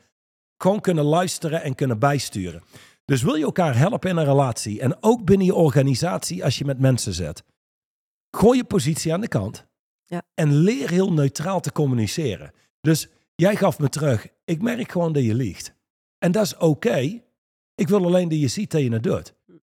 gewoon 0.56 0.80
kunnen 0.80 1.04
luisteren 1.04 1.62
en 1.62 1.74
kunnen 1.74 1.98
bijsturen. 1.98 2.62
Dus 3.04 3.22
wil 3.22 3.34
je 3.34 3.44
elkaar 3.44 3.76
helpen 3.76 4.10
in 4.10 4.16
een 4.16 4.24
relatie. 4.24 4.80
En 4.80 5.02
ook 5.02 5.24
binnen 5.24 5.46
je 5.46 5.54
organisatie 5.54 6.44
als 6.44 6.58
je 6.58 6.64
met 6.64 6.78
mensen 6.78 7.12
zit. 7.12 7.42
Gooi 8.36 8.58
je 8.58 8.64
positie 8.64 9.12
aan 9.12 9.20
de 9.20 9.28
kant. 9.28 9.66
Ja. 10.04 10.22
En 10.34 10.54
leer 10.54 10.90
heel 10.90 11.12
neutraal 11.12 11.60
te 11.60 11.72
communiceren. 11.72 12.52
Dus 12.82 13.08
jij 13.34 13.56
gaf 13.56 13.78
me 13.78 13.88
terug. 13.88 14.28
Ik 14.44 14.62
merk 14.62 14.92
gewoon 14.92 15.12
dat 15.12 15.22
je 15.22 15.34
liegt. 15.34 15.74
En 16.18 16.32
dat 16.32 16.44
is 16.44 16.56
oké. 16.56 17.22
Ik 17.74 17.88
wil 17.88 18.04
alleen 18.04 18.28
dat 18.28 18.40
je 18.40 18.48
ziet 18.48 18.70
dat 18.70 18.80
je 18.80 18.92
het 18.92 19.02
doet. 19.02 19.34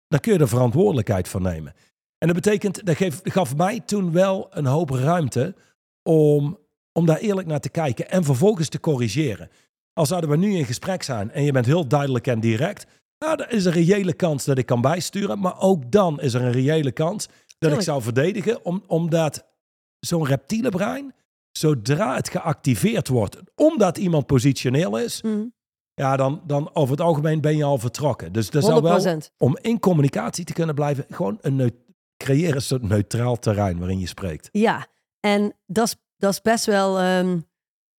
Dan 0.08 0.20
kun 0.20 0.32
je 0.32 0.38
er 0.38 0.48
verantwoordelijkheid 0.48 1.28
van 1.28 1.42
nemen. 1.42 1.74
En 2.18 2.26
dat 2.26 2.42
betekent, 2.42 2.86
dat 2.86 2.96
geef, 2.96 3.20
gaf 3.22 3.56
mij 3.56 3.80
toen 3.80 4.12
wel 4.12 4.46
een 4.50 4.66
hoop 4.66 4.90
ruimte 4.90 5.54
om, 6.02 6.58
om 6.92 7.06
daar 7.06 7.18
eerlijk 7.18 7.46
naar 7.46 7.60
te 7.60 7.68
kijken 7.68 8.10
en 8.10 8.24
vervolgens 8.24 8.68
te 8.68 8.80
corrigeren. 8.80 9.50
Als 9.92 10.08
zouden 10.08 10.30
we 10.30 10.36
nu 10.36 10.56
in 10.56 10.64
gesprek 10.64 11.02
zijn 11.02 11.30
en 11.30 11.42
je 11.42 11.52
bent 11.52 11.66
heel 11.66 11.86
duidelijk 11.86 12.26
en 12.26 12.40
direct, 12.40 12.86
nou, 13.18 13.42
er 13.42 13.52
is 13.52 13.64
een 13.64 13.72
reële 13.72 14.12
kans 14.12 14.44
dat 14.44 14.58
ik 14.58 14.66
kan 14.66 14.80
bijsturen, 14.80 15.38
maar 15.38 15.60
ook 15.60 15.90
dan 15.90 16.20
is 16.20 16.34
er 16.34 16.42
een 16.42 16.52
reële 16.52 16.92
kans 16.92 17.28
dat 17.58 17.72
ik 17.72 17.80
zou 17.80 18.02
verdedigen, 18.02 18.64
om, 18.64 18.84
omdat 18.86 19.46
zo'n 19.98 20.26
reptiele 20.26 20.68
brein, 20.68 21.14
zodra 21.58 22.14
het 22.14 22.28
geactiveerd 22.28 23.08
wordt, 23.08 23.36
omdat 23.54 23.98
iemand 23.98 24.26
positioneel 24.26 24.98
is, 24.98 25.22
Mhm. 25.22 25.44
ja, 25.94 26.16
dan, 26.16 26.42
dan 26.46 26.74
over 26.74 26.90
het 26.90 27.00
algemeen 27.04 27.40
ben 27.40 27.56
je 27.56 27.64
al 27.64 27.78
vertrokken. 27.78 28.32
Dus 28.32 28.50
dat 28.50 28.62
zou 28.64 28.74
100%. 28.74 29.32
wel, 29.36 29.48
om 29.48 29.58
in 29.60 29.78
communicatie 29.78 30.44
te 30.44 30.52
kunnen 30.52 30.74
blijven, 30.74 31.06
gewoon 31.08 31.38
een 31.40 31.74
creëren 32.16 32.54
een 32.54 32.62
soort 32.62 32.82
neutraal 32.82 33.38
terrein 33.38 33.78
waarin 33.78 33.98
je 34.00 34.06
spreekt. 34.06 34.48
Ja, 34.52 34.86
en 35.20 35.52
dat 35.66 35.86
is, 35.86 35.96
dat 36.16 36.32
is 36.32 36.40
best 36.40 36.64
wel 36.64 36.98
ehm, 36.98 37.38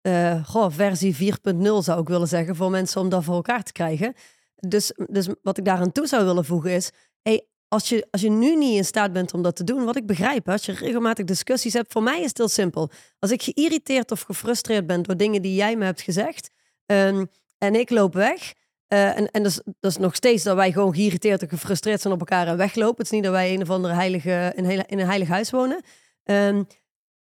eh, 0.01 0.45
goh, 0.45 0.71
versie 0.71 1.15
4.0 1.15 1.81
zou 1.81 2.01
ik 2.01 2.07
willen 2.07 2.27
zeggen 2.27 2.55
voor 2.55 2.69
mensen 2.69 3.01
om 3.01 3.09
dat 3.09 3.23
voor 3.23 3.35
elkaar 3.35 3.63
te 3.63 3.71
krijgen. 3.71 4.13
Dus, 4.55 4.93
dus 5.09 5.27
wat 5.41 5.57
ik 5.57 5.65
daaraan 5.65 5.91
toe 5.91 6.07
zou 6.07 6.25
willen 6.25 6.45
voegen 6.45 6.71
is, 6.71 6.91
hey, 7.21 7.47
als, 7.67 7.89
je, 7.89 8.07
als 8.11 8.21
je 8.21 8.29
nu 8.29 8.55
niet 8.55 8.75
in 8.75 8.85
staat 8.85 9.13
bent 9.13 9.33
om 9.33 9.41
dat 9.41 9.55
te 9.55 9.63
doen, 9.63 9.85
wat 9.85 9.95
ik 9.95 10.05
begrijp, 10.05 10.49
als 10.49 10.65
je 10.65 10.71
regelmatig 10.71 11.25
discussies 11.25 11.73
hebt, 11.73 11.91
voor 11.91 12.03
mij 12.03 12.19
is 12.19 12.27
het 12.27 12.37
heel 12.37 12.47
simpel. 12.47 12.89
Als 13.19 13.31
ik 13.31 13.41
geïrriteerd 13.41 14.11
of 14.11 14.21
gefrustreerd 14.21 14.87
ben 14.87 15.03
door 15.03 15.17
dingen 15.17 15.41
die 15.41 15.55
jij 15.55 15.75
me 15.75 15.85
hebt 15.85 16.01
gezegd 16.01 16.49
ehm, 16.85 17.25
en 17.57 17.75
ik 17.75 17.89
loop 17.89 18.13
weg, 18.13 18.53
eh, 18.87 19.17
en 19.17 19.31
en 19.31 19.43
dat, 19.43 19.51
is, 19.51 19.61
dat 19.79 19.91
is 19.91 19.97
nog 19.97 20.15
steeds 20.15 20.43
dat 20.43 20.55
wij 20.55 20.71
gewoon 20.71 20.93
geïrriteerd 20.93 21.41
en 21.41 21.49
gefrustreerd 21.49 22.01
zijn 22.01 22.13
op 22.13 22.19
elkaar 22.19 22.47
en 22.47 22.57
weglopen. 22.57 22.97
Het 22.97 23.05
is 23.05 23.11
niet 23.11 23.23
dat 23.23 23.31
wij 23.31 23.53
een 23.53 23.61
of 23.61 23.69
andere 23.69 23.93
heilige, 23.93 24.53
in 24.55 24.99
een 24.99 25.05
heilig 25.05 25.27
huis 25.27 25.49
wonen. 25.49 25.81
Ehm, 26.23 26.63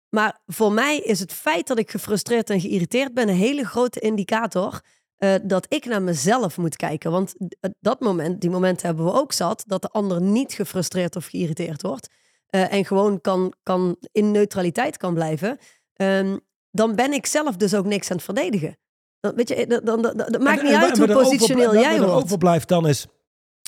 maar 0.09 0.39
voor 0.45 0.71
mij 0.71 0.97
is 0.97 1.19
het 1.19 1.33
feit 1.33 1.67
dat 1.67 1.77
ik 1.77 1.91
gefrustreerd 1.91 2.49
en 2.49 2.59
geïrriteerd 2.59 3.13
ben 3.13 3.29
een 3.29 3.35
hele 3.35 3.65
grote 3.65 3.99
indicator 3.99 4.81
eh, 5.17 5.33
dat 5.43 5.65
ik 5.69 5.85
naar 5.85 6.01
mezelf 6.01 6.57
moet 6.57 6.75
kijken. 6.75 7.11
Want 7.11 7.35
d- 7.47 7.69
dat 7.79 7.99
moment, 7.99 8.41
die 8.41 8.49
momenten 8.49 8.87
hebben 8.87 9.05
we 9.05 9.11
ook 9.13 9.31
zat, 9.33 9.63
dat 9.67 9.81
de 9.81 9.89
ander 9.89 10.21
niet 10.21 10.53
gefrustreerd 10.53 11.15
of 11.15 11.25
geïrriteerd 11.25 11.81
wordt. 11.81 12.09
eh, 12.45 12.73
en 12.73 12.85
gewoon 12.85 13.21
kan, 13.21 13.53
kan 13.63 13.95
in 14.11 14.31
neutraliteit 14.31 14.97
kan 14.97 15.13
blijven. 15.13 15.57
Ehm, 15.93 16.37
dan 16.71 16.95
ben 16.95 17.13
ik 17.13 17.25
zelf 17.25 17.55
dus 17.55 17.73
ook 17.73 17.85
niks 17.85 18.09
aan 18.09 18.15
het 18.15 18.25
verdedigen. 18.25 18.77
Dan, 19.19 19.35
weet 19.35 19.49
je, 19.49 19.67
dan, 19.67 19.81
dan, 19.83 20.01
dan- 20.01 20.17
dat 20.17 20.39
maakt 20.41 20.59
En- 20.59 20.65
niet 20.65 20.73
en 20.73 20.79
uit 20.81 20.97
hoe 20.97 21.07
positioneel 21.11 21.73
jij 21.73 21.97
wordt. 22.01 22.23
overblijft 22.23 22.67
dan 22.67 22.87
is, 22.87 23.05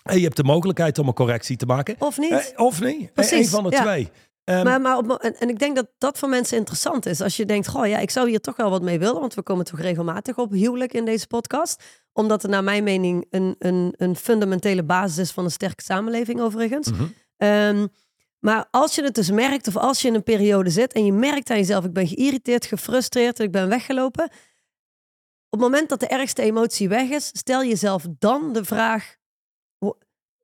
je 0.03 0.19
hebt 0.19 0.35
de 0.35 0.43
mogelijkheid 0.43 0.99
om 0.99 1.07
een 1.07 1.13
correctie 1.13 1.57
te 1.57 1.65
maken. 1.65 1.95
Of 1.99 2.17
niet. 2.17 2.31
Eh, 2.55 2.65
of 2.65 2.81
niet. 2.81 3.13
Precies, 3.13 3.37
Eén 3.45 3.45
van 3.45 3.63
de 3.63 3.69
ja. 3.69 3.81
twee. 3.81 4.09
Ehm, 4.47 4.63
Maar, 4.63 4.81
maar 4.81 4.97
op, 4.97 5.11
en, 5.11 5.35
en 5.37 5.49
ik 5.49 5.59
denk 5.59 5.75
dat 5.75 5.87
dat 5.97 6.17
voor 6.17 6.29
mensen 6.29 6.57
interessant 6.57 7.05
is. 7.05 7.21
Als 7.21 7.37
je 7.37 7.45
denkt, 7.45 7.67
goh 7.67 7.87
ja, 7.87 7.97
ik 7.97 8.09
zou 8.09 8.29
hier 8.29 8.41
toch 8.41 8.55
wel 8.55 8.69
wat 8.69 8.81
mee 8.81 8.99
willen. 8.99 9.19
Want 9.19 9.33
we 9.33 9.41
komen 9.41 9.65
toch 9.65 9.79
regelmatig 9.79 10.37
op 10.37 10.51
huwelijk 10.51 10.93
in 10.93 11.05
deze 11.05 11.27
podcast. 11.27 11.83
Omdat 12.13 12.41
het 12.41 12.51
naar 12.51 12.63
mijn 12.63 12.83
mening 12.83 13.25
een, 13.29 13.55
een, 13.59 13.93
een 13.97 14.15
fundamentele 14.15 14.83
basis 14.83 15.17
is 15.17 15.31
van 15.31 15.43
een 15.43 15.51
sterke 15.51 15.83
samenleving 15.83 16.41
overigens. 16.41 16.91
mhm. 16.91 17.03
Ehm, 17.37 17.87
maar 18.39 18.67
als 18.71 18.95
je 18.95 19.03
het 19.03 19.15
dus 19.15 19.31
merkt, 19.31 19.67
of 19.67 19.77
als 19.77 20.01
je 20.01 20.07
in 20.07 20.15
een 20.15 20.23
periode 20.23 20.69
zit 20.69 20.93
en 20.93 21.05
je 21.05 21.13
merkt 21.13 21.49
aan 21.49 21.57
jezelf, 21.57 21.85
ik 21.85 21.93
ben 21.93 22.07
geïrriteerd, 22.07 22.65
gefrustreerd, 22.65 23.39
ik 23.39 23.51
ben 23.51 23.69
weggelopen. 23.69 24.23
Op 25.49 25.59
het 25.59 25.59
moment 25.59 25.89
dat 25.89 25.99
de 25.99 26.07
ergste 26.07 26.41
emotie 26.41 26.89
weg 26.89 27.09
is, 27.09 27.27
stel 27.27 27.63
jezelf 27.63 28.05
dan 28.19 28.53
de 28.53 28.65
vraag, 28.65 29.15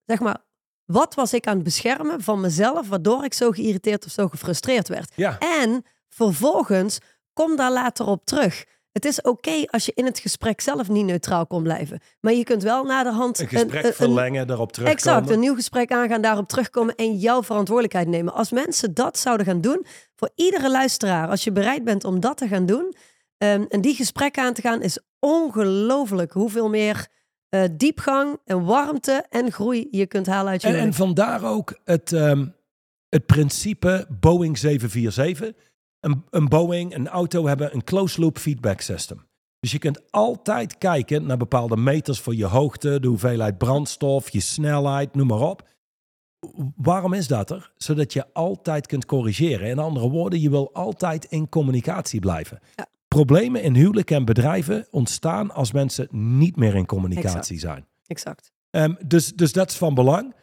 zeg 0.06 0.20
maar, 0.20 0.46
wat 0.86 1.14
was 1.16 1.34
ik 1.34 1.48
aan 1.48 1.56
het 1.56 1.64
beschermen 1.64 2.22
van 2.22 2.42
mezelf, 2.42 2.88
waardoor 2.90 3.24
ik 3.24 3.34
zo 3.34 3.52
geïrriteerd 3.52 4.06
of 4.06 4.12
zo 4.12 4.28
gefrustreerd 4.28 4.88
werd? 4.88 5.12
Ja. 5.16 5.38
En 5.40 5.84
vervolgens, 6.10 6.98
kom 7.34 7.56
daar 7.56 7.72
later 7.72 8.06
op 8.08 8.26
terug. 8.26 8.64
Het 8.92 9.06
is 9.06 9.22
oké 9.22 9.64
als 9.66 9.86
je 9.86 9.92
in 9.96 10.06
het 10.06 10.20
gesprek 10.20 10.62
zelf 10.62 10.90
niet 10.90 11.06
neutraal 11.06 11.48
kon 11.48 11.64
blijven. 11.64 12.00
Maar 12.22 12.34
je 12.34 12.44
kunt 12.44 12.64
wel 12.64 12.84
naar 12.84 13.04
de 13.04 13.12
hand 13.12 13.40
Een 13.40 13.48
gesprek 13.48 13.82
een- 13.82 13.88
een- 13.88 13.94
verlengen, 13.94 14.48
daarop 14.48 14.72
terugkomen. 14.72 15.02
Exact, 15.04 15.30
een 15.30 15.40
nieuw 15.40 15.56
gesprek 15.56 15.92
aangaan, 15.92 16.22
daarop 16.22 16.48
terugkomen 16.48 16.96
en 16.96 17.16
jouw 17.18 17.44
verantwoordelijkheid 17.44 18.08
nemen. 18.08 18.34
Als 18.34 18.52
mensen 18.52 18.94
dat 18.94 19.18
zouden 19.20 19.46
gaan 19.46 19.62
doen, 19.62 19.86
voor 20.16 20.30
iedere 20.36 20.70
luisteraar, 20.72 21.28
als 21.30 21.44
je 21.44 21.52
bereid 21.52 21.84
bent 21.84 22.04
om 22.04 22.20
dat 22.20 22.38
te 22.38 22.48
gaan 22.48 22.66
doen 22.66 22.96
ehm, 23.38 23.66
en 23.70 23.82
die 23.82 23.96
gesprekken 23.96 24.44
aan 24.44 24.54
te 24.54 24.62
gaan, 24.62 24.82
is 24.82 25.00
ongelooflijk 25.20 26.32
hoeveel 26.34 26.70
meer 26.70 27.08
eh, 27.54 27.64
diepgang 27.72 28.38
en 28.46 28.64
warmte 28.64 29.26
en 29.30 29.52
groei 29.52 29.88
je 29.92 30.08
kunt 30.08 30.28
halen 30.28 30.52
uit 30.52 30.62
je 30.62 30.68
En, 30.68 30.76
en 30.76 30.94
vandaar 30.94 31.44
ook 31.44 31.80
het, 31.84 32.12
ehm, 32.14 32.46
het 33.10 33.26
principe 33.26 34.08
Boeing 34.20 34.58
747. 34.58 35.72
Een, 36.00 36.24
een 36.30 36.48
Boeing, 36.48 36.96
een 36.96 37.08
auto 37.08 37.48
hebben 37.48 37.74
een 37.74 37.84
closed 37.84 38.18
loop 38.18 38.38
feedback 38.38 38.82
system. 38.82 39.28
Dus 39.60 39.72
je 39.72 39.80
kunt 39.80 40.12
altijd 40.12 40.78
kijken 40.78 41.26
naar 41.26 41.38
bepaalde 41.38 41.78
meters 41.78 42.20
voor 42.20 42.36
je 42.36 42.46
hoogte, 42.46 43.00
de 43.00 43.08
hoeveelheid 43.08 43.58
brandstof, 43.58 44.30
je 44.30 44.40
snelheid, 44.40 45.16
noem 45.16 45.28
maar 45.28 45.42
op. 45.42 45.68
Waarom 46.76 47.14
is 47.14 47.28
dat 47.28 47.52
er? 47.52 47.72
Zodat 47.76 48.14
je 48.14 48.34
altijd 48.34 48.88
kunt 48.88 49.06
corrigeren. 49.06 49.70
In 49.70 49.80
andere 49.80 50.10
woorden, 50.10 50.40
je 50.40 50.50
wil 50.50 50.74
altijd 50.74 51.26
in 51.26 51.50
communicatie 51.50 52.20
blijven. 52.20 52.60
Ja. 52.76 52.88
Problemen 53.14 53.62
in 53.62 53.76
huwelijk 53.76 54.12
en 54.12 54.26
bedrijven 54.26 54.88
ontstaan 54.92 55.52
als 55.52 55.72
mensen 55.72 56.08
niet 56.12 56.56
meer 56.56 56.76
in 56.76 56.86
communicatie 56.86 57.60
zijn. 57.60 57.88
Exact. 58.06 58.52
Ehm, 58.70 58.94
dus, 59.06 59.34
dus 59.34 59.52
dat 59.52 59.70
is 59.70 59.78
van 59.78 59.94
belang. 59.94 60.36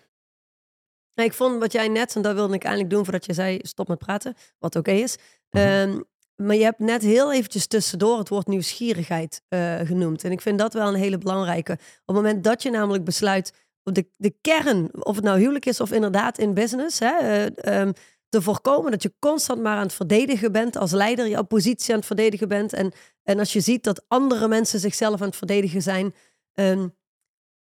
Nou, 1.14 1.28
ik 1.28 1.35
vond 1.35 1.59
wat 1.59 1.72
jij 1.72 1.88
net, 1.88 2.16
en 2.16 2.22
dat 2.22 2.35
wilde 2.35 2.54
ik 2.54 2.62
eindelijk 2.62 2.90
doen 2.90 3.04
voordat 3.04 3.26
je 3.26 3.33
zei 3.33 3.59
stop 3.62 3.88
met 3.88 3.98
praten, 3.98 4.35
wat 4.59 4.76
oké 4.76 4.90
is. 4.90 5.16
Mhm. 5.50 5.64
Ehm, 5.64 6.00
maar 6.37 6.56
je 6.56 6.62
hebt 6.62 6.78
net 6.78 7.02
heel 7.02 7.33
eventjes 7.33 7.66
tussendoor 7.66 8.18
het 8.18 8.28
woord 8.28 8.46
nieuwsgierigheid 8.46 9.42
eh, 9.48 9.78
genoemd. 9.78 10.24
En 10.24 10.33
ik 10.33 10.40
vind 10.40 10.59
dat 10.59 10.72
wel 10.72 10.88
een 10.88 11.00
hele 11.00 11.18
belangrijke. 11.18 11.72
Op 11.72 11.78
het 12.06 12.16
moment 12.16 12.44
dat 12.44 12.62
je 12.62 12.70
namelijk 12.70 13.04
besluit, 13.04 13.52
de, 13.83 14.06
de 14.16 14.35
kern, 14.40 15.04
of 15.04 15.14
het 15.14 15.24
nou 15.24 15.38
huwelijk 15.38 15.66
is 15.66 15.80
of 15.80 15.92
inderdaad 15.92 16.38
in 16.38 16.54
business, 16.54 16.98
hè, 16.98 17.16
eh, 17.16 17.80
ehm, 17.80 17.92
te 18.31 18.43
voorkomen 18.43 18.90
dat 18.90 19.03
je 19.03 19.14
constant 19.19 19.62
maar 19.62 19.77
aan 19.77 19.83
het 19.83 19.93
verdedigen 19.93 20.53
bent 20.53 20.77
als 20.77 20.93
leider, 20.93 21.29
jouw 21.29 21.43
positie 21.43 21.90
aan 21.90 21.99
het 21.99 22.07
verdedigen 22.07 22.49
bent. 22.49 22.73
En, 22.73 22.93
en 23.23 23.38
als 23.38 23.53
je 23.53 23.61
ziet 23.61 23.85
dat 23.85 24.05
andere 24.09 24.49
mensen 24.49 24.81
zichzelf 24.81 25.21
aan 25.21 25.27
het 25.27 25.37
verdedigen 25.37 25.83
zijn, 25.83 26.14
ehm, 26.53 26.88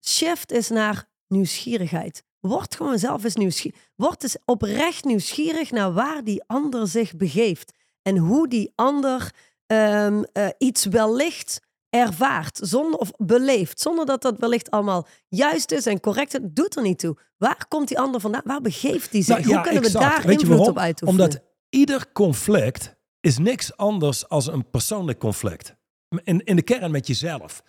shift 0.07 0.51
is 0.51 0.69
naar 0.69 1.09
nieuwsgierigheid. 1.27 2.23
Word 2.39 2.75
gewoon 2.75 2.99
zelf 2.99 3.23
eens 3.23 3.35
nieuwsgierig. 3.35 3.79
Word 3.95 4.23
eens 4.23 4.37
oprecht 4.45 5.03
nieuwsgierig 5.03 5.71
naar 5.71 5.93
waar 5.93 6.23
die 6.23 6.43
ander 6.47 6.87
zich 6.87 7.15
begeeft. 7.15 7.73
En 8.01 8.17
hoe 8.17 8.47
die 8.47 8.71
ander 8.75 9.33
ehm, 9.65 10.23
eh, 10.33 10.47
iets 10.57 10.85
wellicht 10.85 11.59
ervaart 11.97 12.59
zonder, 12.63 12.99
of 12.99 13.11
beleeft. 13.17 13.79
Zonder 13.79 14.05
dat 14.05 14.21
dat 14.21 14.39
wellicht 14.39 14.71
allemaal 14.71 15.07
juist 15.27 15.71
is 15.71 15.85
en 15.85 15.99
correct 15.99 16.33
is. 16.33 16.39
Doet 16.51 16.75
er 16.75 16.83
niet 16.83 16.99
toe. 16.99 17.17
Waar 17.37 17.65
komt 17.67 17.87
die 17.87 17.99
ander 17.99 18.21
vandaan? 18.21 18.41
Waar 18.45 18.61
begeeft 18.61 19.11
die 19.11 19.23
zich? 19.23 19.35
Nou, 19.35 19.45
hoe 19.47 19.55
ja, 19.55 19.61
kunnen 19.61 19.83
exact. 19.83 20.05
we 20.05 20.11
daar 20.11 20.27
Weet 20.27 20.41
invloed 20.41 20.67
op 20.67 20.77
uitoefenen? 20.77 21.23
Omdat 21.23 21.43
ieder 21.69 22.11
conflict 22.11 22.95
is 23.19 23.37
niks 23.37 23.77
anders 23.77 24.29
als 24.29 24.47
een 24.47 24.69
persoonlijk 24.69 25.19
conflict. 25.19 25.75
In, 26.23 26.43
in 26.43 26.55
de 26.55 26.61
kern 26.61 26.91
met 26.91 27.07
jezelf. 27.07 27.63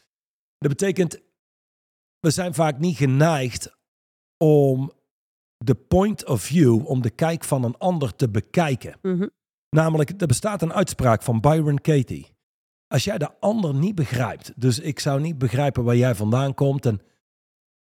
Dat 0.58 0.68
betekent, 0.68 1.20
we 2.20 2.30
zijn 2.30 2.54
vaak 2.54 2.78
niet 2.78 2.96
geneigd 2.96 3.76
om 4.36 4.92
de 5.56 5.74
point 5.74 6.26
of 6.26 6.42
view, 6.42 6.86
om 6.86 7.02
de 7.02 7.10
kijk 7.10 7.44
van 7.44 7.64
een 7.64 7.78
ander 7.78 8.16
te 8.16 8.28
bekijken. 8.28 8.98
Mhm. 9.02 9.26
Namelijk, 9.70 10.20
er 10.20 10.26
bestaat 10.26 10.62
een 10.62 10.72
uitspraak 10.72 11.22
van 11.22 11.40
Byron 11.40 11.80
Katie. 11.80 12.36
Als 12.88 13.04
jij 13.04 13.18
de 13.18 13.30
ander 13.40 13.74
niet 13.74 13.94
begrijpt, 13.94 14.52
dus 14.56 14.78
ik 14.78 15.00
zou 15.00 15.20
niet 15.20 15.38
begrijpen 15.38 15.84
waar 15.84 15.96
jij 15.96 16.14
vandaan 16.14 16.54
komt, 16.54 16.86
en 16.86 17.00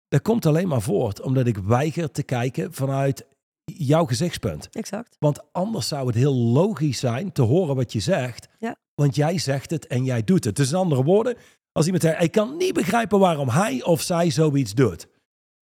dat 0.07 0.21
komt 0.21 0.45
alleen 0.45 0.67
maar 0.67 0.81
voort 0.81 1.21
omdat 1.21 1.47
ik 1.47 1.57
weiger 1.57 2.11
te 2.11 2.23
kijken 2.23 2.73
vanuit 2.73 3.25
jouw 3.65 4.05
gezichtspunt. 4.05 4.69
Exact. 4.69 5.15
Want 5.19 5.53
anders 5.53 5.87
zou 5.87 6.07
het 6.07 6.15
heel 6.15 6.35
logisch 6.35 6.99
zijn 6.99 7.31
te 7.31 7.41
horen 7.41 7.75
wat 7.75 7.93
je 7.93 7.99
zegt. 7.99 8.47
Ja. 8.59 8.75
Want 8.95 9.15
jij 9.15 9.37
zegt 9.37 9.71
het 9.71 9.87
en 9.87 10.03
jij 10.03 10.23
doet 10.23 10.43
het. 10.43 10.55
Dus 10.55 10.69
in 10.71 10.77
andere 10.77 11.03
woorden, 11.03 11.35
als 11.71 11.85
iemand 11.85 12.03
zegt, 12.03 12.23
ik 12.23 12.31
kan 12.31 12.57
niet 12.57 12.73
begrijpen 12.73 13.19
waarom 13.19 13.49
hij 13.49 13.83
of 13.83 14.01
zij 14.01 14.29
zoiets 14.29 14.73
doet. 14.73 15.07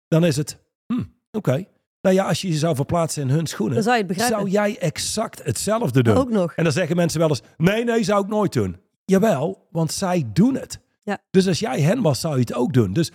Dan 0.09 0.25
is 0.25 0.37
het, 0.37 0.59
hm, 0.87 1.05
oké. 1.31 1.65
Nou 2.01 2.15
ja, 2.15 2.25
als 2.25 2.41
je 2.41 2.49
je 2.49 2.59
zou 2.59 2.75
verplaatsen 2.75 3.23
in 3.23 3.29
hun 3.29 3.47
schoenen, 3.47 3.75
Dan 3.75 3.85
zou 3.85 4.15
zou 4.15 4.49
jij 4.49 4.79
exact 4.79 5.45
hetzelfde 5.45 6.03
doen. 6.03 6.17
Ook 6.17 6.31
nog. 6.31 6.55
En 6.55 6.65
dan 6.65 6.73
zeggen 6.73 6.97
mensen 6.97 7.21
wel 7.21 7.29
eens, 7.29 7.43
nee, 7.57 7.85
nee, 7.85 8.05
zou 8.05 8.25
ik 8.25 8.31
nooit 8.31 8.53
doen. 8.53 8.77
Jawel, 9.05 9.69
want 9.71 9.93
zij 9.93 10.31
doen 10.33 10.55
het. 10.55 10.81
Ja. 11.03 11.19
Dus 11.31 11.49
als 11.49 11.59
jij 11.59 11.81
hen 11.81 12.03
was, 12.03 12.21
zou 12.21 12.35
je 12.35 12.41
het 12.41 12.55
ook 12.55 12.73
doen. 12.73 12.93
Dus 12.93 13.13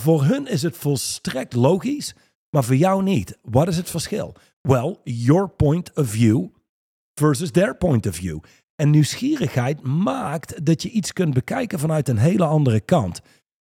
voor 0.00 0.24
hun 0.24 0.46
is 0.46 0.62
het 0.62 0.76
volstrekt 0.76 1.54
logisch, 1.54 2.14
maar 2.50 2.64
voor 2.64 2.76
jou 2.76 3.02
niet. 3.02 3.38
Wat 3.42 3.68
is 3.68 3.76
het 3.76 3.90
verschil? 3.90 4.34
Well, 4.60 4.96
your 5.04 5.48
point 5.48 5.96
of 5.96 6.08
view 6.08 6.46
versus 7.14 7.50
their 7.50 7.76
point 7.76 8.06
of 8.06 8.14
view. 8.14 8.38
En 8.74 8.90
nieuwsgierigheid 8.90 9.82
maakt 9.82 10.66
dat 10.66 10.82
je 10.82 10.90
iets 10.90 11.12
kunt 11.12 11.34
bekijken 11.34 11.78
vanuit 11.78 12.08
een 12.08 12.18
hele 12.18 12.44
andere 12.44 12.80
kant. 12.80 13.20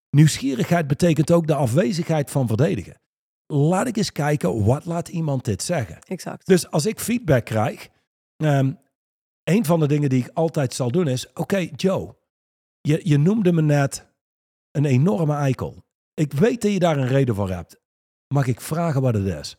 Nieuwsgierigheid 0.09 0.87
betekent 0.87 1.31
ook 1.31 1.47
de 1.47 1.55
afwezigheid 1.55 2.31
van 2.31 2.47
verdedigen. 2.47 3.01
Laat 3.47 3.87
ik 3.87 3.97
eens 3.97 4.11
kijken, 4.11 4.65
wat 4.65 4.85
laat 4.85 5.07
iemand 5.07 5.45
dit 5.45 5.63
zeggen? 5.63 5.99
Exact. 6.01 6.45
Dus 6.45 6.71
als 6.71 6.85
ik 6.85 6.99
feedback 6.99 7.45
krijg, 7.45 7.89
ehm, 8.37 8.71
een 9.49 9.65
van 9.65 9.79
de 9.79 9.87
dingen 9.87 10.09
die 10.09 10.23
ik 10.23 10.31
altijd 10.33 10.73
zal 10.73 10.91
doen 10.91 11.07
is: 11.07 11.33
Oké, 11.33 11.69
Joe, 11.75 12.15
je, 12.81 13.01
je 13.03 13.17
noemde 13.17 13.51
me 13.51 13.61
net 13.61 14.07
een 14.71 14.85
enorme 14.85 15.33
eikel. 15.33 15.83
Ik 16.13 16.33
weet 16.33 16.61
dat 16.61 16.71
je 16.71 16.79
daar 16.79 16.97
een 16.97 17.07
reden 17.07 17.35
voor 17.35 17.49
hebt. 17.49 17.79
Mag 18.27 18.47
ik 18.47 18.61
vragen 18.61 19.01
wat 19.01 19.13
het 19.13 19.25
is? 19.25 19.57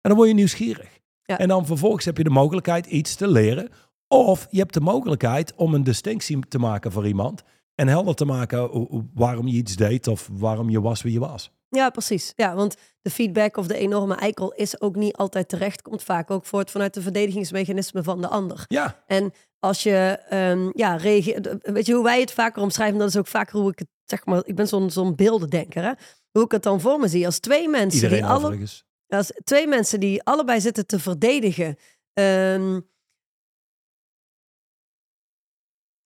En 0.00 0.10
dan 0.10 0.14
word 0.14 0.28
je 0.28 0.34
nieuwsgierig. 0.34 0.98
Ja. 1.22 1.38
En 1.38 1.48
dan 1.48 1.66
vervolgens 1.66 2.04
heb 2.04 2.16
je 2.16 2.24
de 2.24 2.30
mogelijkheid 2.30 2.86
iets 2.86 3.14
te 3.14 3.28
leren. 3.28 3.68
Of 4.08 4.46
je 4.50 4.58
hebt 4.58 4.74
de 4.74 4.80
mogelijkheid 4.80 5.54
om 5.54 5.74
een 5.74 5.84
distinctie 5.84 6.48
te 6.48 6.58
maken 6.58 6.92
voor 6.92 7.06
iemand. 7.06 7.42
En 7.74 7.88
helder 7.88 8.14
te 8.14 8.24
maken 8.24 8.88
waarom 9.14 9.46
je 9.46 9.56
iets 9.56 9.76
deed 9.76 10.06
of 10.06 10.28
waarom 10.32 10.70
je 10.70 10.80
was 10.80 11.02
wie 11.02 11.12
je 11.12 11.18
was. 11.18 11.52
Ja, 11.70 11.90
precies. 11.90 12.32
Ja, 12.36 12.54
want 12.54 12.76
de 13.02 13.10
feedback 13.10 13.56
of 13.56 13.66
de 13.66 13.76
enorme 13.76 14.14
eikel 14.14 14.52
is 14.52 14.80
ook 14.80 14.96
niet 14.96 15.16
altijd 15.16 15.48
terecht. 15.48 15.82
Komt 15.82 16.02
vaak 16.02 16.30
ook 16.30 16.44
voort 16.44 16.70
vanuit 16.70 16.94
de 16.94 17.02
verdedigingsmechanismen 17.02 18.04
van 18.04 18.20
de 18.20 18.28
ander. 18.28 18.64
Ja, 18.68 19.02
En 19.06 19.32
als 19.58 19.82
je 19.82 20.18
ehm, 20.28 20.70
ja, 20.72 20.96
reageert. 20.96 21.48
Weet 21.72 21.86
je 21.86 21.94
hoe 21.94 22.04
wij 22.04 22.20
het 22.20 22.32
vaker 22.32 22.62
omschrijven? 22.62 22.98
Dat 22.98 23.08
is 23.08 23.16
ook 23.16 23.26
vaker 23.26 23.58
hoe 23.60 23.70
ik 23.70 23.78
het 23.78 23.88
zeg 24.04 24.24
maar. 24.26 24.42
Ik 24.44 24.54
ben 24.54 24.68
zo'n 24.68 24.90
zo'n 24.90 25.14
beeldendenker. 25.14 25.82
Hè? 25.82 25.92
Hoe 26.30 26.44
ik 26.44 26.50
het 26.52 26.62
dan 26.62 26.80
voor 26.80 26.98
me 27.00 27.08
zie. 27.08 27.26
Als 27.26 27.38
twee 27.38 27.68
mensen 27.68 28.02
Iedereen 28.02 28.22
die 28.22 28.30
alle, 28.32 28.44
overigens. 28.44 28.84
als 29.08 29.32
twee 29.44 29.66
mensen 29.66 30.00
die 30.00 30.22
allebei 30.22 30.60
zitten 30.60 30.86
te 30.86 30.98
verdedigen. 30.98 31.76
ehm, 32.12 32.80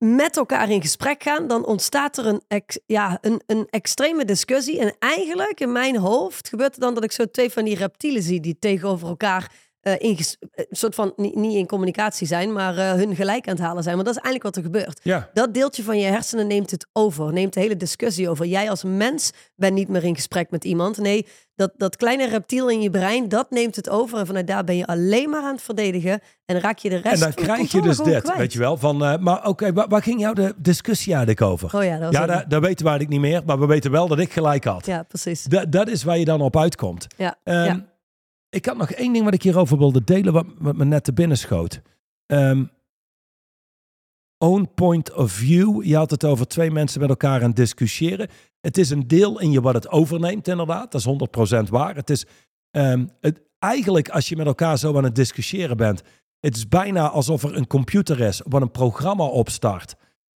met 0.04 0.36
elkaar 0.36 0.70
in 0.70 0.80
gesprek 0.80 1.22
gaan, 1.22 1.46
dan 1.46 1.66
ontstaat 1.66 2.16
er 2.16 2.26
een, 2.26 2.42
ja, 2.86 3.18
een, 3.20 3.42
een 3.46 3.66
extreme 3.70 4.24
discussie. 4.24 4.78
En 4.78 4.96
eigenlijk 4.98 5.60
in 5.60 5.72
mijn 5.72 5.96
hoofd 5.96 6.48
gebeurt 6.48 6.72
het 6.72 6.80
dan 6.80 6.94
dat 6.94 7.04
ik 7.04 7.12
zo 7.12 7.30
twee 7.30 7.50
van 7.50 7.64
die 7.64 7.76
reptielen 7.76 8.22
zie 8.22 8.40
die 8.40 8.58
tegenover 8.58 9.08
elkaar 9.08 9.52
eh, 9.84 9.92
in 9.98 10.16
eh, 10.18 10.26
een 10.54 10.76
soort 10.76 10.94
van 10.94 11.12
niet, 11.16 11.34
niet 11.34 11.54
in 11.54 11.66
communicatie 11.66 12.26
zijn, 12.26 12.52
maar 12.52 12.78
eh, 12.78 12.92
hun 12.92 13.14
gelijk 13.14 13.48
aan 13.48 13.54
het 13.54 13.64
halen 13.64 13.82
zijn. 13.82 13.94
Want 13.94 14.06
dat 14.06 14.16
is 14.16 14.22
eigenlijk 14.22 14.54
wat 14.54 14.64
er 14.64 14.70
gebeurt. 14.72 15.00
Ja. 15.02 15.30
Dat 15.32 15.54
deeltje 15.54 15.82
van 15.82 15.98
je 15.98 16.06
hersenen 16.06 16.46
neemt 16.46 16.70
het 16.70 16.86
over, 16.92 17.32
neemt 17.32 17.54
de 17.54 17.60
hele 17.60 17.76
discussie 17.76 18.28
over. 18.28 18.46
Jij 18.46 18.70
als 18.70 18.82
mens 18.84 19.32
bent 19.56 19.74
niet 19.74 19.88
meer 19.88 20.04
in 20.04 20.14
gesprek 20.14 20.50
met 20.50 20.64
iemand. 20.64 20.98
Nee, 20.98 21.26
dat, 21.54 21.72
dat 21.76 21.96
kleine 21.96 22.28
reptiel 22.28 22.70
in 22.70 22.80
je 22.80 22.90
brein, 22.90 23.28
dat 23.28 23.50
neemt 23.50 23.76
het 23.76 23.88
over. 23.88 24.18
En 24.18 24.26
vanuit 24.26 24.46
daar 24.46 24.64
ben 24.64 24.76
je 24.76 24.86
alleen 24.86 25.30
maar 25.30 25.42
aan 25.42 25.54
het 25.54 25.62
verdedigen. 25.62 26.20
En 26.44 26.60
raak 26.60 26.78
je 26.78 26.88
de 26.88 26.96
rest 26.96 27.14
En 27.14 27.20
dan 27.20 27.44
krijg 27.44 27.72
je 27.72 27.82
dus 27.82 27.96
dit, 27.96 28.36
weet 28.36 28.52
je 28.52 28.58
wel. 28.58 28.76
Van, 28.76 28.96
maar 29.22 29.46
oké, 29.46 29.72
waar, 29.72 29.88
waar 29.88 30.02
ging 30.02 30.20
jouw 30.20 30.32
de 30.32 30.54
discussie 30.56 31.14
eigenlijk 31.14 31.42
over? 31.42 31.76
Oh 31.76 31.84
ja, 31.84 31.98
dat 31.98 32.12
was 32.12 32.20
ja, 32.20 32.26
dat, 32.26 32.50
dat 32.50 32.62
weten 32.62 32.84
we 32.84 32.90
eigenlijk 32.90 33.10
niet 33.10 33.32
meer. 33.32 33.42
Maar 33.46 33.58
we 33.58 33.66
weten 33.66 33.90
wel 33.90 34.08
dat 34.08 34.18
ik 34.18 34.32
gelijk 34.32 34.64
had. 34.64 34.86
Ja, 34.86 35.02
precies. 35.02 35.42
Dat, 35.42 35.72
dat 35.72 35.88
is 35.88 36.02
waar 36.02 36.18
je 36.18 36.24
dan 36.24 36.40
op 36.40 36.56
uitkomt. 36.56 37.06
Ja, 37.16 37.36
Ehm, 37.44 37.64
ja. 37.64 37.93
Ik 38.54 38.66
had 38.66 38.76
nog 38.76 38.90
één 38.90 39.12
ding 39.12 39.24
wat 39.24 39.34
ik 39.34 39.42
hierover 39.42 39.78
wilde 39.78 40.04
delen, 40.04 40.32
wat, 40.32 40.46
wat 40.58 40.76
me 40.76 40.84
net 40.84 41.04
te 41.04 41.12
binnen 41.12 41.38
schoot. 41.38 41.80
Ehm, 42.26 42.64
own 44.38 44.70
point 44.74 45.12
of 45.12 45.32
view. 45.32 45.84
Je 45.84 45.96
had 45.96 46.10
het 46.10 46.24
over 46.24 46.46
twee 46.46 46.70
mensen 46.70 47.00
met 47.00 47.08
elkaar 47.08 47.42
aan 47.42 47.52
discussiëren. 47.52 48.28
Het 48.60 48.78
is 48.78 48.90
een 48.90 49.08
deel 49.08 49.40
in 49.40 49.50
je 49.50 49.60
wat 49.60 49.74
het 49.74 49.88
overneemt, 49.88 50.48
inderdaad. 50.48 50.92
Dat 50.92 51.00
is 51.00 51.06
100% 51.06 51.68
waar. 51.68 51.94
Het 51.94 52.10
is 52.10 52.26
ehm, 52.70 53.06
het, 53.20 53.40
eigenlijk, 53.58 54.08
als 54.08 54.28
je 54.28 54.36
met 54.36 54.46
elkaar 54.46 54.78
zo 54.78 54.96
aan 54.96 55.04
het 55.04 55.14
discussiëren 55.14 55.76
bent, 55.76 56.02
het 56.40 56.56
is 56.56 56.68
bijna 56.68 57.10
alsof 57.10 57.42
er 57.42 57.56
een 57.56 57.66
computer 57.66 58.20
is 58.20 58.42
wat 58.48 58.62
een 58.62 58.70
programma 58.70 59.24
opstart. 59.24 59.94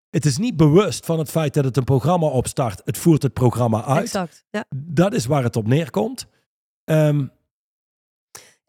Het 0.09 0.25
is 0.25 0.37
niet 0.37 0.57
bewust 0.57 1.05
van 1.05 1.19
het 1.19 1.29
feit 1.29 1.53
dat 1.53 1.63
het 1.63 1.77
een 1.77 1.83
programma 1.83 2.27
opstart. 2.27 2.81
Het 2.85 2.97
voert 2.97 3.23
het 3.23 3.33
programma 3.33 3.83
uit. 3.85 4.03
exact. 4.03 4.45
Ja. 4.49 4.65
Dat 4.75 5.13
is 5.13 5.25
waar 5.25 5.43
het 5.43 5.55
op 5.55 5.67
neerkomt. 5.67 6.27
Ja, 6.83 7.29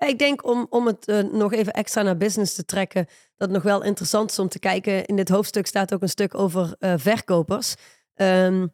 ik 0.08 0.18
denk 0.18 0.46
om, 0.46 0.66
om 0.70 0.86
het 0.86 1.06
eh, 1.06 1.18
nog 1.18 1.52
even 1.52 1.72
extra 1.72 2.02
naar 2.02 2.16
business 2.16 2.54
te 2.54 2.64
trekken, 2.64 3.04
dat 3.06 3.48
het 3.48 3.50
nog 3.50 3.62
wel 3.62 3.82
interessant 3.82 4.30
is 4.30 4.38
om 4.38 4.48
te 4.48 4.58
kijken. 4.58 5.04
In 5.06 5.16
dit 5.16 5.28
hoofdstuk 5.28 5.66
staat 5.66 5.94
ook 5.94 6.02
een 6.02 6.08
stuk 6.08 6.34
over 6.34 6.74
eh, 6.78 6.92
verkopers. 6.96 7.74
Ehm, 8.14 8.66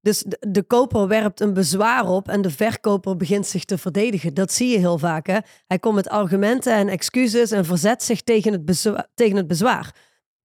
dus 0.00 0.22
de, 0.22 0.36
de 0.48 0.62
koper 0.62 1.08
werpt 1.08 1.40
een 1.40 1.52
bezwaar 1.54 2.08
op 2.08 2.28
en 2.28 2.42
de 2.42 2.50
verkoper 2.50 3.16
begint 3.16 3.46
zich 3.46 3.64
te 3.64 3.78
verdedigen. 3.78 4.34
Dat 4.34 4.52
zie 4.52 4.68
je 4.68 4.78
heel 4.78 4.98
vaak. 4.98 5.26
Hè? 5.26 5.38
Hij 5.66 5.78
komt 5.78 5.94
met 5.94 6.08
argumenten 6.08 6.72
en 6.72 6.88
excuses 6.88 7.50
en 7.50 7.64
verzet 7.64 8.02
zich 8.02 8.22
tegen 8.22 8.52
het, 8.52 8.64
bezwa- 8.64 9.08
tegen 9.14 9.36
het 9.36 9.46
bezwaar. 9.46 9.94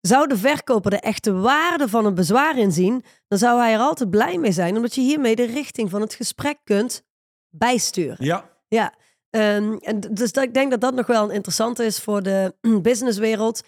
Zou 0.02 0.28
de 0.28 0.38
verkoper 0.38 0.92
de 0.92 1.00
echte 1.00 1.34
waarde 1.34 1.88
van 1.88 2.06
een 2.06 2.14
bezwaar 2.16 2.58
inzien, 2.58 3.04
dan 3.28 3.38
zou 3.40 3.60
hij 3.60 3.74
er 3.74 3.80
altijd 3.80 4.10
blij 4.10 4.38
mee 4.38 4.52
zijn, 4.52 4.76
omdat 4.76 4.96
je 4.96 5.02
hiermee 5.02 5.36
de 5.36 5.46
richting 5.46 5.90
van 5.90 6.02
het 6.02 6.14
gesprek 6.14 6.58
kunt 6.64 7.04
bijsturen. 7.50 8.26
ja, 8.26 8.50
Ja, 8.68 8.94
ehm, 9.32 9.74
en 9.74 10.00
dus 10.00 10.32
ik 10.32 10.54
denk 10.54 10.72
dat 10.72 10.82
dat 10.82 10.94
nog 10.94 11.08
wel 11.08 11.24
een 11.24 11.36
interessante 11.36 11.86
is 11.86 12.00
voor 12.00 12.24
de 12.24 12.56
businesswereld. 12.82 13.62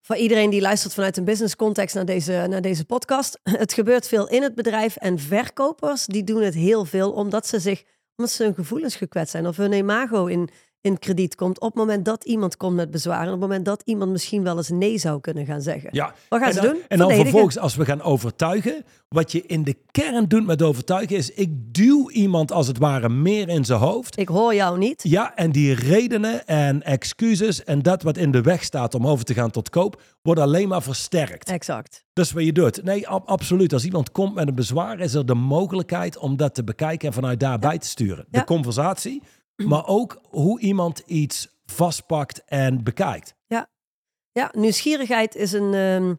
Voor 0.00 0.16
iedereen 0.16 0.50
die 0.50 0.60
luistert 0.60 0.94
vanuit 0.94 1.16
een 1.16 1.24
business 1.24 1.56
context 1.56 1.94
naar 1.94 2.04
deze, 2.04 2.46
naar 2.48 2.60
deze 2.60 2.84
podcast. 2.84 3.40
Het 3.62 3.72
gebeurt 3.72 4.08
veel 4.08 4.28
in 4.28 4.42
het 4.42 4.54
bedrijf 4.54 4.96
en 4.96 5.18
verkopers 5.18 6.06
die 6.06 6.24
doen 6.24 6.42
het 6.42 6.54
heel 6.54 6.84
veel 6.84 7.12
omdat 7.12 7.46
ze 7.46 7.60
zich, 7.60 7.84
omdat 8.16 8.34
ze 8.34 8.42
hun 8.42 8.54
gevoelens 8.54 8.96
gekwetst 8.96 9.30
zijn 9.30 9.46
of 9.46 9.56
hun 9.56 9.72
imago 9.72 10.26
in, 10.26 10.50
in 10.80 10.98
krediet 10.98 11.34
komt. 11.34 11.60
Op 11.60 11.66
het 11.68 11.74
moment 11.76 12.04
dat 12.04 12.24
iemand 12.24 12.56
komt 12.56 12.74
met 12.76 12.90
bezwaren, 12.90 13.26
op 13.26 13.30
het 13.32 13.40
moment 13.40 13.64
dat 13.64 13.82
iemand 13.84 14.10
misschien 14.10 14.42
wel 14.42 14.56
eens 14.56 14.68
nee 14.68 14.98
zou 14.98 15.20
kunnen 15.20 15.46
gaan 15.46 15.60
zeggen. 15.62 15.88
ja. 15.92 16.14
Wat 16.28 16.38
gaan 16.38 16.48
en 16.48 16.54
ze 16.54 16.60
dan, 16.60 16.70
doen? 16.70 16.80
En 16.80 16.82
dan 16.88 16.96
Verdedigen. 16.98 17.22
vervolgens, 17.24 17.58
als 17.58 17.76
we 17.76 17.84
gaan 17.84 18.02
overtuigen, 18.02 18.84
wat 19.08 19.32
je 19.32 19.46
in 19.46 19.64
de 19.64 19.76
kern 19.90 20.28
doet 20.28 20.46
met 20.46 20.62
overtuigen, 20.62 21.16
is 21.16 21.30
ik 21.30 21.48
duw 21.74 22.10
iemand 22.10 22.52
als 22.52 22.66
het 22.66 22.78
ware 22.78 23.08
meer 23.08 23.48
in 23.48 23.64
zijn 23.64 23.78
hoofd. 23.80 24.18
Ik 24.18 24.28
hoor 24.28 24.54
jou 24.54 24.78
niet. 24.78 25.02
Ja, 25.02 25.36
en 25.36 25.52
die 25.52 25.74
redenen 25.74 26.46
en 26.46 26.82
excuses 26.82 27.64
en 27.64 27.82
dat 27.82 28.02
wat 28.02 28.16
in 28.16 28.30
de 28.30 28.40
weg 28.40 28.62
staat 28.64 28.94
om 28.94 29.06
over 29.06 29.24
te 29.24 29.34
gaan 29.34 29.50
tot 29.50 29.68
koop, 29.70 30.02
wordt 30.22 30.40
alleen 30.40 30.68
maar 30.68 30.82
versterkt. 30.82 31.48
Exact. 31.50 32.04
Dat 32.12 32.24
is 32.24 32.32
wat 32.32 32.44
je 32.44 32.52
doet. 32.52 32.82
Nee, 32.82 33.08
ab- 33.08 33.28
absoluut. 33.28 33.72
Als 33.72 33.84
iemand 33.84 34.12
komt 34.12 34.34
met 34.34 34.48
een 34.48 34.54
bezwaar, 34.54 35.00
is 35.00 35.14
er 35.14 35.26
de 35.26 35.34
mogelijkheid 35.34 36.16
om 36.18 36.36
dat 36.36 36.54
te 36.54 36.64
bekijken 36.64 37.08
en 37.08 37.14
vanuit 37.14 37.40
daarbij 37.40 37.78
te 37.78 37.86
sturen. 37.86 38.24
De 38.30 38.38
Ja. 38.38 38.44
conversatie, 38.44 39.22
maar 39.66 39.86
ook 39.86 40.20
hoe 40.28 40.60
iemand 40.60 40.98
iets 40.98 41.48
vastpakt 41.64 42.44
en 42.44 42.84
bekijkt. 42.84 43.34
Ja, 44.32 44.50
nieuwsgierigheid 44.54 45.34
is 45.34 45.52
een, 45.52 45.74
ehm, 45.74 46.14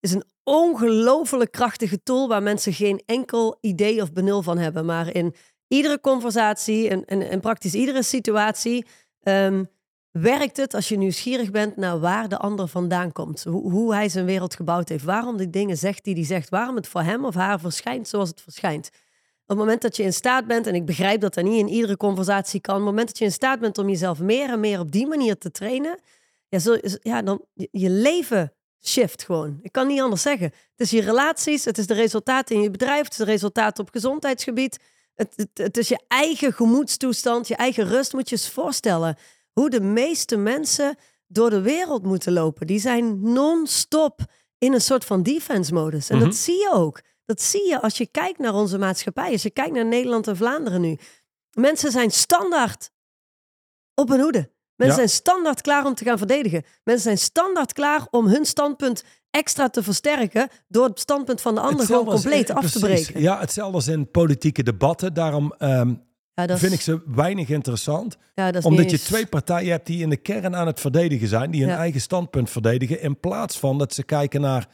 is 0.00 0.12
een 0.12 0.24
ongelooflijk 0.44 1.52
krachtige 1.52 2.02
tool 2.02 2.28
waar 2.28 2.42
mensen 2.42 2.72
geen 2.72 3.02
enkel 3.06 3.58
idee 3.60 4.02
of 4.02 4.12
benul 4.12 4.42
van 4.42 4.58
hebben. 4.58 4.84
Maar 4.84 5.14
in 5.14 5.34
iedere 5.68 6.00
conversatie 6.00 6.88
en, 6.88 7.04
en, 7.04 7.30
en 7.30 7.40
praktisch 7.40 7.74
iedere 7.74 8.02
situatie 8.02 8.86
ehm, 9.22 9.64
werkt 10.10 10.56
het 10.56 10.74
als 10.74 10.88
je 10.88 10.96
nieuwsgierig 10.96 11.50
bent 11.50 11.76
naar 11.76 12.00
waar 12.00 12.28
de 12.28 12.38
ander 12.38 12.68
vandaan 12.68 13.12
komt. 13.12 13.44
Hoe, 13.44 13.70
hoe 13.70 13.94
hij 13.94 14.08
zijn 14.08 14.24
wereld 14.24 14.54
gebouwd 14.54 14.88
heeft. 14.88 15.04
Waarom 15.04 15.36
die 15.36 15.50
dingen 15.50 15.76
zegt 15.76 16.04
die 16.04 16.14
hij 16.14 16.24
zegt. 16.24 16.48
Waarom 16.48 16.76
het 16.76 16.88
voor 16.88 17.02
hem 17.02 17.24
of 17.24 17.34
haar 17.34 17.60
verschijnt 17.60 18.08
zoals 18.08 18.28
het 18.28 18.40
verschijnt. 18.40 18.90
Op 19.48 19.56
het 19.56 19.64
moment 19.64 19.82
dat 19.82 19.96
je 19.96 20.02
in 20.02 20.12
staat 20.12 20.46
bent, 20.46 20.66
en 20.66 20.74
ik 20.74 20.86
begrijp 20.86 21.20
dat 21.20 21.34
dat 21.34 21.44
niet 21.44 21.58
in 21.58 21.68
iedere 21.68 21.96
conversatie 21.96 22.60
kan, 22.60 22.74
op 22.74 22.80
het 22.80 22.88
moment 22.90 23.06
dat 23.06 23.18
je 23.18 23.24
in 23.24 23.32
staat 23.32 23.60
bent 23.60 23.78
om 23.78 23.88
jezelf 23.88 24.20
meer 24.20 24.50
en 24.50 24.60
meer 24.60 24.80
op 24.80 24.92
die 24.92 25.06
manier 25.06 25.38
te 25.38 25.50
trainen, 25.50 26.00
ja, 26.48 26.58
zul, 26.58 26.78
ja 27.02 27.22
dan 27.22 27.44
je, 27.54 27.90
leven 27.90 28.52
shift 28.84 29.22
gewoon. 29.22 29.58
Ik 29.62 29.72
kan 29.72 29.86
niet 29.86 30.00
anders 30.00 30.22
zeggen. 30.22 30.46
Het 30.46 30.80
is 30.80 30.90
je 30.90 31.00
relaties, 31.00 31.64
het 31.64 31.78
is 31.78 31.86
de 31.86 31.94
resultaten 31.94 32.56
in 32.56 32.62
je 32.62 32.70
bedrijf, 32.70 33.02
het 33.02 33.10
is 33.12 33.16
de 33.18 33.24
resultaten 33.24 33.84
op 33.84 33.90
gezondheidsgebied. 33.90 34.78
Het, 35.14 35.32
het, 35.36 35.48
het 35.52 35.76
is 35.76 35.88
je 35.88 36.00
eigen 36.08 36.52
gemoedstoestand, 36.52 37.48
je 37.48 37.56
eigen 37.56 37.84
rust. 37.88 38.12
Moet 38.12 38.28
je 38.28 38.36
eens 38.36 38.50
voorstellen 38.50 39.16
hoe 39.52 39.70
de 39.70 39.80
meeste 39.80 40.36
mensen 40.36 40.96
door 41.26 41.50
de 41.50 41.60
wereld 41.60 42.02
moeten 42.02 42.32
lopen. 42.32 42.66
Die 42.66 42.80
zijn 42.80 43.32
non-stop 43.32 44.20
in 44.58 44.72
een 44.72 44.80
soort 44.80 45.04
van 45.04 45.22
defense-modus. 45.22 46.08
En 46.10 46.16
Mhm. 46.16 46.24
dat 46.26 46.34
zie 46.36 46.58
je 46.58 46.70
ook. 46.72 47.00
Dat 47.28 47.40
zie 47.42 47.68
je 47.68 47.80
als 47.80 47.98
je 47.98 48.06
kijkt 48.06 48.38
naar 48.38 48.54
onze 48.54 48.78
maatschappij. 48.78 49.32
Als 49.32 49.42
je 49.42 49.50
kijkt 49.50 49.72
naar 49.74 49.86
Nederland 49.86 50.26
en 50.26 50.36
Vlaanderen 50.36 50.80
nu. 50.80 50.98
Mensen 51.52 51.90
zijn 51.90 52.10
standaard 52.10 52.90
op 53.94 54.08
hun 54.08 54.20
hoede. 54.20 54.50
Mensen 54.76 55.00
Ja. 55.00 55.06
zijn 55.06 55.18
standaard 55.18 55.60
klaar 55.60 55.86
om 55.86 55.94
te 55.94 56.04
gaan 56.04 56.18
verdedigen. 56.18 56.62
Mensen 56.84 57.04
zijn 57.04 57.18
standaard 57.18 57.72
klaar 57.72 58.06
om 58.10 58.26
hun 58.26 58.44
standpunt 58.44 59.04
extra 59.30 59.68
te 59.68 59.82
versterken 59.82 60.48
door 60.68 60.86
het 60.86 61.00
standpunt 61.00 61.40
van 61.40 61.54
de 61.54 61.60
ander 61.60 61.86
gewoon 61.86 62.04
compleet 62.04 62.50
eh, 62.50 62.56
af 62.56 62.70
te 62.70 62.78
breken. 62.78 63.20
Ja, 63.20 63.38
hetzelfde 63.40 63.74
als 63.74 63.88
in 63.88 64.10
politieke 64.10 64.62
debatten. 64.62 65.14
Daarom 65.14 65.54
ehm, 65.58 65.94
Ja, 66.34 66.46
dat 66.46 66.56
is- 66.56 66.62
vind 66.62 66.72
ik 66.72 66.80
ze 66.80 67.02
weinig 67.06 67.48
interessant. 67.48 68.16
ja, 68.34 68.46
dat 68.50 68.62
is 68.62 68.68
Omdat 68.68 68.84
je 68.84 68.90
eens- 68.96 69.04
twee 69.04 69.26
partijen 69.26 69.70
hebt 69.70 69.86
die 69.86 70.02
in 70.02 70.10
de 70.10 70.16
kern 70.16 70.56
aan 70.56 70.66
het 70.66 70.80
verdedigen 70.80 71.28
zijn. 71.28 71.50
Die 71.50 71.64
hun 71.64 71.76
eigen 71.76 72.00
standpunt 72.00 72.50
verdedigen. 72.50 73.00
In 73.02 73.20
plaats 73.20 73.58
van 73.58 73.78
dat 73.78 73.94
ze 73.94 74.02
kijken 74.02 74.40
naar 74.40 74.68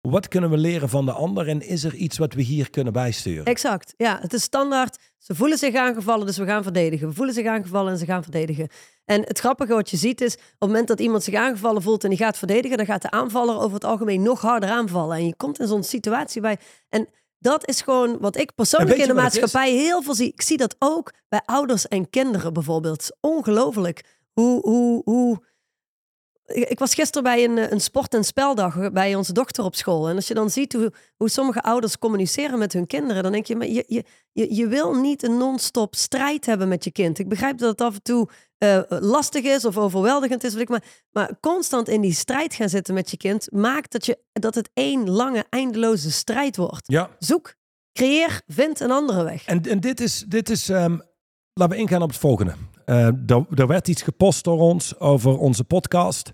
wat 0.00 0.28
kunnen 0.28 0.50
we 0.50 0.56
leren 0.56 0.88
van 0.88 1.04
de 1.04 1.12
ander. 1.12 1.48
En 1.48 1.60
is 1.60 1.84
er 1.84 1.94
iets 1.94 2.18
wat 2.18 2.34
we 2.34 2.42
hier 2.42 2.70
kunnen 2.70 2.92
bijsturen. 2.92 3.44
Exact. 3.44 3.94
Ja, 3.96 4.18
het 4.20 4.32
is 4.32 4.42
standaard. 4.42 4.98
Ze 5.18 5.34
voelen 5.34 5.58
zich 5.58 5.74
aangevallen, 5.74 6.26
dus 6.26 6.38
we 6.38 6.44
gaan 6.44 6.62
verdedigen. 6.62 7.08
We 7.08 7.14
voelen 7.14 7.34
zich 7.34 7.46
aangevallen 7.46 7.92
en 7.92 7.98
ze 7.98 8.04
gaan 8.04 8.22
verdedigen. 8.22 8.68
En 9.04 9.22
het 9.24 9.38
grappige 9.38 9.74
wat 9.74 9.90
je 9.90 9.96
ziet 9.96 10.20
is, 10.20 10.34
op 10.34 10.40
het 10.58 10.68
moment 10.68 10.88
dat 10.88 11.00
iemand 11.00 11.22
zich 11.22 11.34
aangevallen 11.34 11.82
voelt 11.82 12.04
en 12.04 12.08
die 12.10 12.18
gaat 12.18 12.38
verdedigen, 12.38 12.76
dan 12.76 12.86
gaat 12.86 13.02
de 13.02 13.10
aanvaller 13.10 13.56
over 13.56 13.74
het 13.74 13.84
algemeen 13.84 14.22
nog 14.22 14.40
harder 14.40 14.68
aanvallen. 14.68 15.16
En 15.16 15.26
je 15.26 15.36
komt 15.36 15.60
in 15.60 15.66
zo'n 15.66 15.82
situatie 15.82 16.40
bij. 16.40 16.58
En 16.88 17.08
dat 17.38 17.68
is 17.68 17.80
gewoon 17.80 18.18
wat 18.20 18.36
ik 18.36 18.54
persoonlijk 18.54 18.98
in 18.98 19.06
de 19.06 19.14
maatschappij 19.14 19.72
heel 19.72 20.02
veel 20.02 20.14
zie. 20.14 20.32
Ik 20.32 20.42
zie 20.42 20.56
dat 20.56 20.76
ook 20.78 21.12
bij 21.28 21.42
ouders 21.44 21.88
en 21.88 22.10
kinderen 22.10 22.52
bijvoorbeeld. 22.52 23.16
Ongelooflijk 23.20 24.04
hoe, 24.32 24.60
hoe, 24.60 25.02
hoe. 25.04 25.48
Ik 26.54 26.78
was 26.78 26.94
gisteren 26.94 27.22
bij 27.22 27.44
een, 27.44 27.58
eh, 27.58 27.70
een 27.70 27.80
sport- 27.80 28.14
en 28.14 28.24
speldag 28.24 28.92
bij 28.92 29.14
onze 29.14 29.32
dochter 29.32 29.64
op 29.64 29.74
school. 29.74 30.08
En 30.08 30.16
als 30.16 30.28
je 30.28 30.34
dan 30.34 30.50
ziet 30.50 30.72
hoe, 30.72 30.92
hoe 31.16 31.28
sommige 31.28 31.62
ouders 31.62 31.98
communiceren 31.98 32.58
met 32.58 32.72
hun 32.72 32.86
kinderen, 32.86 33.22
dan 33.22 33.32
denk 33.32 33.46
je, 33.46 33.56
maar 33.56 33.66
je, 33.66 33.84
je, 33.86 34.04
je, 34.32 34.54
je 34.54 34.66
wil 34.66 34.94
niet 34.94 35.22
een 35.22 35.36
non-stop 35.36 35.94
strijd 35.94 36.46
hebben 36.46 36.68
met 36.68 36.84
je 36.84 36.92
kind. 36.92 37.18
Ik 37.18 37.28
begrijp 37.28 37.58
dat 37.58 37.70
het 37.70 37.80
af 37.80 37.94
en 37.94 38.02
toe 38.02 38.28
eh, 38.58 38.80
lastig 38.88 39.44
is 39.44 39.64
of 39.64 39.76
overweldigend 39.78 40.44
is, 40.44 40.54
ik, 40.54 40.68
maar, 40.68 40.84
maar 41.10 41.30
constant 41.40 41.88
in 41.88 42.00
die 42.00 42.12
strijd 42.12 42.54
gaan 42.54 42.68
zitten 42.68 42.94
met 42.94 43.10
je 43.10 43.16
kind 43.16 43.52
maakt 43.52 43.92
dat, 43.92 44.06
je, 44.06 44.18
dat 44.32 44.54
het 44.54 44.70
één 44.74 45.10
lange, 45.10 45.46
eindeloze 45.50 46.10
strijd 46.10 46.56
wordt. 46.56 46.82
Ja, 46.92 47.10
Zoek, 47.18 47.54
creëer, 47.92 48.42
vind 48.46 48.80
een 48.80 48.90
andere 48.90 49.24
weg. 49.24 49.44
en, 49.46 49.62
en 49.62 49.80
dit 49.80 50.00
is, 50.00 50.24
dit 50.28 50.50
is 50.50 50.68
ehm, 50.68 50.98
laten 51.52 51.76
we 51.76 51.82
ingaan 51.82 52.02
op 52.02 52.08
het 52.08 52.18
volgende. 52.18 52.54
Eh, 52.90 53.06
er, 53.06 53.46
er 53.54 53.66
werd 53.66 53.88
iets 53.88 54.02
gepost 54.02 54.44
door 54.44 54.58
ons 54.58 54.98
over 54.98 55.38
onze 55.38 55.64
podcast. 55.64 56.32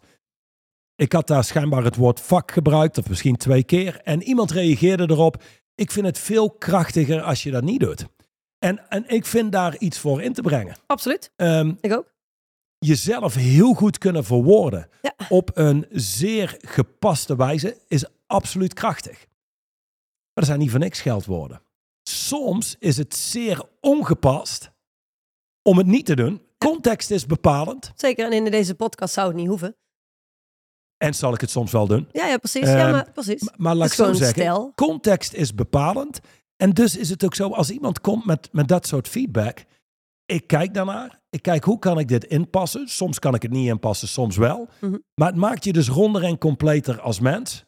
Ik 0.94 1.12
had 1.12 1.26
daar 1.26 1.44
schijnbaar 1.44 1.84
het 1.84 1.96
woord 1.96 2.20
vak 2.20 2.50
gebruikt, 2.52 2.98
of 2.98 3.08
misschien 3.08 3.36
twee 3.36 3.62
keer. 3.64 4.00
En 4.00 4.22
iemand 4.22 4.50
reageerde 4.50 5.10
erop. 5.10 5.42
Ik 5.74 5.90
vind 5.90 6.06
het 6.06 6.18
veel 6.18 6.50
krachtiger 6.50 7.22
als 7.22 7.42
je 7.42 7.50
dat 7.50 7.62
niet 7.62 7.80
doet. 7.80 8.06
En, 8.58 8.88
en 8.90 9.08
ik 9.08 9.26
vind 9.26 9.52
daar 9.52 9.76
iets 9.78 9.98
voor 9.98 10.22
in 10.22 10.32
te 10.32 10.42
brengen. 10.42 10.76
Absoluut. 10.86 11.32
Ehm, 11.36 11.72
Ik 11.80 11.92
ook. 11.92 12.14
jezelf 12.78 13.34
heel 13.34 13.74
goed 13.74 13.98
kunnen 13.98 14.24
verwoorden 14.24 14.88
Ja. 15.02 15.14
op 15.28 15.50
een 15.54 15.86
zeer 15.90 16.56
gepaste 16.60 17.36
wijze 17.36 17.76
is 17.88 18.04
absoluut 18.26 18.72
krachtig. 18.74 19.18
Maar 19.18 20.44
er 20.44 20.44
zijn 20.44 20.58
niet 20.58 20.70
voor 20.70 20.80
niks 20.80 20.98
scheldwoorden. 20.98 21.62
Soms 22.02 22.76
is 22.78 22.96
het 22.96 23.16
zeer 23.16 23.62
ongepast 23.80 24.70
om 25.62 25.76
het 25.78 25.86
niet 25.86 26.06
te 26.06 26.16
doen. 26.16 26.44
Context 26.58 27.10
is 27.10 27.26
bepalend 27.26 27.92
Zeker. 27.96 28.26
En 28.26 28.32
in 28.32 28.50
deze 28.50 28.74
podcast 28.74 29.14
zou 29.14 29.26
het 29.28 29.36
niet 29.36 29.48
hoeven. 29.48 29.76
en 30.96 31.14
zal 31.14 31.34
ik 31.34 31.40
het 31.40 31.50
soms 31.50 31.72
wel 31.72 31.86
doen. 31.86 32.08
Ja, 32.12 32.26
ja 32.26 32.36
precies. 32.38 32.68
ja, 32.68 32.78
Ehm, 32.78 32.90
maar 32.90 33.10
precies. 33.12 33.50
Maar 33.56 33.74
laat 33.74 33.86
ik 33.88 33.92
zo 33.92 34.12
zeggen, 34.12 34.72
context 34.74 35.32
is 35.32 35.54
bepalend. 35.54 36.20
En 36.56 36.70
dus 36.70 36.96
is 36.96 37.08
het 37.08 37.24
ook 37.24 37.34
zo, 37.34 37.48
als 37.50 37.70
iemand 37.70 38.00
komt 38.00 38.24
met, 38.24 38.48
met 38.52 38.68
dat 38.68 38.86
soort 38.86 39.08
feedback, 39.08 39.64
ik 40.26 40.46
kijk 40.46 40.74
daarnaar. 40.74 41.20
Ik 41.30 41.42
kijk, 41.42 41.64
hoe 41.64 41.78
kan 41.78 41.98
ik 41.98 42.08
dit 42.08 42.24
inpassen? 42.24 42.88
Soms 42.88 43.18
kan 43.18 43.34
ik 43.34 43.42
het 43.42 43.50
niet 43.50 43.68
inpassen, 43.68 44.08
soms 44.08 44.36
wel. 44.36 44.68
Mhm. 44.80 44.96
Maar 45.14 45.28
het 45.28 45.36
maakt 45.36 45.64
je 45.64 45.72
dus 45.72 45.88
ronder 45.88 46.22
en 46.22 46.38
completer 46.38 47.00
als 47.00 47.20
mens. 47.20 47.64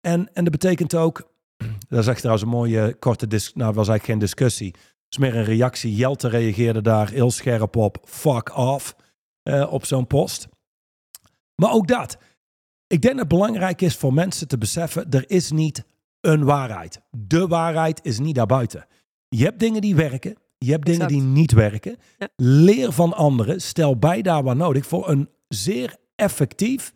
En, 0.00 0.30
en 0.32 0.44
dat 0.44 0.52
betekent 0.52 0.94
ook, 0.94 1.30
dat 1.88 1.98
is 1.98 2.06
echt 2.06 2.18
trouwens 2.18 2.44
een 2.46 2.52
mooie 2.52 2.94
korte, 2.98 3.26
dis, 3.26 3.52
nou 3.54 3.72
was 3.74 3.88
eigenlijk 3.88 4.04
geen 4.04 4.18
discussie. 4.18 4.74
Is 5.08 5.18
meer 5.18 5.36
een 5.36 5.44
reactie. 5.44 5.94
Jelte 5.94 6.28
reageerde 6.28 6.80
daar 6.80 7.10
heel 7.10 7.30
scherp 7.30 7.76
op, 7.76 7.98
fuck 8.04 8.56
off, 8.56 8.96
eh, 9.42 9.72
op 9.72 9.84
zo'n 9.84 10.06
post. 10.06 10.48
Maar 11.54 11.72
ook 11.72 11.88
dat. 11.88 12.18
Ik 12.86 13.02
denk 13.02 13.14
dat 13.14 13.30
het 13.30 13.38
belangrijk 13.38 13.80
is 13.80 13.96
voor 13.96 14.14
mensen 14.14 14.48
te 14.48 14.58
beseffen, 14.58 15.10
er 15.10 15.30
is 15.30 15.50
niet 15.50 15.84
een 16.20 16.44
waarheid. 16.44 17.00
De 17.10 17.46
waarheid 17.46 18.00
is 18.02 18.18
niet 18.18 18.34
daarbuiten. 18.34 18.86
Je 19.28 19.44
hebt 19.44 19.60
dingen 19.60 19.80
die 19.80 19.94
werken, 19.94 20.36
je 20.58 20.70
hebt 20.70 20.86
dingen 20.86 21.08
die 21.08 21.20
niet 21.20 21.52
werken. 21.52 21.96
Ja. 22.18 22.28
Leer 22.36 22.92
van 22.92 23.12
anderen, 23.12 23.60
stel 23.60 23.96
bij 23.96 24.22
daar 24.22 24.42
waar 24.42 24.56
nodig 24.56 24.86
voor 24.86 25.08
een 25.08 25.28
zeer 25.48 25.96
effectief, 26.14 26.92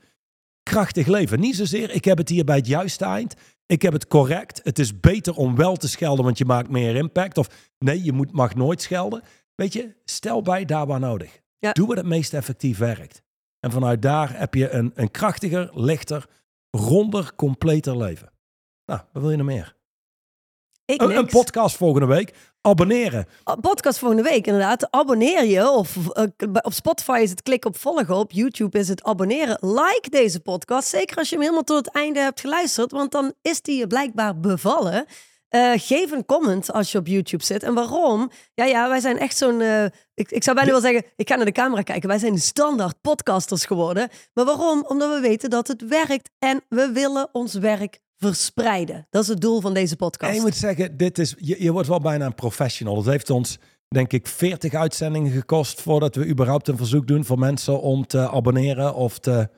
krachtig 0.62 1.06
leven. 1.06 1.40
Niet 1.40 1.56
zozeer, 1.56 1.90
ik 1.90 2.04
heb 2.04 2.18
het 2.18 2.28
hier 2.28 2.44
bij 2.44 2.56
het 2.56 2.66
juiste 2.66 3.04
eind, 3.04 3.34
ik 3.66 3.82
heb 3.82 3.92
het 3.92 4.06
correct, 4.06 4.60
het 4.64 4.78
is 4.78 5.00
beter 5.00 5.34
om 5.34 5.56
wel 5.56 5.76
te 5.76 5.88
schelden, 5.88 6.24
want 6.24 6.38
je 6.38 6.44
maakt 6.44 6.70
meer 6.70 6.96
impact. 6.96 7.38
Of 7.38 7.48
nee, 7.82 8.02
je 8.02 8.12
moet, 8.12 8.32
mag 8.32 8.54
nooit 8.54 8.82
schelden. 8.82 9.22
Weet 9.54 9.72
je, 9.72 9.94
stel 10.04 10.42
bij 10.42 10.64
daar 10.64 10.86
waar 10.86 11.00
nodig. 11.00 11.40
Ja. 11.58 11.72
Doe 11.72 11.86
wat 11.86 11.96
het 11.96 12.06
meest 12.06 12.34
effectief 12.34 12.78
werkt. 12.78 13.22
En 13.60 13.70
vanuit 13.70 14.02
daar 14.02 14.38
heb 14.38 14.54
je 14.54 14.70
een, 14.70 14.92
een 14.94 15.10
krachtiger, 15.10 15.70
lichter, 15.74 16.26
ronder, 16.70 17.34
completer 17.34 17.96
leven. 17.96 18.32
Nou, 18.86 19.00
wat 19.12 19.22
wil 19.22 19.30
je 19.30 19.36
nog 19.36 19.46
meer? 19.46 19.76
Ik 20.84 21.02
Een, 21.02 21.16
een 21.16 21.26
podcast 21.26 21.76
volgende 21.76 22.06
week. 22.06 22.34
Abonneren. 22.60 23.26
Podcast 23.60 23.98
volgende 23.98 24.22
week, 24.22 24.46
inderdaad. 24.46 24.90
Abonneer 24.90 25.44
je. 25.44 25.70
Of 25.70 26.08
eh, 26.08 26.24
op 26.62 26.72
Spotify 26.72 27.20
is 27.22 27.30
het 27.30 27.42
klik 27.42 27.64
op 27.64 27.76
volgen. 27.76 28.16
Op 28.16 28.32
YouTube 28.32 28.78
is 28.78 28.88
het 28.88 29.02
abonneren. 29.02 29.58
Like 29.60 30.06
deze 30.10 30.40
podcast. 30.40 30.88
Zeker 30.88 31.16
als 31.16 31.28
je 31.28 31.34
hem 31.34 31.44
helemaal 31.44 31.64
tot 31.64 31.86
het 31.86 31.94
einde 31.94 32.20
hebt 32.20 32.40
geluisterd. 32.40 32.90
Want 32.90 33.12
dan 33.12 33.32
is 33.42 33.62
die 33.62 33.78
je 33.78 33.86
blijkbaar 33.86 34.40
bevallen. 34.40 35.06
Eh, 35.52 35.72
geef 35.74 36.10
een 36.10 36.24
comment 36.24 36.72
als 36.72 36.92
je 36.92 36.98
op 36.98 37.06
YouTube 37.06 37.44
zit. 37.44 37.62
En 37.62 37.74
waarom? 37.74 38.30
Ja, 38.54 38.64
ja, 38.64 38.88
wij 38.88 39.00
zijn 39.00 39.18
echt 39.18 39.36
zo'n... 39.36 39.60
eh, 39.60 39.84
ik, 40.14 40.30
ik 40.30 40.42
zou 40.42 40.56
bijna 40.56 40.70
wel 40.70 40.80
zeggen, 40.80 41.04
ik 41.16 41.28
ga 41.28 41.36
naar 41.36 41.44
de 41.44 41.52
camera 41.52 41.82
kijken. 41.82 42.08
Wij 42.08 42.18
zijn 42.18 42.34
de 42.34 42.40
standaard 42.40 43.00
podcasters 43.00 43.64
geworden. 43.64 44.08
Maar 44.34 44.44
waarom? 44.44 44.84
Omdat 44.88 45.14
we 45.14 45.20
weten 45.20 45.50
dat 45.50 45.68
het 45.68 45.88
werkt. 45.88 46.30
En 46.38 46.62
we 46.68 46.90
willen 46.92 47.28
ons 47.32 47.54
werk 47.54 48.00
verspreiden. 48.16 49.06
Dat 49.10 49.22
is 49.22 49.28
het 49.28 49.40
doel 49.40 49.60
van 49.60 49.74
deze 49.74 49.96
podcast. 49.96 50.30
En 50.30 50.36
je 50.36 50.42
moet 50.42 50.56
zeggen, 50.56 50.96
dit 50.96 51.18
is, 51.18 51.34
je, 51.38 51.62
je 51.62 51.72
wordt 51.72 51.88
wel 51.88 52.00
bijna 52.00 52.26
een 52.26 52.34
professional. 52.34 52.96
Het 52.96 53.06
heeft 53.06 53.30
ons, 53.30 53.58
denk 53.88 54.12
ik, 54.12 54.26
40 54.26 54.74
uitzendingen 54.74 55.32
gekost 55.32 55.80
voordat 55.80 56.14
we 56.14 56.26
überhaupt 56.26 56.68
een 56.68 56.76
verzoek 56.76 57.06
doen 57.06 57.24
voor 57.24 57.38
mensen 57.38 57.80
om 57.80 58.06
te 58.06 58.30
abonneren 58.30 58.94
of 58.94 59.18
te... 59.18 59.48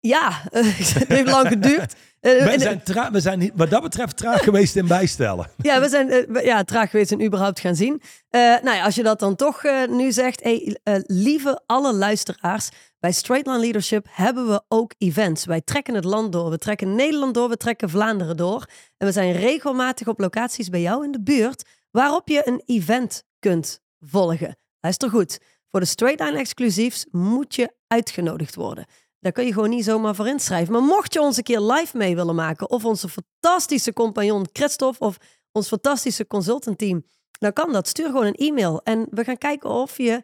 Ja, 0.00 0.30
het 0.50 1.08
heeft 1.08 1.30
lang 1.30 1.48
geduurd. 1.48 1.94
Eh, 2.26 2.44
We 2.44 2.50
en- 2.50 2.60
zijn, 2.60 2.82
tra- 2.82 3.10
we 3.10 3.20
zijn 3.20 3.50
wat 3.54 3.70
dat 3.70 3.82
betreft 3.82 4.16
traag 4.16 4.42
geweest 4.48 4.76
in 4.76 4.86
bijstellen. 4.86 5.50
Ja, 5.56 5.80
we 5.80 5.88
zijn 5.88 6.10
eh, 6.10 6.26
we- 6.28 6.42
ja, 6.44 6.64
traag 6.64 6.90
geweest 6.90 7.12
en 7.12 7.24
überhaupt 7.24 7.60
gaan 7.60 7.74
zien. 7.76 8.02
Eh, 8.30 8.40
nou 8.40 8.76
ja, 8.76 8.84
als 8.84 8.94
je 8.94 9.02
dat 9.02 9.18
dan 9.20 9.36
toch 9.36 9.64
eh, 9.64 9.88
nu 9.88 10.12
zegt, 10.12 10.42
hey, 10.42 10.78
eh, 10.82 10.94
lieve 11.06 11.62
alle 11.66 11.94
luisteraars, 11.94 12.68
bij 13.00 13.12
Straightline 13.12 13.58
Leadership 13.58 14.06
hebben 14.10 14.48
we 14.48 14.62
ook 14.68 14.94
events. 14.98 15.44
Wij 15.44 15.60
trekken 15.60 15.94
het 15.94 16.04
land 16.04 16.32
door, 16.32 16.50
we 16.50 16.58
trekken 16.58 16.94
Nederland 16.94 17.34
door, 17.34 17.48
we 17.48 17.56
trekken 17.56 17.90
Vlaanderen 17.90 18.36
door. 18.36 18.66
En 18.96 19.06
we 19.06 19.12
zijn 19.12 19.32
regelmatig 19.32 20.06
op 20.08 20.18
locaties 20.18 20.68
bij 20.68 20.80
jou 20.80 21.04
in 21.04 21.12
de 21.12 21.22
buurt, 21.22 21.64
waarop 21.90 22.28
je 22.28 22.42
een 22.48 22.62
event 22.66 23.24
kunt 23.38 23.80
volgen. 24.00 24.56
Luister 24.80 25.10
goed, 25.10 25.38
voor 25.70 25.80
de 25.80 25.86
Straightline 25.86 26.38
exclusiefs 26.38 27.06
moet 27.10 27.54
je 27.54 27.72
uitgenodigd 27.86 28.54
worden. 28.54 28.84
Daar 29.26 29.34
kun 29.34 29.46
je 29.46 29.52
gewoon 29.52 29.70
niet 29.70 29.84
zomaar 29.84 30.14
voor 30.14 30.28
inschrijven. 30.28 30.72
Maar 30.72 30.82
mocht 30.82 31.12
je 31.12 31.20
ons 31.20 31.36
een 31.36 31.42
keer 31.42 31.60
live 31.60 31.96
mee 31.96 32.14
willen 32.14 32.34
maken, 32.34 32.70
of 32.70 32.84
onze 32.84 33.08
fantastische 33.08 33.92
compagnon 33.92 34.48
Christophe, 34.52 35.04
of 35.04 35.16
ons 35.52 35.68
fantastische 35.68 36.26
consultantteam, 36.26 37.04
dan 37.38 37.52
kan 37.52 37.72
dat. 37.72 37.88
Stuur 37.88 38.06
gewoon 38.06 38.26
een 38.26 38.34
e-mail. 38.34 38.80
En 38.84 39.06
we 39.10 39.24
gaan 39.24 39.38
kijken 39.38 39.70
of 39.70 39.96
je, 39.96 40.22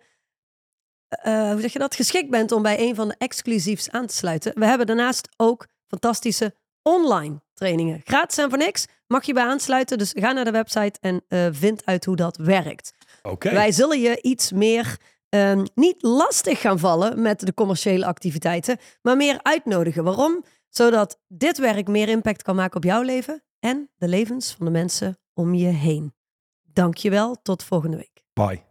eh, 1.08 1.50
hoe 1.50 1.60
zeg 1.60 1.72
je 1.72 1.78
dat, 1.78 1.94
geschikt 1.94 2.30
bent 2.30 2.52
om 2.52 2.62
bij 2.62 2.80
een 2.80 2.94
van 2.94 3.08
de 3.08 3.14
exclusiefs 3.18 3.90
aan 3.90 4.06
te 4.06 4.14
sluiten. 4.14 4.52
We 4.54 4.66
hebben 4.66 4.86
daarnaast 4.86 5.28
ook 5.36 5.66
fantastische 5.86 6.54
online 6.82 7.42
trainingen. 7.54 8.00
Gratis 8.04 8.38
en 8.38 8.48
voor 8.48 8.58
niks. 8.58 8.86
Mag 9.06 9.24
je 9.24 9.32
bij 9.32 9.44
aansluiten. 9.44 9.98
Dus 9.98 10.12
ga 10.14 10.32
naar 10.32 10.44
de 10.44 10.50
website 10.50 10.98
en 11.00 11.24
eh, 11.28 11.46
vind 11.50 11.84
uit 11.84 12.04
hoe 12.04 12.16
dat 12.16 12.36
werkt. 12.36 12.92
Oké. 13.22 13.50
Wij 13.50 13.72
zullen 13.72 14.00
je 14.00 14.22
iets 14.22 14.52
meer 14.52 14.96
ehm, 15.32 15.64
niet 15.74 16.02
lastig 16.02 16.60
gaan 16.60 16.78
vallen 16.78 17.22
met 17.22 17.40
de 17.40 17.54
commerciële 17.54 18.06
activiteiten, 18.06 18.78
maar 19.02 19.16
meer 19.16 19.38
uitnodigen. 19.42 20.04
Waarom? 20.04 20.44
Zodat 20.68 21.20
dit 21.28 21.58
werk 21.58 21.88
meer 21.88 22.08
impact 22.08 22.42
kan 22.42 22.56
maken 22.56 22.76
op 22.76 22.84
jouw 22.84 23.02
leven 23.02 23.42
en 23.60 23.90
de 23.96 24.08
levens 24.08 24.54
van 24.56 24.66
de 24.66 24.72
mensen 24.72 25.18
om 25.34 25.54
je 25.54 25.66
heen. 25.66 26.14
Dankjewel, 26.62 27.36
tot 27.42 27.64
volgende 27.64 27.96
week. 27.96 28.24
Bye. 28.32 28.62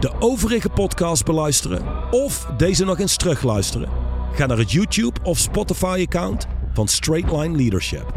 De 0.00 0.12
overige 0.18 0.68
podcast 0.68 1.24
beluisteren 1.24 2.12
of 2.12 2.46
deze 2.56 2.84
nog 2.84 2.98
eens 2.98 3.16
terugluisteren? 3.16 3.88
Ga 4.32 4.46
naar 4.46 4.58
het 4.58 4.72
YouTube 4.72 5.20
of 5.22 5.38
Spotify 5.38 6.04
account 6.06 6.46
van 6.72 6.88
Straightline 6.88 7.56
Leadership. 7.56 8.12